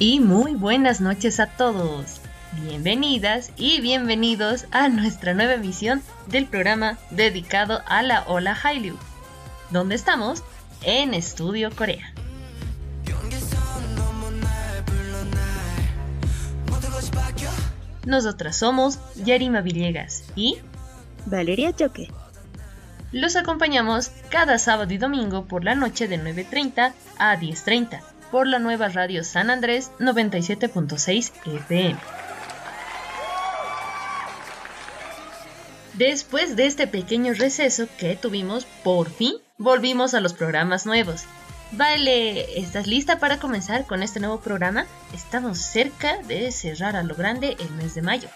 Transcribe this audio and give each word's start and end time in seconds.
Y 0.00 0.20
muy 0.20 0.54
buenas 0.54 1.00
noches 1.00 1.40
a 1.40 1.48
todos. 1.48 2.20
Bienvenidas 2.62 3.50
y 3.56 3.80
bienvenidos 3.80 4.66
a 4.70 4.88
nuestra 4.88 5.34
nueva 5.34 5.54
emisión 5.54 6.02
del 6.28 6.46
programa 6.46 6.98
dedicado 7.10 7.82
a 7.84 8.02
la 8.04 8.22
ola 8.28 8.54
Hallyu, 8.54 8.96
donde 9.72 9.96
estamos 9.96 10.44
en 10.82 11.14
Estudio 11.14 11.74
Corea. 11.74 12.14
Nosotras 18.06 18.56
somos 18.56 19.00
Yarima 19.16 19.62
Villegas 19.62 20.22
y 20.36 20.58
Valeria 21.26 21.74
Choque. 21.74 22.08
Los 23.10 23.34
acompañamos 23.34 24.12
cada 24.30 24.58
sábado 24.58 24.94
y 24.94 24.98
domingo 24.98 25.46
por 25.46 25.64
la 25.64 25.74
noche 25.74 26.06
de 26.06 26.22
9.30 26.22 26.92
a 27.18 27.36
10.30 27.36 28.00
por 28.30 28.46
la 28.46 28.58
nueva 28.58 28.88
radio 28.88 29.24
San 29.24 29.50
Andrés 29.50 29.90
97.6 29.98 31.32
FM. 31.44 31.98
Después 35.94 36.54
de 36.54 36.66
este 36.66 36.86
pequeño 36.86 37.34
receso 37.34 37.88
que 37.98 38.14
tuvimos, 38.14 38.66
por 38.84 39.10
fin 39.10 39.34
volvimos 39.56 40.14
a 40.14 40.20
los 40.20 40.32
programas 40.32 40.86
nuevos. 40.86 41.24
Vale, 41.72 42.58
¿estás 42.58 42.86
lista 42.86 43.18
para 43.18 43.38
comenzar 43.38 43.84
con 43.84 44.02
este 44.02 44.20
nuevo 44.20 44.40
programa? 44.40 44.86
Estamos 45.12 45.58
cerca 45.58 46.18
de 46.22 46.50
cerrar 46.52 46.96
a 46.96 47.02
lo 47.02 47.14
grande 47.14 47.56
el 47.58 47.70
mes 47.72 47.94
de 47.94 48.02
mayo. 48.02 48.28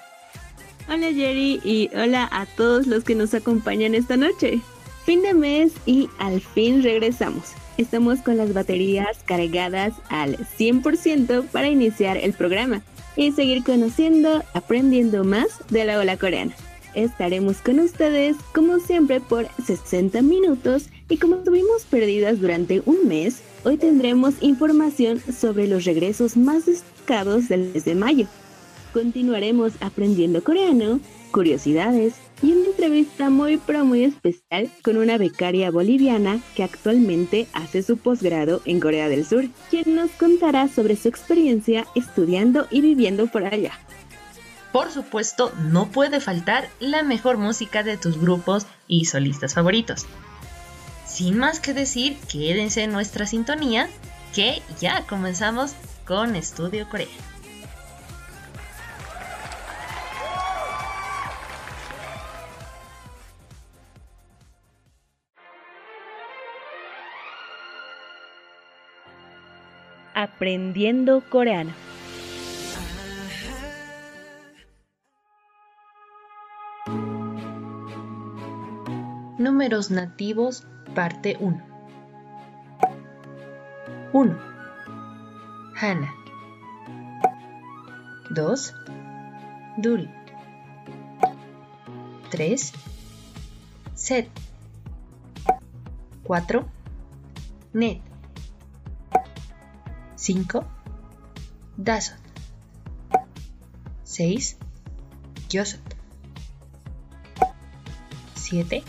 Hola 0.88 1.06
Jerry 1.12 1.60
y 1.64 1.88
hola 1.94 2.28
a 2.32 2.46
todos 2.46 2.86
los 2.86 3.04
que 3.04 3.14
nos 3.14 3.32
acompañan 3.32 3.94
esta 3.94 4.16
noche. 4.16 4.60
Fin 5.04 5.22
de 5.22 5.32
mes 5.32 5.72
y 5.86 6.10
al 6.18 6.40
fin 6.40 6.82
regresamos. 6.82 7.52
Estamos 7.78 8.20
con 8.20 8.36
las 8.36 8.52
baterías 8.52 9.18
cargadas 9.24 9.94
al 10.08 10.36
100% 10.36 11.46
para 11.46 11.68
iniciar 11.68 12.16
el 12.16 12.34
programa 12.34 12.82
y 13.16 13.32
seguir 13.32 13.64
conociendo, 13.64 14.42
aprendiendo 14.54 15.24
más 15.24 15.48
de 15.70 15.84
la 15.84 15.98
ola 15.98 16.16
coreana. 16.16 16.54
Estaremos 16.94 17.58
con 17.58 17.80
ustedes 17.80 18.36
como 18.54 18.78
siempre 18.78 19.20
por 19.20 19.48
60 19.64 20.20
minutos 20.20 20.90
y 21.08 21.16
como 21.16 21.36
estuvimos 21.36 21.84
perdidas 21.84 22.40
durante 22.40 22.82
un 22.84 23.08
mes, 23.08 23.42
hoy 23.64 23.78
tendremos 23.78 24.34
información 24.40 25.20
sobre 25.20 25.66
los 25.66 25.84
regresos 25.84 26.36
más 26.36 26.66
destacados 26.66 27.48
del 27.48 27.72
mes 27.72 27.86
de 27.86 27.94
mayo. 27.94 28.26
Continuaremos 28.92 29.72
aprendiendo 29.80 30.44
coreano, 30.44 31.00
curiosidades, 31.30 32.14
y 32.42 32.52
una 32.52 32.66
entrevista 32.66 33.30
muy 33.30 33.56
pero 33.56 33.84
muy 33.84 34.04
especial 34.04 34.70
con 34.82 34.96
una 34.96 35.16
becaria 35.16 35.70
boliviana 35.70 36.40
que 36.54 36.64
actualmente 36.64 37.46
hace 37.52 37.82
su 37.82 37.96
posgrado 37.96 38.60
en 38.64 38.80
Corea 38.80 39.08
del 39.08 39.24
Sur, 39.24 39.46
quien 39.70 39.94
nos 39.94 40.10
contará 40.12 40.68
sobre 40.68 40.96
su 40.96 41.08
experiencia 41.08 41.86
estudiando 41.94 42.66
y 42.70 42.80
viviendo 42.80 43.26
por 43.28 43.44
allá. 43.44 43.72
Por 44.72 44.90
supuesto, 44.90 45.52
no 45.70 45.90
puede 45.90 46.20
faltar 46.20 46.68
la 46.80 47.02
mejor 47.02 47.36
música 47.36 47.82
de 47.82 47.98
tus 47.98 48.18
grupos 48.18 48.66
y 48.88 49.04
solistas 49.04 49.54
favoritos. 49.54 50.06
Sin 51.06 51.36
más 51.36 51.60
que 51.60 51.74
decir, 51.74 52.16
quédense 52.30 52.82
en 52.82 52.92
nuestra 52.92 53.26
sintonía, 53.26 53.88
que 54.34 54.62
ya 54.80 55.06
comenzamos 55.06 55.72
con 56.06 56.36
Estudio 56.36 56.88
Corea. 56.88 57.31
Aprendiendo 70.22 71.20
coreano. 71.28 71.72
Números 79.36 79.90
nativos, 79.90 80.64
parte 80.94 81.36
1. 81.40 81.60
1. 84.12 84.38
Hana. 85.80 86.14
2. 88.30 88.74
Dul. 89.78 90.08
3. 92.30 92.72
Set. 93.96 94.28
4. 96.22 96.64
Net. 97.72 98.11
5. 100.22 100.64
Dasot. 101.76 102.14
6. 104.04 104.56
Gyosot. 105.48 105.96
7. 108.36 108.84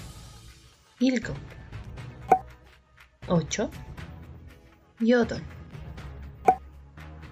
Ilko. 0.99 1.33
8. 3.27 3.69
Yodon. 4.99 5.41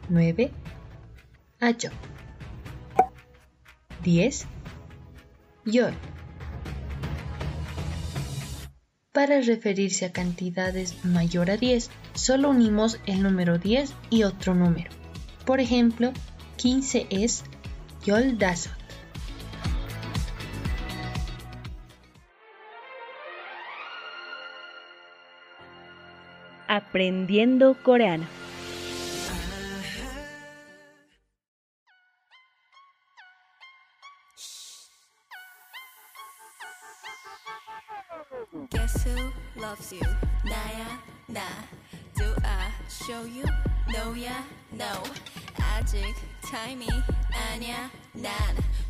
9. 0.09 0.51
Acho. 1.59 1.89
10. 4.03 4.48
Yol. 5.65 5.94
Para 9.21 9.39
referirse 9.39 10.06
a 10.06 10.12
cantidades 10.12 11.06
mayor 11.06 11.51
a 11.51 11.57
10, 11.57 11.91
solo 12.15 12.50
unimos 12.50 13.00
el 13.06 13.21
número 13.21 13.59
10 13.59 13.94
y 14.09 14.23
otro 14.23 14.56
número. 14.56 14.89
Por 15.45 15.59
ejemplo, 15.59 16.12
15 16.56 17.06
es 17.12 17.44
Yoldasot. 18.03 18.73
Aprendiendo 26.67 27.77
coreano. 27.83 28.40
타임이 46.49 46.88
아니야 47.33 47.89
난. 48.13 48.31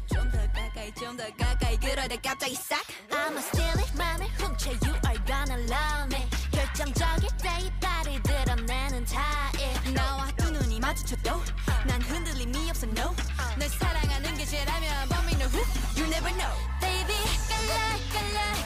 좀 0.07 0.29
더 0.31 0.37
가까이 0.51 0.91
좀 0.95 1.15
더 1.17 1.23
가까이. 1.37 1.77
그러다 1.79 2.15
갑자기 2.21 2.55
싹. 2.55 2.81
I'ma 3.11 3.39
steal 3.39 3.79
it 3.79 3.93
맘을 3.97 4.27
훔쳐 4.37 4.71
You 4.83 4.93
are 5.07 5.19
gonna 5.25 5.63
love 5.69 6.15
me. 6.15 6.27
결정적일 6.51 7.29
때이 7.37 7.71
발을 7.79 8.21
드러내는 8.23 9.05
타입. 9.05 9.93
나와 9.93 10.27
두 10.37 10.51
눈이 10.51 10.79
마주쳐도 10.79 11.41
난 11.87 12.01
흔들림이 12.01 12.69
없어 12.69 12.87
no. 12.87 13.15
널 13.57 13.69
사랑하는 13.69 14.37
게 14.37 14.45
죄라면 14.45 15.09
But 15.09 15.23
me 15.25 15.33
You 15.97 16.05
never 16.07 16.33
know. 16.35 16.53
Baby 16.81 17.15
깔라 17.49 17.75
깔라 18.13 18.60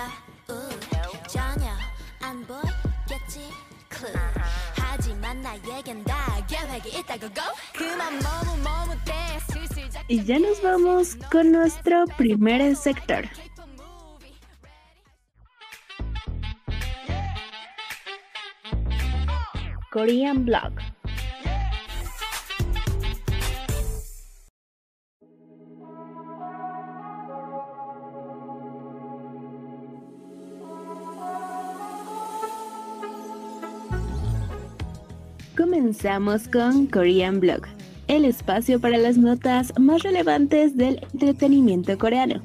여우 0.00 1.22
전혀 1.28 1.70
안 2.22 2.46
보이겠지 2.46 3.50
clue 3.92 4.14
하지만 4.74 5.42
나에겐 5.42 6.04
다 6.04 6.14
계획이 6.46 6.98
있다고 7.00 7.28
go 7.34 7.42
그만 7.74 8.18
머뭇머뭇대 8.20 9.12
슬슬 9.50 9.88
Y 10.08 10.24
ya 10.24 10.38
nos 10.38 10.62
vamos 10.62 11.16
con 11.30 11.52
nuestro 11.52 12.06
primer 12.16 12.74
sector. 12.76 13.28
Korean 19.90 20.44
Blog. 20.44 20.89
Comenzamos 35.71 36.49
con 36.49 36.87
Korean 36.87 37.39
Blog, 37.39 37.61
el 38.09 38.25
espacio 38.25 38.81
para 38.81 38.97
las 38.97 39.17
notas 39.17 39.71
más 39.79 40.03
relevantes 40.03 40.75
del 40.75 40.99
entretenimiento 41.13 41.97
coreano. 41.97 42.41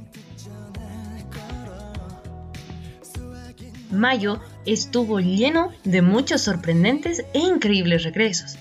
Mayo 3.90 4.38
estuvo 4.64 5.18
lleno 5.18 5.72
de 5.82 6.02
muchos 6.02 6.42
sorprendentes 6.42 7.24
e 7.34 7.40
increíbles 7.40 8.04
regresos. 8.04 8.58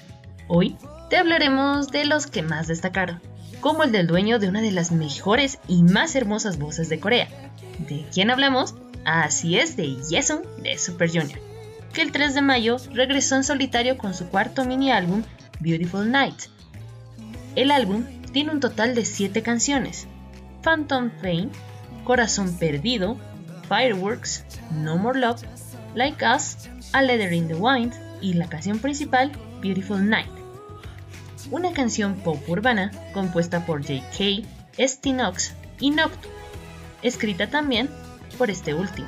Hoy 0.47 0.75
te 1.11 1.17
hablaremos 1.17 1.91
de 1.91 2.05
los 2.05 2.25
que 2.25 2.41
más 2.41 2.65
destacaron, 2.65 3.21
como 3.61 3.83
el 3.83 3.91
del 3.91 4.07
dueño 4.07 4.39
de 4.39 4.49
una 4.49 4.61
de 4.63 4.71
las 4.71 4.91
mejores 4.91 5.59
y 5.67 5.83
más 5.83 6.15
hermosas 6.15 6.57
voces 6.57 6.89
de 6.89 6.99
Corea. 6.99 7.27
¿De 7.87 8.03
quién 8.11 8.31
hablamos? 8.31 8.73
Así 9.05 9.59
es, 9.59 9.77
de 9.77 9.95
Yesun 10.09 10.41
de 10.63 10.79
Super 10.79 11.07
Junior, 11.07 11.39
que 11.95 12.01
el 12.01 12.11
3 12.11 12.35
de 12.35 12.41
mayo 12.41 12.75
regresó 12.91 13.37
en 13.37 13.45
solitario 13.45 13.97
con 13.97 14.13
su 14.13 14.27
cuarto 14.27 14.65
mini 14.65 14.91
álbum 14.91 15.23
Beautiful 15.61 16.11
Night. 16.11 16.35
El 17.55 17.71
álbum 17.71 18.03
tiene 18.33 18.51
un 18.51 18.59
total 18.59 18.93
de 18.93 19.05
7 19.05 19.41
canciones: 19.41 20.05
Phantom 20.61 21.09
Pain, 21.21 21.49
Corazón 22.03 22.57
Perdido, 22.57 23.17
Fireworks, 23.69 24.43
No 24.73 24.97
More 24.97 25.17
Love, 25.17 25.41
Like 25.95 26.23
Us, 26.25 26.69
A 26.91 27.01
Letter 27.01 27.31
in 27.31 27.47
the 27.47 27.55
Wind 27.55 27.93
y 28.21 28.33
la 28.33 28.49
canción 28.49 28.77
principal 28.79 29.31
Beautiful 29.61 30.07
Night. 30.07 30.29
Una 31.49 31.71
canción 31.71 32.15
pop 32.15 32.37
urbana 32.49 32.91
compuesta 33.13 33.65
por 33.65 33.81
J.K., 33.81 34.45
Stinox 34.77 35.53
y 35.79 35.91
Noctu, 35.91 36.27
escrita 37.03 37.47
también 37.47 37.89
por 38.37 38.49
este 38.49 38.73
último. 38.73 39.07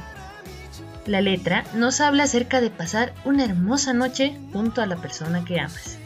La 1.07 1.21
letra 1.21 1.63
nos 1.73 2.01
habla 2.01 2.23
acerca 2.23 2.59
de 2.59 2.69
pasar 2.69 3.13
una 3.23 3.45
hermosa 3.45 3.93
noche 3.93 4.37
junto 4.51 4.81
a 4.81 4.85
la 4.85 4.97
persona 4.97 5.45
que 5.45 5.57
amas. 5.57 5.97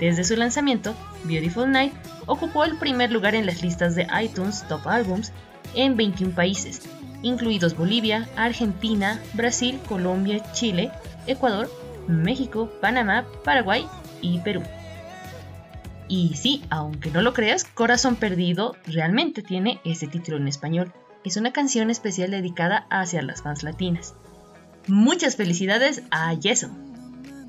Desde 0.00 0.24
su 0.24 0.34
lanzamiento, 0.34 0.96
Beautiful 1.24 1.70
Night 1.70 1.94
ocupó 2.26 2.64
el 2.64 2.76
primer 2.76 3.12
lugar 3.12 3.36
en 3.36 3.46
las 3.46 3.62
listas 3.62 3.94
de 3.94 4.08
iTunes 4.20 4.66
Top 4.66 4.84
Albums 4.88 5.32
en 5.76 5.96
21 5.96 6.34
países, 6.34 6.82
incluidos 7.22 7.76
Bolivia, 7.76 8.28
Argentina, 8.36 9.22
Brasil, 9.34 9.78
Colombia, 9.88 10.42
Chile, 10.52 10.90
Ecuador, 11.28 11.70
México, 12.08 12.68
Panamá, 12.80 13.24
Paraguay 13.44 13.86
y 14.22 14.40
Perú. 14.40 14.64
Y 16.08 16.34
sí, 16.34 16.64
aunque 16.68 17.12
no 17.12 17.22
lo 17.22 17.32
creas, 17.32 17.62
Corazón 17.62 18.16
Perdido 18.16 18.74
realmente 18.86 19.42
tiene 19.42 19.80
ese 19.84 20.08
título 20.08 20.36
en 20.36 20.48
español. 20.48 20.92
Es 21.26 21.36
una 21.36 21.52
canción 21.52 21.90
especial 21.90 22.30
dedicada 22.30 22.86
hacia 22.88 23.20
las 23.20 23.42
fans 23.42 23.64
latinas. 23.64 24.14
Muchas 24.86 25.34
felicidades 25.34 26.04
a 26.12 26.32
Jason. 26.40 26.70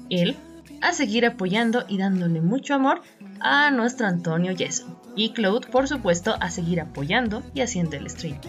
Él 0.10 0.36
a 0.82 0.94
seguir 0.94 1.28
apoyando 1.28 1.86
y 1.88 2.00
dándole 2.00 2.42
mucho 2.42 2.74
amor 2.74 3.04
a 3.40 3.70
nuestro 3.70 4.08
Antonio 4.08 4.56
Jason. 4.58 4.98
Y 5.16 5.30
Claude, 5.30 5.68
por 5.68 5.88
supuesto, 5.88 6.36
a 6.40 6.50
seguir 6.50 6.82
apoyando 6.82 7.44
y 7.54 7.62
haciendo 7.62 7.98
el 7.98 8.10
stream. 8.10 8.40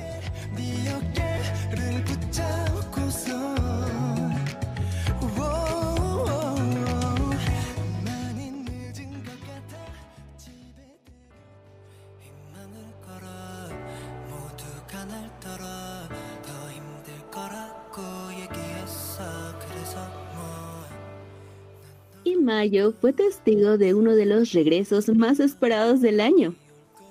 Mayo 22.48 22.94
fue 22.98 23.12
testigo 23.12 23.76
de 23.76 23.92
uno 23.92 24.14
de 24.14 24.24
los 24.24 24.52
regresos 24.52 25.10
más 25.10 25.38
esperados 25.38 26.00
del 26.00 26.18
año, 26.18 26.54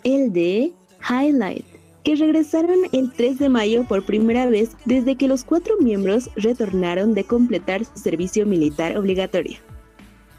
el 0.04 0.34
de 0.34 0.74
Highlight, 1.08 1.64
que 2.04 2.16
regresaron 2.16 2.80
el 2.92 3.12
3 3.12 3.38
de 3.38 3.48
mayo 3.48 3.84
por 3.84 4.04
primera 4.04 4.48
vez 4.48 4.72
desde 4.86 5.16
que 5.16 5.28
los 5.28 5.44
cuatro 5.44 5.76
miembros 5.80 6.32
retornaron 6.38 7.14
de 7.14 7.24
completar 7.24 7.86
su 7.86 8.00
servicio 8.00 8.48
militar 8.48 8.98
obligatorio. 8.98 9.60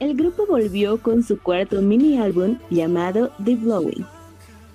El 0.00 0.16
grupo 0.16 0.46
volvió 0.46 1.00
con 1.00 1.22
su 1.22 1.40
cuarto 1.40 1.80
mini 1.80 2.18
álbum 2.18 2.58
llamado 2.68 3.30
The 3.44 3.54
Blowing, 3.54 4.04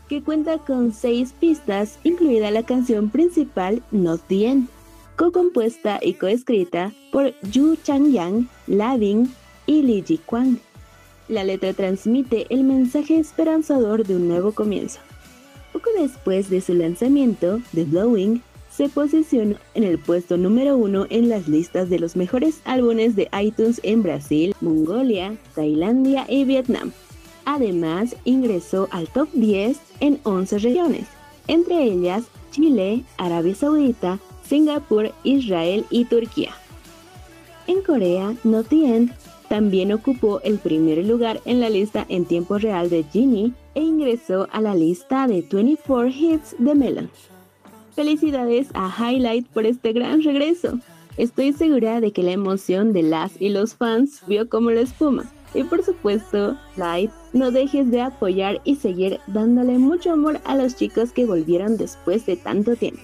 que 0.07 0.23
cuenta 0.23 0.57
con 0.57 0.93
seis 0.93 1.33
pistas, 1.37 1.99
incluida 2.05 2.49
la 2.49 2.63
canción 2.63 3.09
principal 3.09 3.83
Not 3.91 4.21
the 4.29 4.47
End, 4.47 4.69
co-compuesta 5.17 5.99
y 6.01 6.13
coescrita 6.13 6.93
por 7.11 7.33
Yu 7.51 7.75
Changyang, 7.83 8.47
Lavin 8.67 9.29
y 9.65 9.81
Lee 9.81 10.03
Ji 10.05 10.17
Kwang. 10.17 10.57
La 11.27 11.43
letra 11.43 11.73
transmite 11.73 12.47
el 12.49 12.63
mensaje 12.63 13.17
esperanzador 13.17 14.05
de 14.05 14.15
un 14.15 14.27
nuevo 14.27 14.51
comienzo. 14.51 14.99
Poco 15.71 15.89
después 15.97 16.49
de 16.49 16.61
su 16.61 16.73
lanzamiento, 16.73 17.61
The 17.73 17.85
Blowing 17.85 18.41
se 18.69 18.89
posicionó 18.89 19.55
en 19.75 19.83
el 19.83 19.99
puesto 19.99 20.37
número 20.37 20.77
uno 20.77 21.05
en 21.09 21.29
las 21.29 21.47
listas 21.47 21.89
de 21.89 21.99
los 21.99 22.15
mejores 22.15 22.61
álbumes 22.65 23.15
de 23.15 23.29
iTunes 23.39 23.79
en 23.83 24.01
Brasil, 24.03 24.55
Mongolia, 24.61 25.35
Tailandia 25.55 26.25
y 26.27 26.43
Vietnam. 26.43 26.91
Además, 27.45 28.15
ingresó 28.23 28.87
al 28.91 29.07
top 29.07 29.29
10 29.33 29.77
en 29.99 30.19
11 30.23 30.59
regiones, 30.59 31.07
entre 31.47 31.83
ellas 31.83 32.23
Chile, 32.51 33.03
Arabia 33.17 33.55
Saudita, 33.55 34.19
Singapur, 34.47 35.11
Israel 35.23 35.85
y 35.89 36.05
Turquía. 36.05 36.51
En 37.67 37.81
Corea, 37.81 38.35
Not 38.43 38.71
End 38.71 39.11
también 39.53 39.91
ocupó 39.91 40.41
el 40.41 40.57
primer 40.57 41.05
lugar 41.05 41.39
en 41.45 41.59
la 41.59 41.69
lista 41.69 42.07
en 42.09 42.25
tiempo 42.25 42.57
real 42.57 42.89
de 42.89 43.03
Genie 43.03 43.53
e 43.75 43.81
ingresó 43.81 44.47
a 44.51 44.59
la 44.61 44.73
lista 44.73 45.27
de 45.27 45.43
24 45.47 46.07
Hits 46.07 46.55
de 46.57 46.73
Melon. 46.73 47.11
Felicidades 47.95 48.69
a 48.73 48.89
Highlight 48.89 49.45
por 49.49 49.67
este 49.67 49.93
gran 49.93 50.23
regreso. 50.23 50.79
Estoy 51.17 51.53
segura 51.53 52.01
de 52.01 52.11
que 52.11 52.23
la 52.23 52.31
emoción 52.31 52.93
de 52.93 53.03
las 53.03 53.39
y 53.39 53.49
los 53.49 53.75
fans 53.75 54.23
vio 54.25 54.49
como 54.49 54.71
la 54.71 54.81
espuma. 54.81 55.31
Y 55.53 55.61
por 55.61 55.83
supuesto, 55.85 56.57
Light, 56.75 57.11
no 57.33 57.51
dejes 57.51 57.91
de 57.91 58.01
apoyar 58.01 58.59
y 58.63 58.77
seguir 58.77 59.19
dándole 59.27 59.77
mucho 59.77 60.13
amor 60.13 60.41
a 60.45 60.55
los 60.55 60.75
chicos 60.75 61.11
que 61.11 61.27
volvieron 61.27 61.77
después 61.77 62.25
de 62.25 62.37
tanto 62.37 62.75
tiempo. 62.75 63.03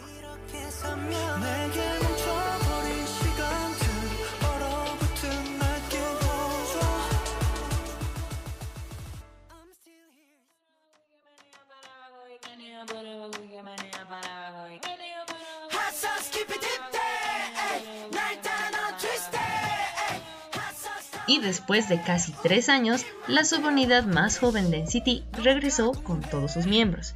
Y 21.29 21.37
después 21.37 21.87
de 21.87 22.01
casi 22.01 22.31
tres 22.41 22.69
años, 22.69 23.05
la 23.27 23.45
subunidad 23.45 24.03
más 24.05 24.39
joven 24.39 24.71
de 24.71 24.79
NCT 24.79 25.43
regresó 25.43 25.91
con 25.91 26.21
todos 26.21 26.53
sus 26.53 26.65
miembros. 26.65 27.13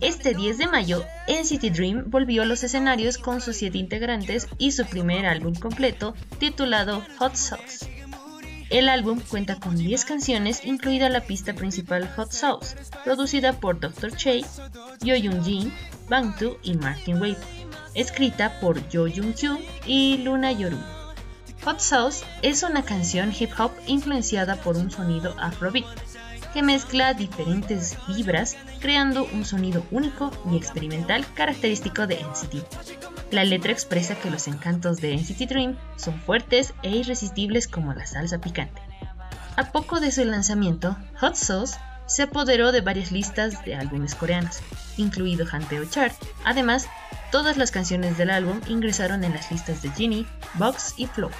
Este 0.00 0.32
10 0.32 0.58
de 0.58 0.68
mayo, 0.68 1.04
NCT 1.26 1.74
Dream 1.74 2.04
volvió 2.06 2.42
a 2.42 2.44
los 2.44 2.62
escenarios 2.62 3.18
con 3.18 3.40
sus 3.40 3.56
siete 3.56 3.78
integrantes 3.78 4.46
y 4.58 4.70
su 4.70 4.86
primer 4.86 5.26
álbum 5.26 5.56
completo, 5.56 6.14
titulado 6.38 7.02
Hot 7.18 7.34
Sauce. 7.34 7.84
El 8.70 8.88
álbum 8.88 9.18
cuenta 9.28 9.58
con 9.58 9.76
10 9.76 10.04
canciones, 10.04 10.64
incluida 10.64 11.08
la 11.08 11.22
pista 11.22 11.52
principal 11.52 12.08
Hot 12.14 12.30
Sauce, 12.30 12.76
producida 13.02 13.54
por 13.54 13.80
Dr. 13.80 14.14
Che, 14.16 14.44
Yo 15.00 15.16
Young 15.16 15.42
Jin, 15.42 15.72
Bangtu 16.08 16.58
y 16.62 16.74
Martin 16.74 17.20
Wade, 17.20 17.38
escrita 17.94 18.60
por 18.60 18.80
Jo 18.82 19.08
Jung 19.12 19.34
y 19.84 20.18
Luna 20.18 20.52
Yoru. 20.52 20.78
Hot 21.64 21.80
Sauce 21.80 22.24
es 22.42 22.62
una 22.62 22.82
canción 22.82 23.32
hip 23.38 23.50
hop 23.58 23.72
influenciada 23.86 24.56
por 24.56 24.76
un 24.76 24.90
sonido 24.90 25.34
afrobeat, 25.38 25.86
que 26.52 26.62
mezcla 26.62 27.14
diferentes 27.14 27.96
vibras 28.06 28.56
creando 28.80 29.26
un 29.32 29.44
sonido 29.44 29.84
único 29.90 30.30
y 30.50 30.56
experimental 30.56 31.26
característico 31.34 32.06
de 32.06 32.16
NCT. 32.22 33.32
La 33.32 33.44
letra 33.44 33.72
expresa 33.72 34.14
que 34.14 34.30
los 34.30 34.48
encantos 34.48 34.98
de 34.98 35.14
NCT 35.16 35.48
Dream 35.48 35.76
son 35.96 36.18
fuertes 36.20 36.72
e 36.82 36.90
irresistibles 36.90 37.68
como 37.68 37.92
la 37.92 38.06
salsa 38.06 38.38
picante. 38.38 38.80
A 39.56 39.72
poco 39.72 40.00
de 40.00 40.12
su 40.12 40.24
lanzamiento, 40.24 40.96
Hot 41.20 41.34
Sauce 41.34 41.76
se 42.08 42.22
apoderó 42.22 42.72
de 42.72 42.80
varias 42.80 43.12
listas 43.12 43.64
de 43.64 43.76
álbumes 43.76 44.16
coreanos, 44.16 44.58
incluido 44.96 45.46
Hanteo 45.50 45.84
Chart. 45.84 46.14
Además, 46.44 46.88
todas 47.30 47.56
las 47.56 47.70
canciones 47.70 48.18
del 48.18 48.30
álbum 48.30 48.60
ingresaron 48.66 49.22
en 49.22 49.34
las 49.34 49.52
listas 49.52 49.82
de 49.82 49.90
Genie, 49.90 50.26
Vox 50.54 50.94
y 50.96 51.06
Flow. 51.06 51.30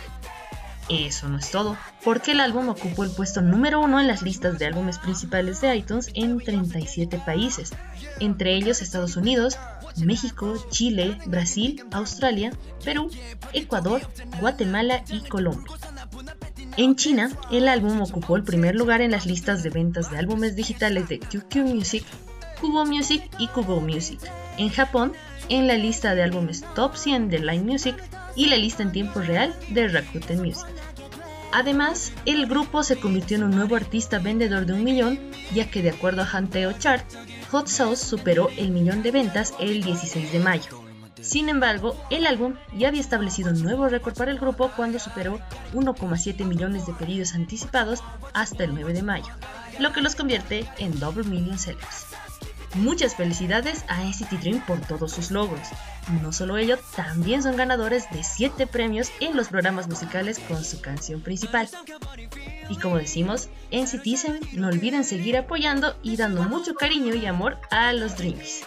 Eso 0.88 1.28
no 1.28 1.38
es 1.38 1.50
todo, 1.50 1.76
porque 2.02 2.32
el 2.32 2.40
álbum 2.40 2.68
ocupó 2.70 3.04
el 3.04 3.10
puesto 3.10 3.42
número 3.42 3.80
uno 3.80 4.00
en 4.00 4.06
las 4.06 4.22
listas 4.22 4.58
de 4.58 4.66
álbumes 4.66 4.98
principales 4.98 5.60
de 5.60 5.76
iTunes 5.76 6.10
en 6.14 6.38
37 6.38 7.20
países, 7.26 7.72
entre 8.20 8.54
ellos 8.54 8.80
Estados 8.80 9.16
Unidos, 9.16 9.58
México, 9.96 10.54
Chile, 10.70 11.18
Brasil, 11.26 11.84
Australia, 11.92 12.52
Perú, 12.84 13.10
Ecuador, 13.52 14.00
Guatemala 14.40 15.04
y 15.08 15.20
Colombia. 15.20 15.75
En 16.78 16.94
China, 16.94 17.28
el 17.50 17.66
álbum 17.66 18.00
ocupó 18.02 18.37
el 18.37 18.44
primer 18.44 18.76
lugar 18.76 19.00
en 19.00 19.11
las 19.11 19.26
listas 19.26 19.64
de 19.64 19.70
ventas 19.70 20.12
de 20.12 20.18
álbumes 20.18 20.54
digitales 20.54 21.08
de 21.08 21.18
QQ 21.18 21.56
Music, 21.64 22.04
Kubo 22.61 22.87
Music 22.87 23.28
y 23.37 23.49
Kubo 23.49 23.80
Music. 23.80 24.20
En 24.58 24.68
Japón, 24.68 25.12
en 25.49 25.66
la 25.66 25.75
lista 25.75 26.14
de 26.14 26.23
álbumes 26.23 26.64
Top 26.76 26.94
100 26.94 27.30
de 27.30 27.40
Line 27.40 27.64
Music 27.64 27.97
y 28.37 28.47
la 28.47 28.56
lista 28.56 28.85
en 28.85 28.92
tiempo 28.92 29.18
real 29.18 29.56
de 29.70 29.88
Rakuten 29.88 30.40
Music. 30.40 30.68
Además, 31.52 32.12
el 32.26 32.47
grupo 32.47 32.85
se 32.85 32.94
convirtió 32.94 33.38
en 33.38 33.42
un 33.42 33.56
nuevo 33.56 33.75
artista 33.75 34.20
vendedor 34.20 34.64
de 34.64 34.75
un 34.75 34.85
millón, 34.85 35.18
ya 35.52 35.68
que 35.68 35.82
de 35.82 35.90
acuerdo 35.90 36.23
a 36.23 36.30
Hanteo 36.30 36.75
Chart, 36.75 37.04
Hot 37.50 37.66
Sauce 37.66 38.06
superó 38.06 38.50
el 38.56 38.70
millón 38.70 39.02
de 39.02 39.11
ventas 39.11 39.52
el 39.58 39.82
16 39.82 40.30
de 40.30 40.38
mayo. 40.38 40.88
Sin 41.20 41.48
embargo, 41.48 41.96
el 42.10 42.26
álbum 42.26 42.54
ya 42.76 42.88
había 42.88 43.00
establecido 43.00 43.50
un 43.50 43.62
nuevo 43.62 43.88
récord 43.88 44.14
para 44.14 44.30
el 44.30 44.38
grupo 44.38 44.70
cuando 44.76 44.98
superó 44.98 45.40
1,7 45.75 46.44
millones 46.44 46.87
de 46.87 46.92
pedidos 46.92 47.34
anticipados 47.34 48.02
hasta 48.34 48.64
el 48.64 48.75
9 48.75 48.92
de 48.92 49.02
mayo, 49.02 49.32
lo 49.78 49.92
que 49.92 50.00
los 50.00 50.14
convierte 50.14 50.66
en 50.78 50.98
Double 50.98 51.25
Million 51.25 51.58
Sellers. 51.58 52.06
Muchas 52.75 53.16
felicidades 53.16 53.84
a 53.88 54.02
NCT 54.04 54.40
Dream 54.40 54.64
por 54.66 54.80
todos 54.80 55.12
sus 55.12 55.30
logros. 55.30 55.68
No 56.22 56.32
solo 56.32 56.58
ello, 56.58 56.78
también 56.94 57.42
son 57.42 57.56
ganadores 57.56 58.10
de 58.10 58.22
7 58.22 58.66
premios 58.66 59.10
en 59.20 59.37
los 59.37 59.48
programas 59.48 59.88
musicales 59.88 60.38
con 60.38 60.62
su 60.64 60.80
canción 60.80 61.22
principal. 61.22 61.68
Y 62.68 62.76
como 62.76 62.98
decimos, 62.98 63.48
en 63.70 63.87
Citizen 63.87 64.38
no 64.52 64.68
olviden 64.68 65.04
seguir 65.04 65.37
apoyando 65.38 65.96
y 66.02 66.16
dando 66.16 66.42
mucho 66.42 66.75
cariño 66.75 67.14
y 67.14 67.25
amor 67.26 67.58
a 67.70 67.92
los 67.92 68.16
Dreamies 68.16 68.66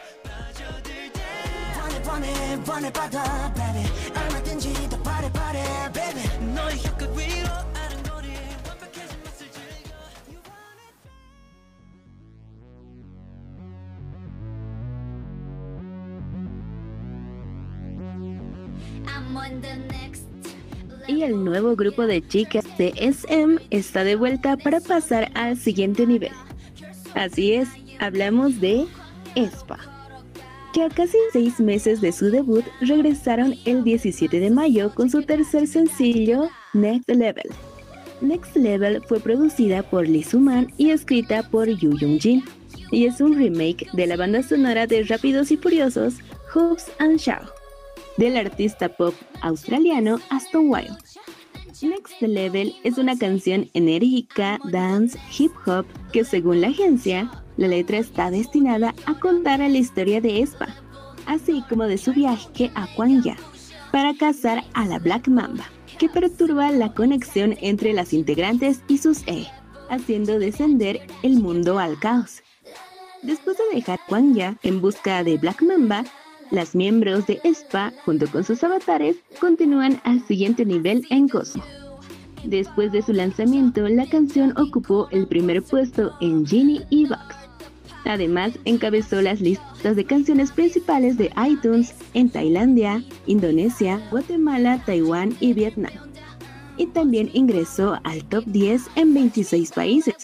뻔해 2.10 2.62
뻔해 2.64 2.92
뻔해 2.92 3.22
baby 3.54 3.84
얼마든지 4.16 4.88
더 4.88 5.02
바래 5.02 5.30
바래 5.32 5.62
baby 5.92 6.54
너의 6.54 6.76
혀끝 6.78 7.10
위로 7.16 7.48
아른거리 7.74 8.28
완벽해진 8.68 9.18
낯을 9.24 9.50
즐겨 9.52 9.94
I'm 19.06 19.36
on 19.36 19.60
the 19.60 19.76
next 19.88 20.26
Y 21.08 21.22
el 21.22 21.44
nuevo 21.44 21.76
grupo 21.76 22.04
de 22.06 22.20
chicas 22.26 22.64
de 22.78 22.92
SM 22.98 23.60
está 23.70 24.02
de 24.02 24.16
vuelta 24.16 24.56
para 24.56 24.80
pasar 24.80 25.30
al 25.34 25.56
siguiente 25.56 26.04
nivel. 26.04 26.32
Así 27.14 27.52
es, 27.52 27.68
hablamos 28.00 28.60
de 28.60 28.86
ESPA. 29.36 29.78
Que 30.73 30.83
a 30.83 30.89
casi 30.89 31.17
seis 31.33 31.59
meses 31.59 31.99
de 31.99 32.11
su 32.11 32.31
debut 32.31 32.63
regresaron 32.79 33.55
el 33.65 33.83
17 33.83 34.39
de 34.39 34.49
mayo 34.49 34.93
con 34.95 35.09
su 35.09 35.21
tercer 35.23 35.67
sencillo, 35.67 36.49
Next 36.73 37.09
Level. 37.09 37.49
Next 38.21 38.55
Level 38.55 39.01
fue 39.07 39.19
producida 39.19 39.83
por 39.83 40.07
Lee 40.07 40.23
Suman 40.23 40.71
y 40.77 40.91
escrita 40.91 41.43
por 41.49 41.67
Yu 41.67 41.97
Jung 41.99 42.19
Jin, 42.19 42.43
y 42.91 43.05
es 43.05 43.19
un 43.19 43.35
remake 43.35 43.87
de 43.93 44.07
la 44.07 44.15
banda 44.15 44.43
sonora 44.43 44.87
de 44.87 45.03
Rápidos 45.03 45.51
y 45.51 45.57
Furiosos, 45.57 46.15
Hoops 46.53 46.91
and 46.99 47.17
Shaw 47.17 47.41
del 48.17 48.37
artista 48.37 48.89
pop 48.89 49.15
australiano 49.41 50.19
Aston 50.29 50.69
Wild. 50.69 50.97
Next 51.81 52.21
Level 52.21 52.75
es 52.83 52.97
una 52.97 53.17
canción 53.17 53.67
enérgica, 53.73 54.59
dance, 54.71 55.17
hip 55.37 55.51
hop 55.65 55.85
que 56.11 56.23
según 56.23 56.61
la 56.61 56.67
agencia, 56.67 57.31
la 57.57 57.67
letra 57.67 57.97
está 57.97 58.31
destinada 58.31 58.93
a 59.05 59.19
contar 59.19 59.59
la 59.59 59.69
historia 59.69 60.21
de 60.21 60.41
Espa, 60.41 60.67
así 61.25 61.63
como 61.69 61.83
de 61.85 61.97
su 61.97 62.13
viaje 62.13 62.71
a 62.75 62.87
Kwangya 62.95 63.37
para 63.91 64.13
cazar 64.15 64.63
a 64.73 64.85
la 64.85 64.99
Black 64.99 65.27
Mamba, 65.27 65.65
que 65.99 66.09
perturba 66.09 66.71
la 66.71 66.93
conexión 66.93 67.55
entre 67.61 67.93
las 67.93 68.13
integrantes 68.13 68.81
y 68.87 68.97
sus 68.97 69.27
E, 69.27 69.47
haciendo 69.89 70.39
descender 70.39 71.01
el 71.23 71.39
mundo 71.39 71.77
al 71.77 71.99
caos. 71.99 72.41
Después 73.21 73.57
de 73.57 73.75
dejar 73.75 73.99
Kwangya 74.07 74.57
en 74.63 74.81
busca 74.81 75.23
de 75.23 75.37
Black 75.37 75.61
Mamba, 75.61 76.05
las 76.49 76.75
miembros 76.75 77.27
de 77.27 77.39
ESPA, 77.43 77.93
junto 78.05 78.27
con 78.27 78.43
sus 78.43 78.63
avatares, 78.63 79.17
continúan 79.39 80.01
al 80.03 80.25
siguiente 80.25 80.65
nivel 80.65 81.05
en 81.09 81.29
Cosmo. 81.29 81.63
Después 82.43 82.91
de 82.91 83.01
su 83.01 83.13
lanzamiento, 83.13 83.87
la 83.87 84.07
canción 84.07 84.57
ocupó 84.57 85.07
el 85.11 85.27
primer 85.27 85.61
puesto 85.61 86.13
en 86.19 86.45
Genie 86.45 86.85
y 86.89 87.05
Vox. 87.05 87.40
Además, 88.05 88.53
encabezó 88.65 89.21
las 89.21 89.41
listas 89.41 89.95
de 89.95 90.05
canciones 90.05 90.51
principales 90.51 91.17
de 91.17 91.31
iTunes 91.47 91.93
en 92.13 92.29
Tailandia, 92.29 93.03
Indonesia, 93.27 94.01
Guatemala, 94.09 94.81
Taiwán 94.85 95.35
y 95.39 95.53
Vietnam. 95.53 95.91
Y 96.77 96.87
también 96.87 97.29
ingresó 97.33 97.99
al 98.03 98.23
top 98.25 98.45
10 98.47 98.83
en 98.95 99.13
26 99.13 99.71
países. 99.71 100.15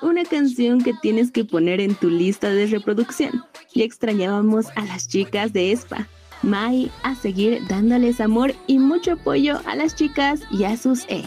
Una 0.00 0.24
canción 0.24 0.80
que 0.82 0.94
tienes 0.94 1.30
que 1.30 1.44
poner 1.44 1.80
en 1.80 1.94
tu 1.94 2.08
lista 2.08 2.50
de 2.50 2.66
reproducción. 2.66 3.44
Y 3.74 3.82
extrañábamos 3.82 4.66
a 4.76 4.84
las 4.84 5.08
chicas 5.08 5.52
de 5.52 5.72
ESPA. 5.72 6.08
Mai 6.42 6.90
a 7.02 7.16
seguir 7.16 7.66
dándoles 7.68 8.20
amor 8.20 8.54
y 8.68 8.78
mucho 8.78 9.12
apoyo 9.12 9.60
a 9.66 9.74
las 9.74 9.96
chicas 9.96 10.40
y 10.52 10.64
a 10.64 10.76
sus 10.76 11.04
E. 11.08 11.24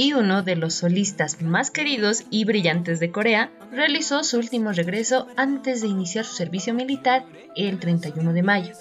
Y 0.00 0.14
uno 0.14 0.42
de 0.42 0.56
los 0.56 0.72
solistas 0.72 1.42
más 1.42 1.70
queridos 1.70 2.22
y 2.30 2.46
brillantes 2.46 3.00
de 3.00 3.12
Corea 3.12 3.52
realizó 3.70 4.24
su 4.24 4.38
último 4.38 4.72
regreso 4.72 5.26
antes 5.36 5.82
de 5.82 5.88
iniciar 5.88 6.24
su 6.24 6.36
servicio 6.36 6.72
militar 6.72 7.26
el 7.54 7.78
31 7.78 8.32
de 8.32 8.42
mayo. 8.42 8.72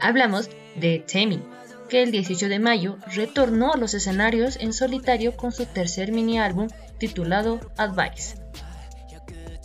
Hablamos 0.00 0.50
de 0.74 1.04
Temi, 1.06 1.40
que 1.88 2.02
el 2.02 2.10
18 2.10 2.48
de 2.48 2.58
mayo 2.58 2.98
retornó 3.14 3.74
a 3.74 3.76
los 3.76 3.94
escenarios 3.94 4.56
en 4.56 4.72
solitario 4.72 5.36
con 5.36 5.52
su 5.52 5.66
tercer 5.66 6.10
mini 6.10 6.40
álbum 6.40 6.66
titulado 6.98 7.60
Advice. 7.76 8.36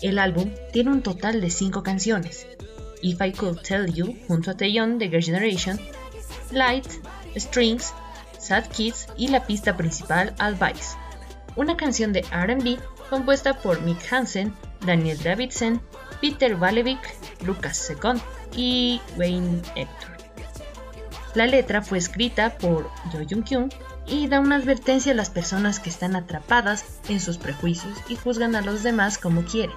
El 0.03 0.19
álbum 0.19 0.51
tiene 0.71 0.91
un 0.91 1.01
total 1.01 1.41
de 1.41 1.49
5 1.49 1.81
canciones. 1.81 2.45
If 3.01 3.19
I 3.21 3.31
Could 3.31 3.61
Tell 3.61 3.91
You 3.91 4.19
junto 4.27 4.51
a 4.51 4.53
Taeyeon 4.55 4.99
de 4.99 5.09
Girl 5.09 5.23
Generation, 5.23 5.79
Light, 6.51 6.85
Strings, 7.35 7.91
Sad 8.45 8.67
Kids 8.67 9.07
y 9.17 9.29
la 9.29 9.47
pista 9.47 9.75
principal 9.75 10.35
Advice, 10.37 10.95
una 11.55 11.75
canción 11.75 12.13
de 12.13 12.21
RB 12.21 12.77
compuesta 13.09 13.55
por 13.55 13.81
Mick 13.81 14.13
Hansen, 14.13 14.53
Daniel 14.85 15.17
Davidson, 15.23 15.81
Peter 16.21 16.55
Valevik, 16.55 16.99
Lucas 17.43 17.75
Second 17.75 18.21
y 18.55 19.01
Wayne 19.17 19.63
Hector. 19.75 20.11
La 21.33 21.47
letra 21.47 21.81
fue 21.81 21.97
escrita 21.97 22.55
por 22.59 22.83
Jo 23.11 23.19
Jung 23.27 23.43
Kyung 23.43 23.73
y 24.05 24.27
da 24.27 24.39
una 24.39 24.57
advertencia 24.57 25.13
a 25.13 25.15
las 25.15 25.31
personas 25.31 25.79
que 25.79 25.89
están 25.89 26.15
atrapadas 26.15 26.85
en 27.09 27.19
sus 27.19 27.39
prejuicios 27.39 27.97
y 28.09 28.15
juzgan 28.15 28.55
a 28.55 28.61
los 28.61 28.83
demás 28.83 29.17
como 29.17 29.43
quieren. 29.43 29.75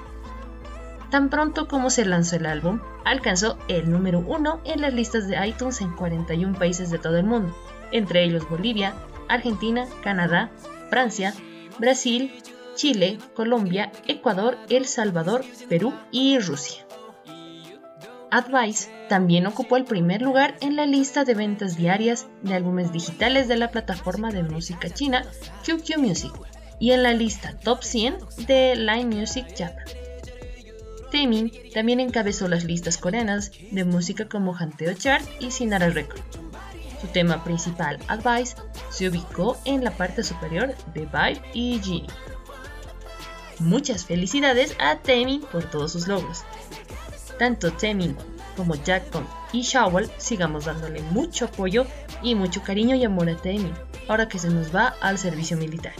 Tan 1.10 1.30
pronto 1.30 1.68
como 1.68 1.88
se 1.88 2.04
lanzó 2.04 2.36
el 2.36 2.44
álbum, 2.44 2.80
alcanzó 3.06 3.56
el 3.68 3.90
número 3.90 4.18
uno 4.18 4.60
en 4.66 4.82
las 4.82 4.92
listas 4.92 5.26
de 5.26 5.48
iTunes 5.48 5.80
en 5.80 5.96
41 5.96 6.58
países 6.58 6.90
de 6.90 6.98
todo 6.98 7.16
el 7.16 7.24
mundo, 7.24 7.56
entre 7.92 8.24
ellos 8.24 8.48
Bolivia, 8.48 8.94
Argentina, 9.28 9.86
Canadá, 10.02 10.50
Francia, 10.90 11.34
Brasil, 11.78 12.32
Chile, 12.74 13.18
Colombia, 13.34 13.92
Ecuador, 14.06 14.56
El 14.68 14.86
Salvador, 14.86 15.44
Perú 15.68 15.92
y 16.10 16.38
Rusia. 16.38 16.86
Advice 18.30 18.90
también 19.08 19.46
ocupó 19.46 19.76
el 19.76 19.84
primer 19.84 20.22
lugar 20.22 20.54
en 20.60 20.76
la 20.76 20.86
lista 20.86 21.24
de 21.24 21.34
ventas 21.34 21.76
diarias 21.76 22.26
de 22.42 22.54
álbumes 22.54 22.92
digitales 22.92 23.48
de 23.48 23.56
la 23.56 23.70
plataforma 23.70 24.30
de 24.30 24.42
música 24.42 24.90
china 24.90 25.24
QQ 25.64 25.98
Music 25.98 26.32
y 26.78 26.92
en 26.92 27.02
la 27.02 27.14
lista 27.14 27.56
Top 27.58 27.82
100 27.82 28.18
de 28.46 28.76
Line 28.76 29.16
Music 29.16 29.46
Japan. 29.56 29.84
Taemin 31.10 31.50
también 31.72 32.00
encabezó 32.00 32.48
las 32.48 32.64
listas 32.64 32.98
coreanas 32.98 33.50
de 33.70 33.84
música 33.84 34.28
como 34.28 34.54
Hanteo 34.54 34.92
Chart 34.92 35.24
y 35.40 35.50
Sinara 35.50 35.88
Record. 35.88 36.20
Su 37.00 37.06
tema 37.08 37.44
principal, 37.44 37.98
Advice, 38.08 38.56
se 38.90 39.08
ubicó 39.08 39.56
en 39.64 39.84
la 39.84 39.92
parte 39.92 40.22
superior 40.22 40.74
de 40.94 41.00
Vibe 41.00 41.42
y 41.54 41.80
Genie. 41.82 42.06
Muchas 43.60 44.04
felicidades 44.04 44.76
a 44.80 44.98
Taemin 44.98 45.42
por 45.42 45.64
todos 45.64 45.92
sus 45.92 46.08
logros. 46.08 46.44
Tanto 47.38 47.72
Taemin 47.72 48.16
como 48.56 48.74
Jackpot 48.74 49.24
y 49.52 49.62
Shawol 49.62 50.10
sigamos 50.18 50.64
dándole 50.64 51.00
mucho 51.02 51.46
apoyo 51.46 51.86
y 52.22 52.34
mucho 52.34 52.62
cariño 52.62 52.96
y 52.96 53.04
amor 53.04 53.28
a 53.28 53.36
Taemin, 53.36 53.74
ahora 54.08 54.28
que 54.28 54.38
se 54.38 54.50
nos 54.50 54.74
va 54.74 54.94
al 55.00 55.18
servicio 55.18 55.56
militar. 55.56 55.92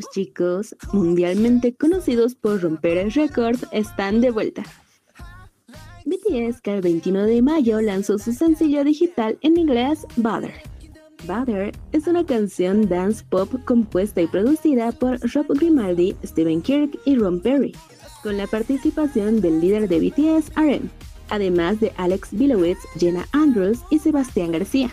Los 0.00 0.10
chicos, 0.10 0.74
mundialmente 0.92 1.74
conocidos 1.74 2.34
por 2.34 2.62
romper 2.62 2.96
el 2.96 3.12
récord, 3.12 3.58
están 3.70 4.22
de 4.22 4.30
vuelta. 4.30 4.62
BTS 6.06 6.62
que 6.62 6.72
el 6.72 6.80
21 6.80 7.24
de 7.24 7.42
mayo 7.42 7.80
lanzó 7.82 8.18
su 8.18 8.32
sencillo 8.32 8.82
digital 8.82 9.38
en 9.42 9.58
inglés 9.58 10.06
Butter. 10.16 10.54
Butter 11.26 11.72
es 11.92 12.06
una 12.06 12.24
canción 12.24 12.88
dance 12.88 13.22
pop 13.28 13.52
compuesta 13.66 14.22
y 14.22 14.26
producida 14.26 14.90
por 14.92 15.20
Rob 15.34 15.46
Grimaldi, 15.48 16.16
Steven 16.24 16.62
Kirk 16.62 16.98
y 17.04 17.16
Ron 17.16 17.40
Perry, 17.40 17.72
con 18.22 18.38
la 18.38 18.46
participación 18.46 19.42
del 19.42 19.60
líder 19.60 19.86
de 19.86 19.98
BTS, 19.98 20.50
RM, 20.56 20.88
además 21.28 21.78
de 21.78 21.92
Alex 21.98 22.30
Bilowitz, 22.32 22.80
Jenna 22.98 23.26
Andrews 23.32 23.80
y 23.90 23.98
Sebastián 23.98 24.52
García. 24.52 24.90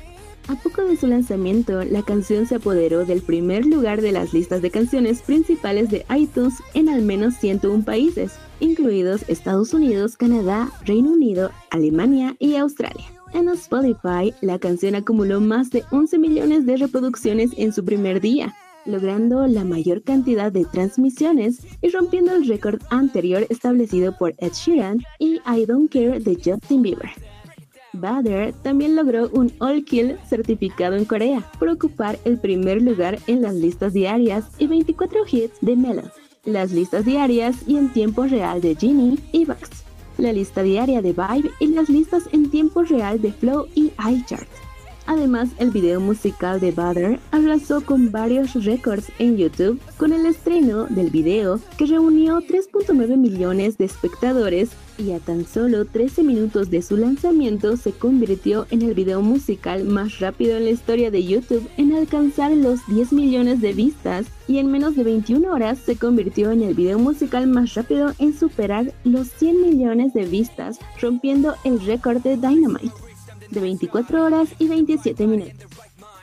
A 0.48 0.56
poco 0.56 0.86
de 0.86 0.96
su 0.96 1.08
lanzamiento, 1.08 1.84
la 1.84 2.04
canción 2.04 2.46
se 2.46 2.56
apoderó 2.56 3.06
del 3.06 3.22
primer 3.22 3.66
lugar 3.66 4.02
de 4.02 4.14
las 4.14 4.32
listas 4.32 4.62
de 4.62 4.72
canciones 4.72 5.22
principales 5.22 5.90
de 5.90 6.06
iTunes 6.18 6.54
en 6.74 6.88
al 6.88 7.02
menos 7.02 7.34
101 7.36 7.84
países, 7.84 8.32
incluidos 8.62 9.28
Estados 9.28 9.74
Unidos, 9.74 10.16
Canadá, 10.16 10.72
Reino 10.86 11.12
Unido, 11.12 11.52
Alemania 11.70 12.38
y 12.40 12.56
Australia. 12.56 13.06
En 13.34 13.50
Spotify, 13.50 14.34
la 14.40 14.58
canción 14.58 14.96
acumuló 14.96 15.42
más 15.42 15.70
de 15.70 15.84
11 15.92 16.18
millones 16.18 16.66
de 16.66 16.78
reproducciones 16.78 17.52
en 17.58 17.74
su 17.74 17.84
primer 17.84 18.22
día, 18.22 18.56
logrando 18.86 19.46
la 19.48 19.66
mayor 19.66 20.02
cantidad 20.02 20.50
de 20.50 20.64
transmisiones 20.64 21.60
y 21.82 21.90
rompiendo 21.90 22.34
el 22.34 22.48
récord 22.48 22.82
anterior 22.90 23.46
establecido 23.50 24.18
por 24.18 24.34
Ed 24.38 24.54
Sheeran 24.54 25.00
y 25.20 25.42
I 25.46 25.66
Don't 25.66 25.92
Care 25.92 26.22
de 26.22 26.36
Justin 26.36 26.84
Bieber. 26.84 27.37
Butter 28.00 28.54
también 28.64 28.96
logró 28.96 29.30
un 29.30 29.52
All 29.60 29.84
Kill 29.84 30.18
certificado 30.28 30.96
en 30.96 31.06
Corea 31.06 31.50
por 31.60 31.70
ocupar 31.70 32.18
el 32.26 32.40
primer 32.40 32.82
lugar 32.82 33.20
en 33.28 33.42
las 33.42 33.56
listas 33.56 33.94
diarias 33.94 34.46
y 34.58 34.68
24 34.68 35.20
hits 35.30 35.58
de 35.62 35.76
Melon, 35.76 36.12
las 36.46 36.72
listas 36.72 37.06
diarias 37.06 37.56
y 37.68 37.78
en 37.78 37.90
tiempo 37.90 38.24
real 38.24 38.62
de 38.62 38.76
Genie 38.76 39.18
y 39.32 39.46
Bugs, 39.46 39.84
la 40.18 40.32
lista 40.32 40.64
diaria 40.64 41.02
de 41.02 41.14
Vibe 41.14 41.52
y 41.60 41.68
las 41.68 41.90
listas 41.90 42.24
en 42.32 42.50
tiempo 42.50 42.84
real 42.84 43.22
de 43.22 43.32
Flow 43.32 43.68
y 43.76 43.92
iChart. 43.98 44.67
Además, 45.08 45.50
el 45.58 45.72
video 45.72 46.02
musical 46.02 46.60
de 46.60 46.72
Butter 46.72 47.18
arrasó 47.32 47.80
con 47.80 48.12
varios 48.12 48.54
récords 48.66 49.10
en 49.20 49.38
YouTube 49.38 49.80
con 49.96 50.12
el 50.12 50.26
estreno 50.26 50.86
del 50.88 51.10
video 51.10 51.62
que 51.78 51.86
reunió 51.86 52.42
3.9 52.42 53.16
millones 53.16 53.78
de 53.78 53.86
espectadores 53.86 54.70
y 54.98 55.14
a 55.14 55.20
tan 55.20 55.46
solo 55.46 55.86
13 55.86 56.24
minutos 56.24 56.70
de 56.70 56.82
su 56.82 56.98
lanzamiento 56.98 57.78
se 57.78 57.94
convirtió 57.94 58.68
en 58.70 58.82
el 58.82 58.94
video 58.96 59.22
musical 59.22 59.86
más 59.86 60.20
rápido 60.20 60.58
en 60.58 60.66
la 60.66 60.72
historia 60.72 61.10
de 61.10 61.24
YouTube 61.24 61.70
en 61.78 61.94
alcanzar 61.94 62.52
los 62.52 62.86
10 62.88 63.14
millones 63.14 63.62
de 63.62 63.72
vistas 63.72 64.26
y 64.46 64.58
en 64.58 64.70
menos 64.70 64.98
de 64.98 65.06
21 65.06 65.50
horas 65.50 65.80
se 65.80 65.96
convirtió 65.96 66.52
en 66.52 66.64
el 66.64 66.74
video 66.74 67.00
musical 67.00 67.48
más 67.48 67.76
rápido 67.76 68.12
en 68.20 68.38
superar 68.38 68.94
los 69.06 69.30
100 69.30 69.62
millones 69.62 70.14
de 70.14 70.26
vistas, 70.26 70.80
rompiendo 71.00 71.56
el 71.64 71.80
récord 71.80 72.22
de 72.22 72.36
Dynamite 72.36 73.07
de 73.52 73.60
24 73.60 74.24
horas 74.24 74.50
y 74.60 74.68
27 74.68 75.28
minutos. 75.28 75.66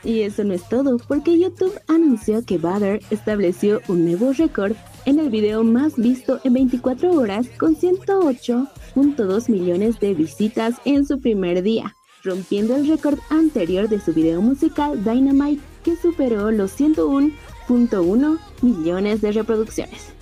Y 0.05 0.21
eso 0.21 0.45
no 0.45 0.53
es 0.53 0.69
todo, 0.69 0.99
porque 1.09 1.39
YouTube 1.39 1.81
anunció 1.89 2.45
que 2.45 2.59
Butter 2.59 3.01
estableció 3.11 3.81
un 3.89 4.05
nuevo 4.05 4.33
récord 4.33 4.75
en 5.07 5.19
el 5.19 5.31
video 5.31 5.65
más 5.65 5.97
visto 5.97 6.41
en 6.45 6.53
24 6.53 7.13
horas 7.13 7.49
con 7.59 7.75
108.2 7.75 9.49
millones 9.49 9.99
de 10.01 10.15
visitas 10.15 10.75
en 10.85 11.07
su 11.07 11.21
primer 11.21 11.63
día, 11.63 11.97
rompiendo 12.23 12.77
el 12.77 12.87
récord 12.87 13.19
anterior 13.31 13.89
de 13.89 14.01
su 14.01 14.13
video 14.13 14.43
musical 14.43 15.03
Dynamite 15.03 15.63
que 15.83 15.97
superó 15.97 16.51
los 16.51 16.79
101.1 16.79 18.39
millones 18.61 19.21
de 19.23 19.33
reproducciones. 19.33 20.15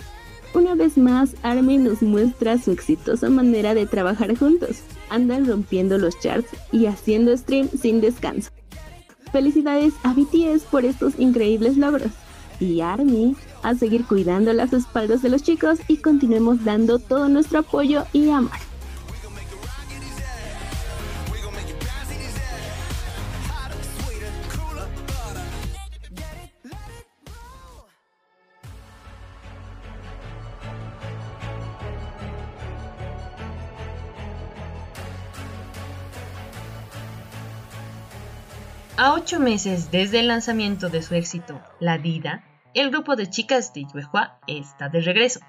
Una 0.54 0.74
vez 0.74 0.98
más, 0.98 1.34
Army 1.42 1.78
nos 1.78 2.02
muestra 2.02 2.58
su 2.58 2.72
exitosa 2.72 3.30
manera 3.30 3.74
de 3.74 3.86
trabajar 3.86 4.36
juntos. 4.36 4.82
Andan 5.12 5.46
rompiendo 5.46 5.98
los 5.98 6.18
charts 6.20 6.48
y 6.72 6.86
haciendo 6.86 7.36
stream 7.36 7.68
sin 7.68 8.00
descanso. 8.00 8.48
Felicidades 9.30 9.92
a 10.04 10.14
BTS 10.14 10.62
por 10.70 10.86
estos 10.86 11.20
increíbles 11.20 11.76
logros. 11.76 12.12
Y 12.60 12.80
Army 12.80 13.36
a 13.62 13.74
seguir 13.74 14.06
cuidando 14.06 14.54
las 14.54 14.72
espaldas 14.72 15.20
de 15.20 15.28
los 15.28 15.42
chicos 15.42 15.80
y 15.86 15.98
continuemos 15.98 16.64
dando 16.64 16.98
todo 16.98 17.28
nuestro 17.28 17.58
apoyo 17.58 18.04
y 18.14 18.30
amor. 18.30 18.71
A 39.02 39.14
ocho 39.14 39.40
meses 39.40 39.90
desde 39.90 40.20
el 40.20 40.28
lanzamiento 40.28 40.88
de 40.88 41.02
su 41.02 41.16
éxito 41.16 41.60
La 41.80 41.98
Dida, 41.98 42.44
el 42.72 42.92
grupo 42.92 43.16
de 43.16 43.28
chicas 43.28 43.74
de 43.74 43.84
Yuehua 43.84 44.38
está 44.46 44.88
de 44.88 45.00
regreso. 45.00 45.40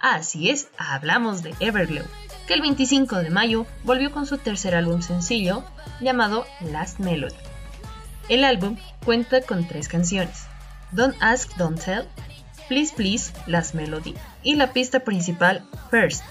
Así 0.00 0.48
es, 0.48 0.68
hablamos 0.78 1.42
de 1.42 1.54
Everglow, 1.60 2.06
que 2.46 2.54
el 2.54 2.62
25 2.62 3.16
de 3.16 3.28
mayo 3.28 3.66
volvió 3.84 4.10
con 4.12 4.24
su 4.24 4.38
tercer 4.38 4.74
álbum 4.74 5.02
sencillo 5.02 5.62
llamado 6.00 6.46
Last 6.72 6.98
Melody. 6.98 7.36
El 8.30 8.44
álbum 8.44 8.78
cuenta 9.04 9.42
con 9.42 9.68
tres 9.68 9.88
canciones: 9.88 10.46
Don't 10.90 11.16
Ask, 11.20 11.54
Don't 11.58 11.78
Tell, 11.78 12.08
Please 12.66 12.94
Please, 12.96 13.30
Last 13.46 13.74
Melody 13.74 14.14
y 14.42 14.54
la 14.54 14.72
pista 14.72 15.00
principal 15.00 15.68
First, 15.90 16.24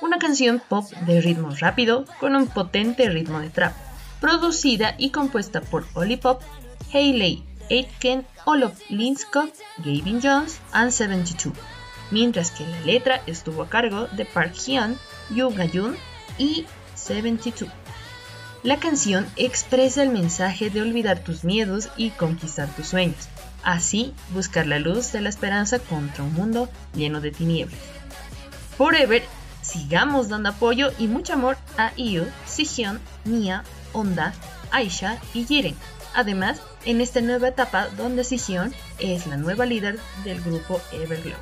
una 0.00 0.18
canción 0.18 0.62
pop 0.68 0.88
de 1.08 1.20
ritmo 1.20 1.50
rápido 1.58 2.04
con 2.20 2.36
un 2.36 2.46
potente 2.46 3.10
ritmo 3.10 3.40
de 3.40 3.50
trap, 3.50 3.74
producida 4.24 4.94
y 4.96 5.10
compuesta 5.10 5.60
por 5.60 5.84
Oli 5.92 6.16
Pop, 6.16 6.40
Hayley 6.94 7.44
Aitken, 7.70 8.24
Olof 8.46 8.80
Linscott, 8.88 9.52
Gavin 9.76 10.18
Jones 10.22 10.60
and 10.72 10.92
72, 10.92 11.52
mientras 12.10 12.50
que 12.50 12.66
la 12.66 12.80
letra 12.80 13.20
estuvo 13.26 13.60
a 13.60 13.68
cargo 13.68 14.06
de 14.12 14.24
Park 14.24 14.54
Hyun, 14.54 14.96
Yoo 15.28 15.50
Ga-yoon 15.50 15.94
y 16.38 16.64
72. 16.94 17.70
La 18.62 18.78
canción 18.78 19.26
expresa 19.36 20.02
el 20.02 20.08
mensaje 20.08 20.70
de 20.70 20.80
olvidar 20.80 21.18
tus 21.18 21.44
miedos 21.44 21.90
y 21.98 22.08
conquistar 22.08 22.74
tus 22.74 22.86
sueños, 22.86 23.28
así 23.62 24.14
buscar 24.30 24.66
la 24.66 24.78
luz 24.78 25.12
de 25.12 25.20
la 25.20 25.28
esperanza 25.28 25.80
contra 25.80 26.24
un 26.24 26.32
mundo 26.32 26.70
lleno 26.94 27.20
de 27.20 27.30
tinieblas. 27.30 27.78
Forever, 28.78 29.22
sigamos 29.60 30.30
dando 30.30 30.48
apoyo 30.48 30.92
y 30.98 31.08
mucho 31.08 31.34
amor 31.34 31.58
a 31.76 31.92
IU, 31.98 32.24
Sihyun, 32.46 33.00
Mia, 33.26 33.64
Onda, 33.94 34.34
Aisha 34.70 35.18
y 35.32 35.44
Jiren. 35.44 35.74
Además, 36.14 36.60
en 36.84 37.00
esta 37.00 37.20
nueva 37.20 37.48
etapa 37.48 37.88
donde 37.96 38.22
Sihyun 38.22 38.74
es 38.98 39.26
la 39.26 39.38
nueva 39.38 39.64
líder 39.64 39.98
del 40.24 40.40
grupo 40.42 40.80
Everglow. 40.92 41.38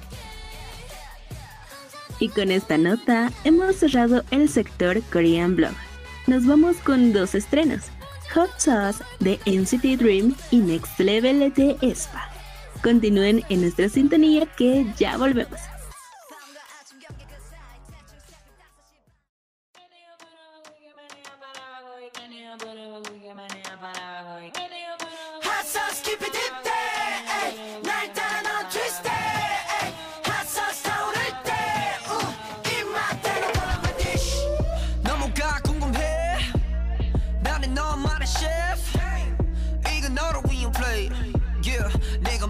Y 2.21 2.29
con 2.29 2.53
esta 2.53 2.79
nota 2.79 3.33
hemos 3.43 3.77
cerrado 3.77 4.23
el 4.31 4.49
sector 4.49 5.03
Korean 5.11 5.57
Blog 5.57 5.75
nos 6.29 6.47
vamos 6.47 6.77
con 6.77 7.13
dos 7.13 7.35
estrenos, 7.35 7.81
Hot 8.33 8.51
Sauce 8.57 9.03
de 9.19 9.41
NCT 9.45 10.01
Dream 10.01 10.37
y 10.53 10.59
Next 10.59 11.01
Level 11.01 11.53
de 11.53 11.77
Espa. 11.83 12.31
Continúen 12.81 13.43
en 13.49 13.63
nuestra 13.63 13.89
sintonía 13.89 14.47
que 14.57 14.87
ya 14.97 15.17
volvemos. 15.17 15.59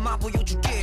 맛 0.02 0.18
보여줄게. 0.18 0.82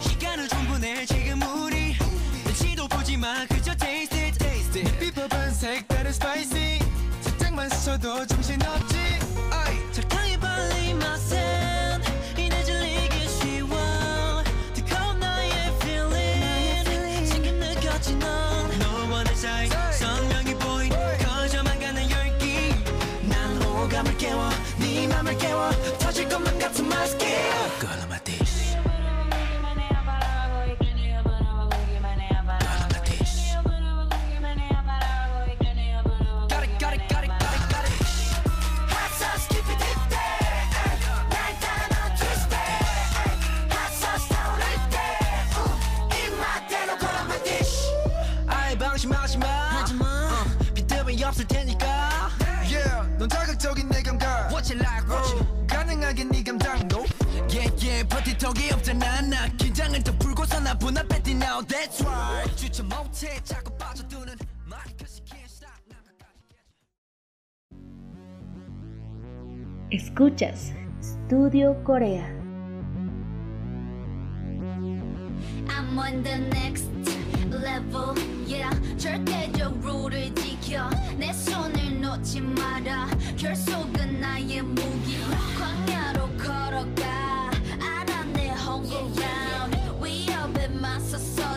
시간을 0.00 0.48
충분해 0.48 1.04
지금 1.06 1.42
우리. 1.42 1.96
눈치도 2.44 2.86
보지마. 2.88 3.46
그저 3.48 3.74
taste 3.74 4.18
it 4.18 4.38
taste 4.38 4.80
it. 4.80 4.92
내 4.92 4.98
비법은 4.98 5.52
색다른 5.52 6.10
spicy. 6.10 6.78
살짝만 7.20 7.68
스쳐도 7.70 8.26
정신없지. 8.26 8.96
아이 9.50 9.92
적당히 9.92 10.38
발린 10.38 10.98
맛은 11.00 11.36
이내 12.36 12.62
질리기 12.62 13.28
쉬워. 13.28 14.44
뜨거운 14.72 15.18
나의 15.18 15.50
feeling. 15.82 17.26
지금 17.32 17.58
느꼈지 17.58 18.14
넌 18.16 18.78
너와 18.78 19.24
내 19.24 19.34
사이. 19.34 19.68
선명히 19.92 20.54
보인 20.54 20.92
커져만 21.18 21.80
가는 21.80 22.08
열기. 22.08 22.72
난 23.22 23.60
호감을 23.62 24.16
깨워. 24.16 24.48
네 24.78 25.08
맘을 25.08 25.36
깨워. 25.38 25.70
터질 25.98 26.28
것만 26.28 26.56
같은 26.58 26.88
마스크 26.88 27.26
버티턱이 58.48 58.72
없잖아. 58.72 59.20
나 59.22 59.46
긴장을 59.56 60.02
더 60.02 60.12
풀고서 60.18 60.60
나 60.60 60.76
분할했디 60.78 61.32
now. 61.32 61.62
That's 61.66 62.04
right. 62.06 62.56
주체 62.56 62.82
못해 62.82 63.40
자꾸 63.44 63.76
빠져드는. 63.76 64.36
Escuchas 69.90 70.74
Studio 71.00 71.74
Corea. 71.84 72.26
I'm 75.68 75.98
on 75.98 76.22
the 76.22 76.36
next 76.52 76.90
level 77.50 78.14
yeah 78.46 78.70
절대적 78.98 79.80
룰을 79.80 80.34
지켜 80.34 80.90
내 81.16 81.32
손을 81.32 82.00
놓지 82.00 82.42
마라 82.42 83.08
결속은 83.36 84.20
나의 84.20 84.60
무기 84.62 85.16
광야로 85.58 86.28
걸어가 86.36 87.37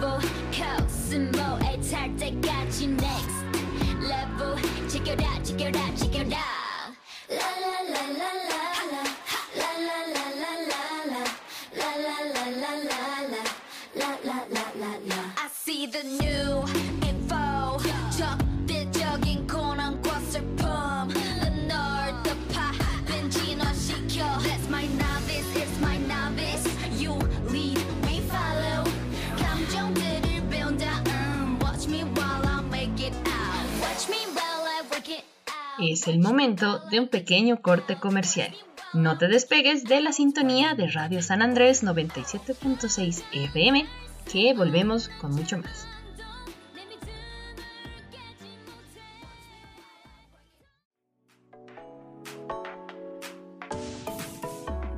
level 0.00 0.18
코스모에 0.50 1.80
탈 1.90 2.16
때까지 2.16 2.86
next 2.88 3.36
level 4.00 4.88
지켜라 4.88 5.42
지켜라 5.42 5.94
지켜라 5.94 6.49
Es 35.91 36.07
el 36.07 36.19
momento 36.19 36.79
de 36.89 37.01
un 37.01 37.09
pequeño 37.09 37.61
corte 37.61 37.97
comercial. 37.97 38.55
No 38.93 39.17
te 39.17 39.27
despegues 39.27 39.83
de 39.83 39.99
la 39.99 40.13
sintonía 40.13 40.73
de 40.73 40.87
Radio 40.87 41.21
San 41.21 41.41
Andrés 41.41 41.83
97.6 41.83 43.21
FM, 43.33 43.85
que 44.31 44.53
volvemos 44.53 45.09
con 45.19 45.31
mucho 45.31 45.57
más. 45.57 45.85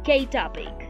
K-Topic. 0.05 0.82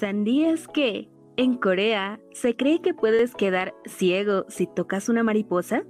¿Sandías 0.00 0.66
que 0.66 1.10
en 1.36 1.58
Corea 1.58 2.20
se 2.32 2.56
cree 2.56 2.80
que 2.80 2.94
puedes 2.94 3.34
quedar 3.34 3.74
ciego 3.84 4.46
si 4.48 4.66
tocas 4.66 5.10
una 5.10 5.22
mariposa? 5.22 5.82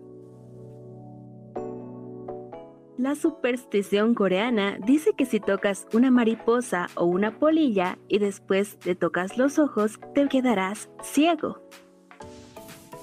La 2.98 3.14
superstición 3.14 4.16
coreana 4.16 4.78
dice 4.84 5.12
que 5.16 5.26
si 5.26 5.38
tocas 5.38 5.86
una 5.92 6.10
mariposa 6.10 6.88
o 6.96 7.04
una 7.04 7.38
polilla 7.38 7.98
y 8.08 8.18
después 8.18 8.80
te 8.80 8.96
tocas 8.96 9.38
los 9.38 9.60
ojos, 9.60 10.00
te 10.12 10.26
quedarás 10.26 10.90
ciego. 11.04 11.60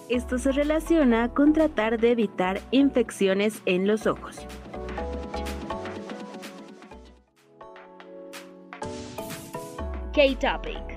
Esto 0.10 0.38
se 0.38 0.52
relaciona 0.52 1.34
con 1.34 1.54
tratar 1.54 2.02
de 2.02 2.12
evitar 2.12 2.60
infecciones 2.72 3.62
en 3.66 3.88
los 3.88 4.08
ojos. 4.08 4.46
K-Topic. 10.18 10.97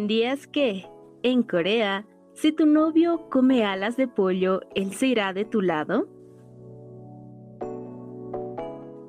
¿Sabías 0.00 0.46
que, 0.46 0.86
en 1.22 1.42
Corea, 1.42 2.06
si 2.32 2.52
tu 2.52 2.64
novio 2.64 3.28
come 3.28 3.66
alas 3.66 3.98
de 3.98 4.08
pollo, 4.08 4.62
él 4.74 4.94
se 4.94 5.08
irá 5.08 5.34
de 5.34 5.44
tu 5.44 5.60
lado? 5.60 6.08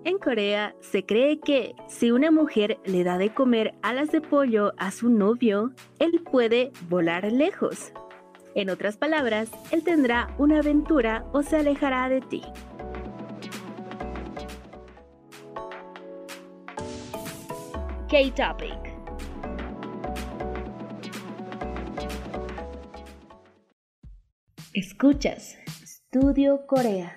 En 0.03 0.17
Corea 0.19 0.75
se 0.81 1.05
cree 1.05 1.39
que 1.39 1.75
si 1.87 2.11
una 2.11 2.29
mujer 2.29 2.77
le 2.83 3.05
da 3.05 3.17
de 3.17 3.33
comer 3.33 3.73
alas 3.81 4.11
de 4.11 4.19
pollo 4.19 4.73
a 4.75 4.91
su 4.91 5.09
novio, 5.09 5.71
él 5.99 6.21
puede 6.29 6.73
volar 6.89 7.31
lejos. 7.31 7.93
En 8.53 8.69
otras 8.69 8.97
palabras, 8.97 9.49
él 9.71 9.85
tendrá 9.85 10.35
una 10.37 10.59
aventura 10.59 11.25
o 11.31 11.41
se 11.41 11.55
alejará 11.55 12.09
de 12.09 12.19
ti. 12.19 12.41
K-Topic. 18.09 18.80
Escuchas 24.73 25.55
Studio 25.83 26.65
Corea. 26.65 27.13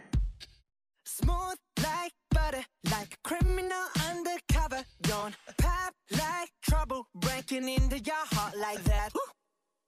Smooth 1.04 1.56
like 1.82 2.12
butter, 2.30 2.64
like 2.90 3.16
criminal 3.22 3.86
undercover. 4.10 4.82
Don't 5.02 5.36
pop 5.58 5.94
like 6.10 6.50
trouble, 6.62 7.06
breaking 7.14 7.68
into 7.68 7.98
your 8.00 8.24
heart 8.32 8.56
like 8.56 8.82
that. 8.84 9.10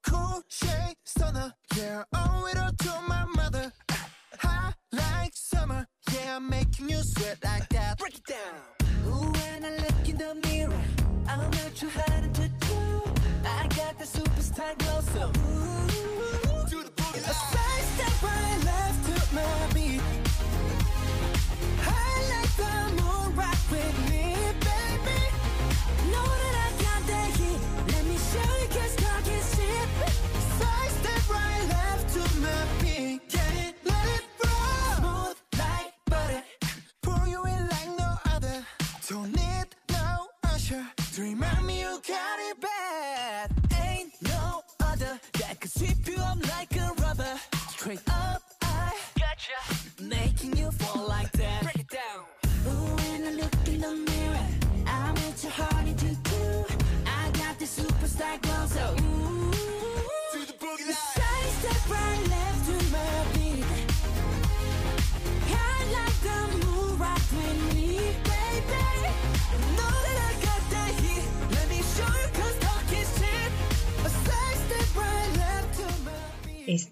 Cool 0.07 0.43
shade 0.49 0.95
stunner, 1.05 1.53
yeah, 1.77 2.05
owe 2.15 2.47
it 2.47 2.57
all 2.57 2.71
to 2.71 3.01
my 3.09 3.25
mother. 3.35 3.73
Hot 4.39 4.75
like 4.93 5.33
summer, 5.35 5.87
yeah, 6.13 6.37
I'm 6.37 6.49
making 6.49 6.89
you 6.89 7.03
sweat 7.03 7.39
like 7.43 7.69
that. 7.71 7.99
Break 7.99 8.15
it 8.19 8.27
down. 8.27 9.09
Ooh, 9.09 9.33
when 9.33 9.65
I 9.65 9.71
look 9.77 10.09
in 10.09 10.17
the 10.19 10.35
mirror, 10.47 10.83
I'm 11.29 11.51
not 11.51 11.75
too 11.75 11.91
hard 11.91 12.33
to 12.33 12.49
do. 12.49 13.03
I 13.45 13.67
got 13.75 13.99
the 13.99 14.05
superstar 14.05 14.79
glow, 14.79 15.01
so 15.13 15.33
ooh, 15.41 15.96
with 23.71 23.99
me, 23.99 24.06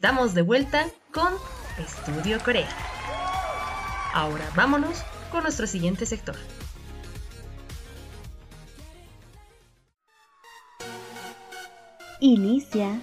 Estamos 0.05 0.35
de 0.35 0.43
vuelta 0.43 0.85
con 1.15 1.33
Estudio 1.79 2.39
Corea. 2.45 2.69
Ahora 4.13 4.45
vámonos 4.55 5.03
con 5.33 5.45
nuestro 5.45 5.67
siguiente 5.67 6.05
sector. 6.05 6.37
Inicia 12.21 13.01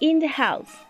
In 0.00 0.20
the 0.20 0.28
House. 0.28 0.83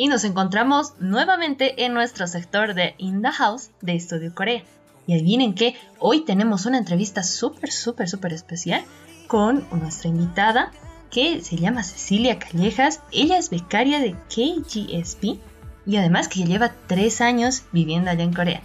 Y 0.00 0.08
nos 0.08 0.24
encontramos 0.24 0.94
nuevamente 0.98 1.84
en 1.84 1.92
nuestro 1.92 2.26
sector 2.26 2.72
de 2.72 2.94
In 2.96 3.20
the 3.20 3.30
House 3.32 3.68
de 3.82 3.96
Estudio 3.96 4.34
Corea. 4.34 4.62
Y 5.06 5.12
adivinen 5.12 5.54
que 5.54 5.76
hoy 5.98 6.22
tenemos 6.24 6.64
una 6.64 6.78
entrevista 6.78 7.22
súper, 7.22 7.70
súper, 7.70 8.08
súper 8.08 8.32
especial 8.32 8.82
con 9.26 9.62
nuestra 9.72 10.08
invitada 10.08 10.72
que 11.10 11.42
se 11.42 11.56
llama 11.56 11.82
Cecilia 11.82 12.38
Callejas. 12.38 13.02
Ella 13.12 13.36
es 13.36 13.50
becaria 13.50 14.00
de 14.00 14.14
KGSP 14.34 15.38
y 15.84 15.96
además 15.98 16.28
que 16.28 16.44
lleva 16.44 16.72
tres 16.86 17.20
años 17.20 17.64
viviendo 17.70 18.10
allá 18.10 18.24
en 18.24 18.32
Corea. 18.32 18.62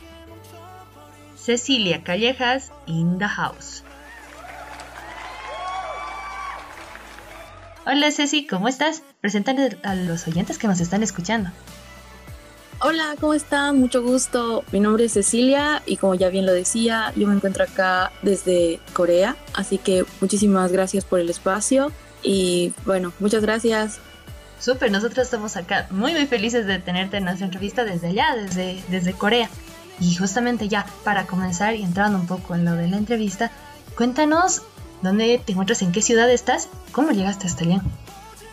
Cecilia 1.36 2.02
Callejas 2.02 2.72
in 2.86 3.18
the 3.18 3.28
house. 3.28 3.84
Hola 7.88 8.10
Ceci, 8.10 8.48
¿cómo 8.48 8.68
estás? 8.68 9.04
Preséntale 9.22 9.78
a 9.84 9.94
los 9.94 10.28
oyentes 10.28 10.58
que 10.58 10.68
nos 10.68 10.80
están 10.80 11.04
escuchando. 11.04 11.52
Hola, 12.82 13.14
¿cómo 13.22 13.36
están? 13.36 13.80
Mucho 13.80 14.02
gusto. 14.02 14.64
Mi 14.72 14.80
nombre 14.80 15.06
es 15.06 15.14
Cecilia 15.14 15.84
y 15.86 15.98
como 15.98 16.16
ya 16.16 16.30
bien 16.30 16.48
lo 16.48 16.52
decía, 16.52 17.14
yo 17.16 17.28
me 17.28 17.36
encuentro 17.36 17.64
acá 17.64 18.12
desde 18.24 18.80
Corea, 18.94 19.36
así 19.54 19.78
que 19.78 20.04
muchísimas 20.20 20.72
gracias 20.72 21.06
por 21.06 21.20
el 21.20 21.30
espacio 21.30 21.92
y 22.24 22.74
bueno, 22.88 23.14
muchas 23.20 23.44
gracias. 23.44 24.00
Súper, 24.60 24.90
nosotros 24.90 25.24
estamos 25.24 25.56
acá 25.56 25.86
muy 25.92 26.12
muy 26.14 26.26
felices 26.26 26.66
de 26.66 26.80
tenerte 26.80 27.18
en 27.18 27.26
nuestra 27.26 27.46
entrevista 27.46 27.84
desde 27.84 28.08
allá, 28.08 28.36
desde, 28.36 28.84
desde 28.90 29.14
Corea. 29.14 29.48
Y 30.00 30.16
justamente 30.16 30.68
ya, 30.68 30.88
para 31.04 31.28
comenzar 31.28 31.76
y 31.76 31.84
entrando 31.84 32.18
un 32.18 32.26
poco 32.26 32.56
en 32.56 32.66
lo 32.66 32.74
de 32.74 32.88
la 32.88 32.98
entrevista, 32.98 33.52
cuéntanos 33.96 34.64
dónde 35.06 35.40
te 35.46 35.52
encuentras, 35.54 35.82
en 35.82 35.92
qué 35.92 36.02
ciudad 36.02 36.30
estás, 36.30 36.68
cómo 36.92 37.12
llegaste 37.12 37.48
hasta 37.48 37.64
allá. 37.64 37.82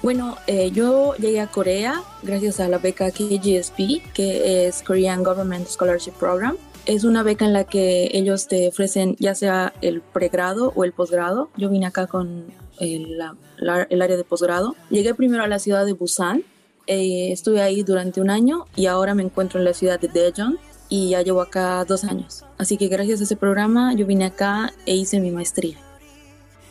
Bueno, 0.02 0.36
eh, 0.46 0.70
yo 0.72 1.14
llegué 1.16 1.40
a 1.40 1.46
Corea 1.46 2.02
gracias 2.22 2.60
a 2.60 2.68
la 2.68 2.78
beca 2.78 3.10
KGSP, 3.10 4.02
que 4.14 4.66
es 4.66 4.82
Korean 4.82 5.22
Government 5.22 5.68
Scholarship 5.68 6.12
Program. 6.12 6.56
Es 6.86 7.04
una 7.04 7.22
beca 7.22 7.44
en 7.44 7.52
la 7.52 7.62
que 7.64 8.10
ellos 8.12 8.48
te 8.48 8.66
ofrecen 8.68 9.14
ya 9.20 9.36
sea 9.36 9.72
el 9.80 10.00
pregrado 10.00 10.72
o 10.74 10.82
el 10.82 10.92
posgrado. 10.92 11.50
Yo 11.56 11.68
vine 11.68 11.86
acá 11.86 12.08
con 12.08 12.46
la- 12.80 13.36
el 13.88 14.02
área 14.02 14.16
de 14.16 14.24
posgrado. 14.24 14.74
Llegué 14.90 15.14
primero 15.14 15.44
a 15.44 15.46
la 15.46 15.58
ciudad 15.60 15.86
de 15.86 15.92
Busan. 15.92 16.42
eh, 16.88 17.30
estuve 17.30 17.62
ahí 17.62 17.84
durante 17.84 18.20
un 18.20 18.28
año 18.28 18.64
y 18.74 18.86
ahora 18.86 19.14
me 19.14 19.22
encuentro 19.22 19.60
en 19.60 19.64
la 19.64 19.72
ciudad 19.72 20.00
de 20.00 20.08
Daejeon 20.08 20.58
y 20.88 21.10
ya 21.10 21.22
llevo 21.22 21.40
acá 21.40 21.84
dos 21.84 22.02
años. 22.02 22.44
Así 22.58 22.76
que 22.76 22.88
gracias 22.88 23.20
a 23.20 23.22
ese 23.22 23.36
programa 23.36 23.94
yo 23.94 24.04
vine 24.04 24.24
acá 24.24 24.72
e 24.84 24.96
hice 24.96 25.20
mi 25.20 25.30
maestría. 25.30 25.76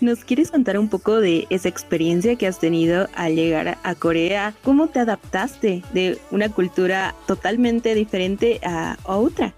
¿Nos 0.02 0.26
quieres 0.26 0.50
contar 0.50 0.80
un 0.80 0.90
poco 0.90 1.20
de 1.20 1.46
esa 1.52 1.70
experiencia 1.70 2.36
que 2.36 2.48
has 2.48 2.58
tenido 2.58 3.08
al 3.14 3.36
llegar 3.36 3.78
a 3.84 3.94
Corea? 3.94 4.56
¿Cómo 4.64 4.88
te 4.88 4.98
adaptaste 4.98 5.84
de 5.94 6.20
una 6.32 6.50
cultura 6.50 7.14
totalmente 7.28 7.94
diferente 7.94 8.60
a, 8.64 8.98
otra? 9.06 9.54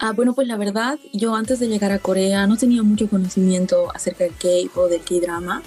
Ah, 0.00 0.10
bueno, 0.10 0.34
pues 0.34 0.48
la 0.48 0.56
verdad, 0.56 0.98
yo 1.12 1.36
antes 1.36 1.60
de 1.60 1.68
llegar 1.68 1.92
a 1.92 2.00
Corea 2.00 2.44
no 2.48 2.56
tenía 2.56 2.82
mucho 2.82 3.08
conocimiento 3.08 3.94
acerca 3.94 4.24
del 4.24 4.32
K-pop, 4.32 4.90
del 4.90 5.00
K-drama. 5.00 5.62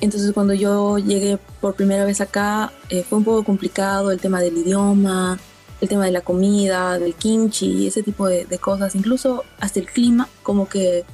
Entonces 0.00 0.32
cuando 0.32 0.54
yo 0.54 0.96
llegué 0.96 1.38
por 1.60 1.74
primera 1.74 2.06
vez 2.06 2.22
acá 2.22 2.72
eh, 2.88 3.04
fue 3.06 3.18
un 3.18 3.24
poco 3.24 3.44
complicado 3.44 4.12
el 4.12 4.18
tema 4.18 4.40
del 4.40 4.56
idioma, 4.56 5.38
el 5.82 5.88
tema 5.90 6.06
de 6.06 6.10
la 6.10 6.22
comida, 6.22 6.98
del 6.98 7.12
kimchi, 7.12 7.86
ese 7.86 8.02
tipo 8.02 8.26
de 8.28 8.58
cosas, 8.58 8.94
incluso 8.94 9.44
hasta 9.60 9.78
el 9.78 9.86
clima, 9.86 10.26
como 10.42 10.70
que 10.70 11.04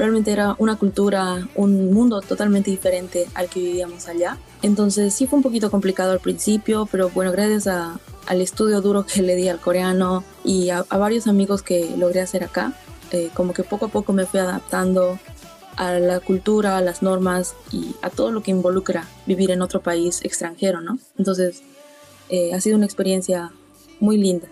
realmente 0.00 0.32
era 0.32 0.56
una 0.56 0.76
cultura, 0.76 1.46
un 1.54 1.92
mundo 1.92 2.22
totalmente 2.22 2.70
diferente 2.70 3.26
al 3.34 3.50
que 3.50 3.60
vivíamos 3.60 4.08
allá. 4.08 4.38
Entonces 4.62 5.12
sí 5.12 5.26
fue 5.26 5.36
un 5.36 5.42
poquito 5.42 5.70
complicado 5.70 6.12
al 6.12 6.20
principio, 6.20 6.88
pero 6.90 7.10
bueno, 7.10 7.32
gracias 7.32 7.66
a, 7.66 8.00
al 8.26 8.40
estudio 8.40 8.80
duro 8.80 9.04
que 9.04 9.20
le 9.20 9.36
di 9.36 9.48
al 9.48 9.60
coreano 9.60 10.24
y 10.42 10.70
a, 10.70 10.86
a 10.88 10.96
varios 10.96 11.26
amigos 11.26 11.62
que 11.62 11.94
logré 11.98 12.22
hacer 12.22 12.42
acá, 12.44 12.72
eh, 13.12 13.28
como 13.34 13.52
que 13.52 13.62
poco 13.62 13.86
a 13.86 13.88
poco 13.88 14.14
me 14.14 14.24
fui 14.24 14.40
adaptando 14.40 15.18
a 15.76 15.92
la 15.92 16.20
cultura, 16.20 16.78
a 16.78 16.80
las 16.80 17.02
normas 17.02 17.54
y 17.70 17.94
a 18.00 18.08
todo 18.08 18.30
lo 18.32 18.42
que 18.42 18.52
involucra 18.52 19.06
vivir 19.26 19.50
en 19.50 19.60
otro 19.60 19.82
país 19.82 20.24
extranjero, 20.24 20.80
¿no? 20.80 20.98
Entonces 21.18 21.62
eh, 22.30 22.54
ha 22.54 22.60
sido 22.62 22.78
una 22.78 22.86
experiencia 22.86 23.52
muy 23.98 24.16
linda. 24.16 24.48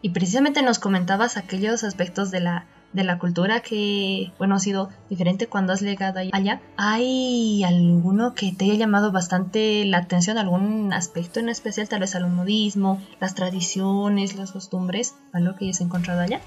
Y 0.00 0.10
precisamente 0.10 0.62
nos 0.62 0.78
comentabas 0.78 1.36
aquellos 1.36 1.84
aspectos 1.84 2.30
de 2.30 2.40
la, 2.40 2.66
de 2.92 3.04
la 3.04 3.18
cultura 3.18 3.60
que, 3.60 4.32
bueno, 4.38 4.56
ha 4.56 4.58
sido 4.58 4.90
diferente 5.08 5.46
cuando 5.46 5.72
has 5.72 5.80
llegado 5.80 6.20
allá. 6.32 6.60
¿Hay 6.76 7.64
alguno 7.64 8.34
que 8.34 8.52
te 8.52 8.66
haya 8.66 8.74
llamado 8.74 9.12
bastante 9.12 9.84
la 9.84 9.98
atención, 9.98 10.38
algún 10.38 10.92
aspecto 10.92 11.40
en 11.40 11.48
especial, 11.48 11.88
tal 11.88 12.00
vez 12.00 12.14
al 12.14 12.28
modismo, 12.28 13.00
las 13.20 13.34
tradiciones, 13.34 14.36
las 14.36 14.52
costumbres, 14.52 15.14
algo 15.32 15.56
que 15.56 15.66
hayas 15.66 15.80
encontrado 15.80 16.20
allá? 16.20 16.40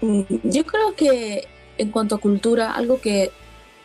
Mm, 0.00 0.22
Yo 0.44 0.64
creo 0.64 0.94
que 0.96 1.46
en 1.78 1.90
cuanto 1.90 2.14
a 2.14 2.18
cultura, 2.18 2.72
algo 2.72 3.00
que 3.00 3.30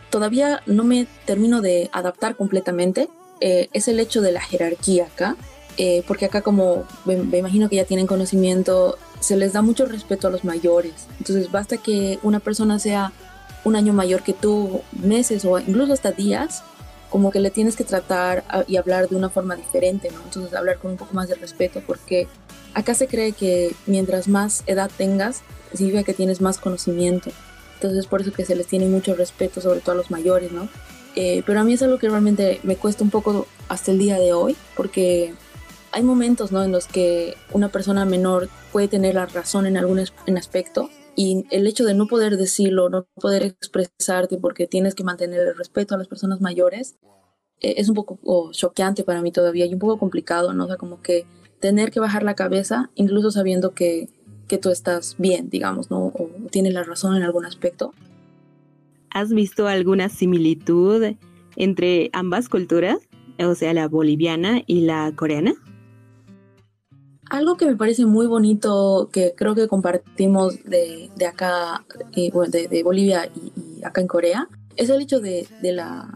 todavía 0.09 0.61
no 0.65 0.83
me 0.83 1.07
termino 1.25 1.61
de 1.61 1.89
adaptar 1.91 2.35
completamente 2.35 3.09
eh, 3.41 3.69
es 3.73 3.87
el 3.87 3.99
hecho 3.99 4.21
de 4.21 4.31
la 4.31 4.41
jerarquía 4.41 5.05
acá. 5.05 5.35
Eh, 5.79 6.03
porque 6.07 6.25
acá 6.25 6.41
como 6.41 6.85
me, 7.05 7.17
me 7.17 7.37
imagino 7.37 7.69
que 7.69 7.75
ya 7.75 7.85
tienen 7.85 8.07
conocimiento, 8.07 8.97
se 9.19 9.35
les 9.35 9.53
da 9.53 9.61
mucho 9.61 9.85
respeto 9.85 10.27
a 10.27 10.31
los 10.31 10.43
mayores. 10.43 11.07
Entonces 11.19 11.51
basta 11.51 11.77
que 11.77 12.19
una 12.23 12.39
persona 12.39 12.79
sea 12.79 13.11
un 13.63 13.75
año 13.75 13.93
mayor 13.93 14.23
que 14.23 14.33
tú, 14.33 14.81
meses 14.91 15.45
o 15.45 15.59
incluso 15.59 15.93
hasta 15.93 16.11
días, 16.11 16.63
como 17.09 17.31
que 17.31 17.39
le 17.39 17.51
tienes 17.51 17.75
que 17.75 17.83
tratar 17.83 18.43
y 18.67 18.77
hablar 18.77 19.07
de 19.09 19.15
una 19.15 19.29
forma 19.29 19.55
diferente, 19.55 20.09
¿no? 20.11 20.21
Entonces 20.23 20.53
hablar 20.53 20.77
con 20.77 20.91
un 20.91 20.97
poco 20.97 21.13
más 21.13 21.29
de 21.29 21.35
respeto, 21.35 21.81
porque 21.85 22.27
acá 22.73 22.93
se 22.93 23.07
cree 23.07 23.31
que 23.31 23.73
mientras 23.85 24.27
más 24.27 24.63
edad 24.67 24.91
tengas, 24.97 25.41
significa 25.73 26.03
que 26.03 26.13
tienes 26.13 26.41
más 26.41 26.57
conocimiento. 26.57 27.31
Entonces 27.75 28.07
por 28.07 28.21
eso 28.21 28.31
que 28.31 28.45
se 28.45 28.55
les 28.55 28.67
tiene 28.67 28.87
mucho 28.87 29.15
respeto, 29.15 29.61
sobre 29.61 29.79
todo 29.79 29.93
a 29.93 29.95
los 29.95 30.11
mayores, 30.11 30.51
¿no? 30.51 30.67
Eh, 31.15 31.43
pero 31.45 31.59
a 31.59 31.63
mí 31.63 31.73
es 31.73 31.81
algo 31.81 31.97
que 31.97 32.09
realmente 32.09 32.59
me 32.63 32.75
cuesta 32.75 33.03
un 33.03 33.09
poco 33.09 33.47
hasta 33.69 33.91
el 33.91 33.97
día 33.97 34.19
de 34.19 34.33
hoy, 34.33 34.55
porque 34.75 35.33
hay 35.91 36.03
momentos 36.03 36.51
¿no? 36.51 36.63
en 36.63 36.71
los 36.71 36.87
que 36.87 37.35
una 37.51 37.69
persona 37.69 38.05
menor 38.05 38.49
puede 38.71 38.87
tener 38.87 39.15
la 39.15 39.25
razón 39.25 39.65
en 39.65 39.77
algún 39.77 40.01
en 40.25 40.37
aspecto 40.37 40.89
y 41.15 41.45
el 41.49 41.65
hecho 41.65 41.83
de 41.83 41.95
no 41.95 42.05
poder 42.05 42.37
decirlo, 42.37 42.89
no 42.89 43.07
poder 43.15 43.41
expresarte 43.41 44.37
porque 44.37 44.67
tienes 44.67 44.93
que 44.93 45.03
mantener 45.03 45.39
el 45.39 45.57
respeto 45.57 45.95
a 45.95 45.97
las 45.97 46.07
personas 46.07 46.41
mayores, 46.41 46.95
eh, 47.59 47.73
es 47.77 47.89
un 47.89 47.95
poco 47.95 48.19
oh, 48.23 48.51
choqueante 48.51 49.03
para 49.03 49.23
mí 49.23 49.31
todavía 49.31 49.65
y 49.65 49.73
un 49.73 49.79
poco 49.79 49.97
complicado, 49.97 50.53
¿no? 50.53 50.65
O 50.65 50.67
sea, 50.67 50.77
como 50.77 51.01
que 51.01 51.25
tener 51.59 51.89
que 51.89 51.99
bajar 51.99 52.21
la 52.21 52.35
cabeza, 52.35 52.91
incluso 52.93 53.31
sabiendo 53.31 53.71
que, 53.73 54.09
que 54.47 54.59
tú 54.59 54.69
estás 54.69 55.15
bien, 55.17 55.49
digamos, 55.49 55.89
¿no? 55.89 56.05
O 56.05 56.29
tienes 56.51 56.75
la 56.75 56.83
razón 56.83 57.15
en 57.15 57.23
algún 57.23 57.45
aspecto. 57.45 57.95
¿Has 59.09 59.33
visto 59.33 59.67
alguna 59.67 60.09
similitud 60.09 61.15
entre 61.55 62.11
ambas 62.13 62.47
culturas? 62.47 62.99
O 63.39 63.55
sea, 63.55 63.73
la 63.73 63.87
boliviana 63.87 64.61
y 64.67 64.81
la 64.81 65.11
coreana. 65.15 65.55
Algo 67.29 67.57
que 67.57 67.65
me 67.65 67.75
parece 67.75 68.05
muy 68.05 68.27
bonito, 68.27 69.09
que 69.11 69.33
creo 69.35 69.55
que 69.55 69.67
compartimos 69.67 70.63
de, 70.63 71.09
de 71.15 71.25
acá, 71.25 71.85
eh, 72.15 72.31
de, 72.47 72.67
de 72.67 72.83
Bolivia 72.83 73.29
y, 73.35 73.79
y 73.79 73.83
acá 73.83 74.01
en 74.01 74.07
Corea, 74.07 74.47
es 74.75 74.89
el 74.89 75.01
hecho 75.01 75.19
de, 75.19 75.47
de 75.61 75.71
la 75.73 76.07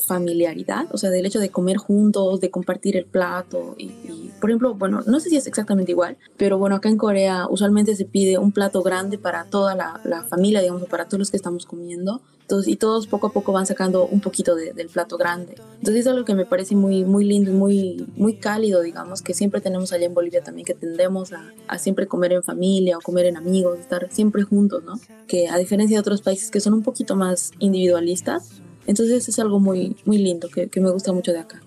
familiaridad, 0.00 0.86
o 0.92 0.98
sea, 0.98 1.10
del 1.10 1.26
hecho 1.26 1.38
de 1.38 1.50
comer 1.50 1.76
juntos, 1.76 2.40
de 2.40 2.50
compartir 2.50 2.96
el 2.96 3.04
plato. 3.04 3.74
Y, 3.78 3.84
y, 3.84 4.23
por 4.40 4.50
ejemplo, 4.50 4.74
bueno, 4.74 5.02
no 5.06 5.20
sé 5.20 5.30
si 5.30 5.36
es 5.36 5.46
exactamente 5.46 5.92
igual, 5.92 6.16
pero 6.36 6.58
bueno, 6.58 6.76
acá 6.76 6.88
en 6.88 6.96
Corea 6.98 7.46
usualmente 7.48 7.96
se 7.96 8.04
pide 8.04 8.38
un 8.38 8.52
plato 8.52 8.82
grande 8.82 9.18
para 9.18 9.44
toda 9.44 9.74
la, 9.74 10.00
la 10.04 10.22
familia, 10.24 10.60
digamos, 10.60 10.84
para 10.88 11.06
todos 11.06 11.18
los 11.18 11.30
que 11.30 11.36
estamos 11.36 11.66
comiendo. 11.66 12.20
Entonces, 12.42 12.70
y 12.70 12.76
todos 12.76 13.06
poco 13.06 13.28
a 13.28 13.32
poco 13.32 13.52
van 13.52 13.64
sacando 13.64 14.06
un 14.06 14.20
poquito 14.20 14.54
de- 14.54 14.74
del 14.74 14.88
plato 14.88 15.16
grande. 15.16 15.54
Entonces 15.78 16.02
es 16.02 16.06
algo 16.06 16.26
que 16.26 16.34
me 16.34 16.44
parece 16.44 16.74
muy, 16.76 17.02
muy 17.02 17.24
lindo 17.24 17.52
muy, 17.52 18.06
muy 18.16 18.36
cálido, 18.36 18.82
digamos, 18.82 19.22
que 19.22 19.32
siempre 19.32 19.62
tenemos 19.62 19.92
allá 19.94 20.04
en 20.04 20.12
Bolivia 20.14 20.42
también, 20.42 20.66
que 20.66 20.74
tendemos 20.74 21.32
a, 21.32 21.42
a 21.68 21.78
siempre 21.78 22.06
comer 22.06 22.34
en 22.34 22.42
familia 22.42 22.98
o 22.98 23.00
comer 23.00 23.24
en 23.26 23.38
amigos, 23.38 23.78
estar 23.78 24.08
siempre 24.12 24.42
juntos, 24.42 24.84
¿no? 24.84 25.00
Que 25.26 25.48
a 25.48 25.56
diferencia 25.56 25.96
de 25.96 26.00
otros 26.00 26.20
países 26.20 26.50
que 26.50 26.60
son 26.60 26.74
un 26.74 26.82
poquito 26.82 27.16
más 27.16 27.50
individualistas, 27.60 28.60
entonces 28.86 29.26
es 29.28 29.38
algo 29.38 29.58
muy, 29.60 29.96
muy 30.04 30.18
lindo 30.18 30.48
que, 30.50 30.68
que 30.68 30.80
me 30.80 30.90
gusta 30.90 31.12
mucho 31.14 31.32
de 31.32 31.38
acá. 31.38 31.62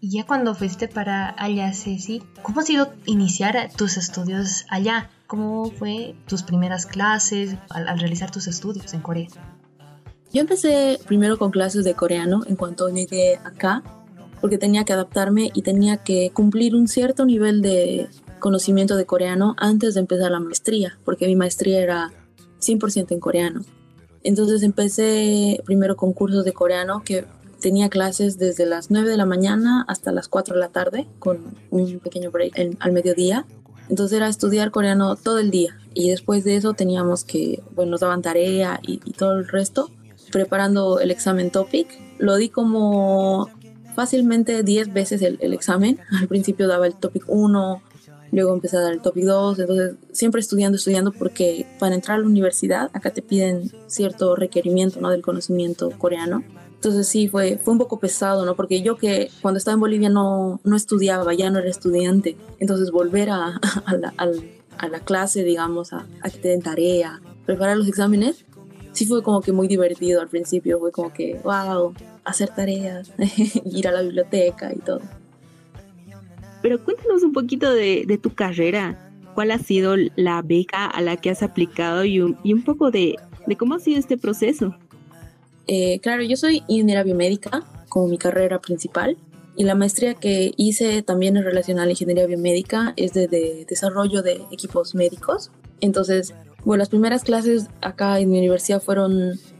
Y 0.00 0.10
ya 0.12 0.24
cuando 0.24 0.54
fuiste 0.54 0.88
para 0.88 1.34
allá, 1.36 1.72
Ceci, 1.74 2.22
¿cómo 2.42 2.60
ha 2.60 2.64
sido 2.64 2.92
iniciar 3.04 3.70
tus 3.76 3.98
estudios 3.98 4.64
allá? 4.70 5.10
¿Cómo 5.26 5.70
fue 5.70 6.14
tus 6.26 6.42
primeras 6.42 6.86
clases 6.86 7.54
al, 7.68 7.86
al 7.86 8.00
realizar 8.00 8.30
tus 8.30 8.46
estudios 8.46 8.94
en 8.94 9.02
Corea? 9.02 9.28
Yo 10.32 10.40
empecé 10.40 10.98
primero 11.06 11.38
con 11.38 11.50
clases 11.50 11.84
de 11.84 11.94
coreano 11.94 12.42
en 12.46 12.56
cuanto 12.56 12.88
llegué 12.88 13.36
acá, 13.44 13.82
porque 14.40 14.56
tenía 14.56 14.84
que 14.84 14.94
adaptarme 14.94 15.50
y 15.52 15.62
tenía 15.62 15.98
que 15.98 16.30
cumplir 16.32 16.74
un 16.74 16.88
cierto 16.88 17.26
nivel 17.26 17.60
de 17.60 18.08
conocimiento 18.38 18.96
de 18.96 19.04
coreano 19.04 19.54
antes 19.58 19.94
de 19.94 20.00
empezar 20.00 20.30
la 20.30 20.40
maestría, 20.40 20.98
porque 21.04 21.26
mi 21.26 21.36
maestría 21.36 21.80
era 21.80 22.10
100% 22.60 23.12
en 23.12 23.20
coreano. 23.20 23.60
Entonces 24.22 24.62
empecé 24.62 25.60
primero 25.64 25.96
con 25.96 26.12
cursos 26.12 26.44
de 26.44 26.52
coreano 26.52 27.02
que 27.04 27.26
tenía 27.60 27.88
clases 27.88 28.38
desde 28.38 28.66
las 28.66 28.90
9 28.90 29.08
de 29.08 29.16
la 29.16 29.26
mañana 29.26 29.84
hasta 29.88 30.12
las 30.12 30.28
4 30.28 30.54
de 30.54 30.60
la 30.60 30.68
tarde, 30.68 31.06
con 31.18 31.54
un 31.70 32.00
pequeño 32.00 32.30
break 32.30 32.76
al 32.80 32.92
mediodía. 32.92 33.46
Entonces 33.88 34.16
era 34.16 34.28
estudiar 34.28 34.70
coreano 34.70 35.16
todo 35.16 35.38
el 35.38 35.50
día 35.50 35.76
y 35.94 36.10
después 36.10 36.44
de 36.44 36.56
eso 36.56 36.74
teníamos 36.74 37.24
que, 37.24 37.62
bueno, 37.74 37.92
nos 37.92 38.00
daban 38.00 38.22
tarea 38.22 38.80
y, 38.82 39.00
y 39.04 39.12
todo 39.12 39.32
el 39.32 39.48
resto, 39.48 39.90
preparando 40.30 41.00
el 41.00 41.10
examen 41.10 41.50
topic. 41.50 41.88
Lo 42.18 42.36
di 42.36 42.48
como 42.48 43.50
fácilmente 43.94 44.62
10 44.62 44.92
veces 44.92 45.22
el, 45.22 45.38
el 45.40 45.52
examen. 45.52 45.98
Al 46.20 46.28
principio 46.28 46.68
daba 46.68 46.86
el 46.86 46.94
topic 46.94 47.24
1, 47.26 47.82
luego 48.32 48.54
empecé 48.54 48.76
a 48.76 48.80
dar 48.80 48.92
el 48.92 49.02
topic 49.02 49.24
2, 49.24 49.58
entonces 49.58 49.96
siempre 50.12 50.40
estudiando, 50.40 50.76
estudiando 50.76 51.12
porque 51.12 51.66
para 51.78 51.94
entrar 51.94 52.18
a 52.18 52.20
la 52.20 52.26
universidad 52.26 52.90
acá 52.92 53.10
te 53.10 53.22
piden 53.22 53.72
cierto 53.88 54.36
requerimiento 54.36 55.00
¿no? 55.00 55.10
del 55.10 55.22
conocimiento 55.22 55.90
coreano. 55.98 56.44
Entonces 56.80 57.08
sí, 57.08 57.28
fue, 57.28 57.58
fue 57.58 57.72
un 57.72 57.78
poco 57.78 58.00
pesado, 58.00 58.46
¿no? 58.46 58.56
Porque 58.56 58.80
yo 58.80 58.96
que 58.96 59.30
cuando 59.42 59.58
estaba 59.58 59.74
en 59.74 59.80
Bolivia 59.80 60.08
no, 60.08 60.62
no 60.64 60.76
estudiaba, 60.76 61.34
ya 61.34 61.50
no 61.50 61.58
era 61.58 61.68
estudiante. 61.68 62.38
Entonces 62.58 62.90
volver 62.90 63.28
a, 63.28 63.60
a, 63.84 64.88
la, 64.88 65.00
clase, 65.00 65.44
digamos, 65.44 65.92
a, 65.92 66.06
a 66.22 66.30
que 66.30 66.38
te 66.38 66.48
den 66.48 66.62
tarea, 66.62 67.20
preparar 67.44 67.76
los 67.76 67.86
exámenes, 67.86 68.46
sí 68.92 69.04
fue 69.04 69.22
como 69.22 69.42
que 69.42 69.52
muy 69.52 69.68
divertido 69.68 70.22
al 70.22 70.28
principio. 70.28 70.78
Fue 70.78 70.90
como 70.90 71.12
que, 71.12 71.38
wow, 71.44 71.92
hacer 72.24 72.48
tareas, 72.48 73.12
ir 73.66 73.86
a 73.86 73.92
la 73.92 74.00
biblioteca 74.00 74.72
y 74.72 74.78
todo. 74.78 75.02
Pero 76.62 76.82
cuéntanos 76.82 77.22
un 77.22 77.34
poquito 77.34 77.70
de, 77.70 78.18
tu 78.22 78.32
carrera. 78.34 79.12
¿Cuál 79.34 79.50
ha 79.50 79.58
sido 79.58 79.96
la 80.16 80.40
beca 80.40 80.86
a 80.86 81.02
la 81.02 81.18
que 81.18 81.28
has 81.28 81.42
aplicado 81.42 82.06
y 82.06 82.20
un, 82.22 82.62
poco 82.64 82.90
de 82.90 83.16
cómo 83.58 83.74
ha 83.74 83.80
sido 83.80 83.98
este 83.98 84.16
proceso? 84.16 84.74
Eh, 85.72 86.00
claro, 86.00 86.24
yo 86.24 86.36
soy 86.36 86.64
ingeniera 86.66 87.04
biomédica 87.04 87.62
como 87.88 88.08
mi 88.08 88.18
carrera 88.18 88.60
principal 88.60 89.16
y 89.54 89.62
la 89.62 89.76
maestría 89.76 90.14
que 90.14 90.52
hice 90.56 91.02
también 91.02 91.36
en 91.36 91.44
relación 91.44 91.78
a 91.78 91.84
la 91.84 91.92
ingeniería 91.92 92.26
biomédica 92.26 92.92
es 92.96 93.12
de, 93.12 93.28
de 93.28 93.66
desarrollo 93.68 94.20
de 94.22 94.42
equipos 94.50 94.96
médicos. 94.96 95.52
Entonces, 95.80 96.34
bueno, 96.64 96.80
las 96.80 96.88
primeras 96.88 97.22
clases 97.22 97.68
acá 97.82 98.18
en 98.18 98.30
mi 98.32 98.38
universidad 98.38 98.82
fueron 98.82 99.12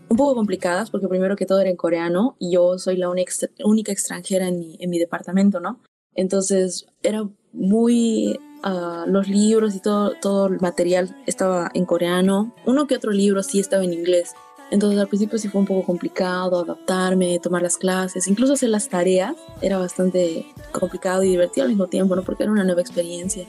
un 0.09 0.17
poco 0.17 0.35
complicadas 0.35 0.91
porque 0.91 1.07
primero 1.07 1.37
que 1.37 1.47
todo 1.47 1.61
era 1.61 1.71
en 1.71 1.77
coreano 1.77 2.35
y 2.41 2.55
yo 2.55 2.77
soy 2.77 2.97
la 2.97 3.09
única, 3.09 3.31
extra- 3.31 3.51
única 3.65 3.93
extranjera 3.93 4.49
en 4.49 4.59
mi, 4.59 4.77
en 4.81 4.91
mi 4.91 4.99
departamento, 4.99 5.61
¿no? 5.61 5.79
Entonces 6.17 6.87
era 7.05 7.23
muy... 7.53 8.37
ah, 8.65 9.05
los 9.07 9.29
libros 9.29 9.77
y 9.77 9.81
todo, 9.81 10.15
todo 10.21 10.49
el 10.49 10.59
material 10.61 11.17
estaba 11.27 11.71
en 11.73 11.85
coreano. 11.87 12.53
Uno 12.67 12.87
que 12.89 12.97
otro 12.97 13.13
libro 13.13 13.45
sí 13.45 13.61
estaba 13.61 13.85
en 13.85 13.93
inglés. 13.93 14.35
Entonces 14.71 14.99
al 15.01 15.09
principio 15.09 15.39
sí 15.39 15.49
fue 15.49 15.61
un 15.61 15.66
poco 15.66 15.85
complicado 15.85 16.61
adaptarme, 16.61 17.39
tomar 17.41 17.62
las 17.62 17.77
clases, 17.77 18.29
incluso 18.29 18.53
hacer 18.53 18.68
las 18.68 18.89
tareas. 18.89 19.35
Era 19.61 19.79
bastante 19.79 20.47
complicado 20.73 21.23
y 21.23 21.31
divertido 21.31 21.64
al 21.64 21.71
mismo 21.71 21.89
tiempo, 21.89 22.14
¿no? 22.14 22.23
Porque 22.23 22.45
era 22.45 22.53
una 22.53 22.64
nueva 22.64 22.81
experiencia. 22.81 23.47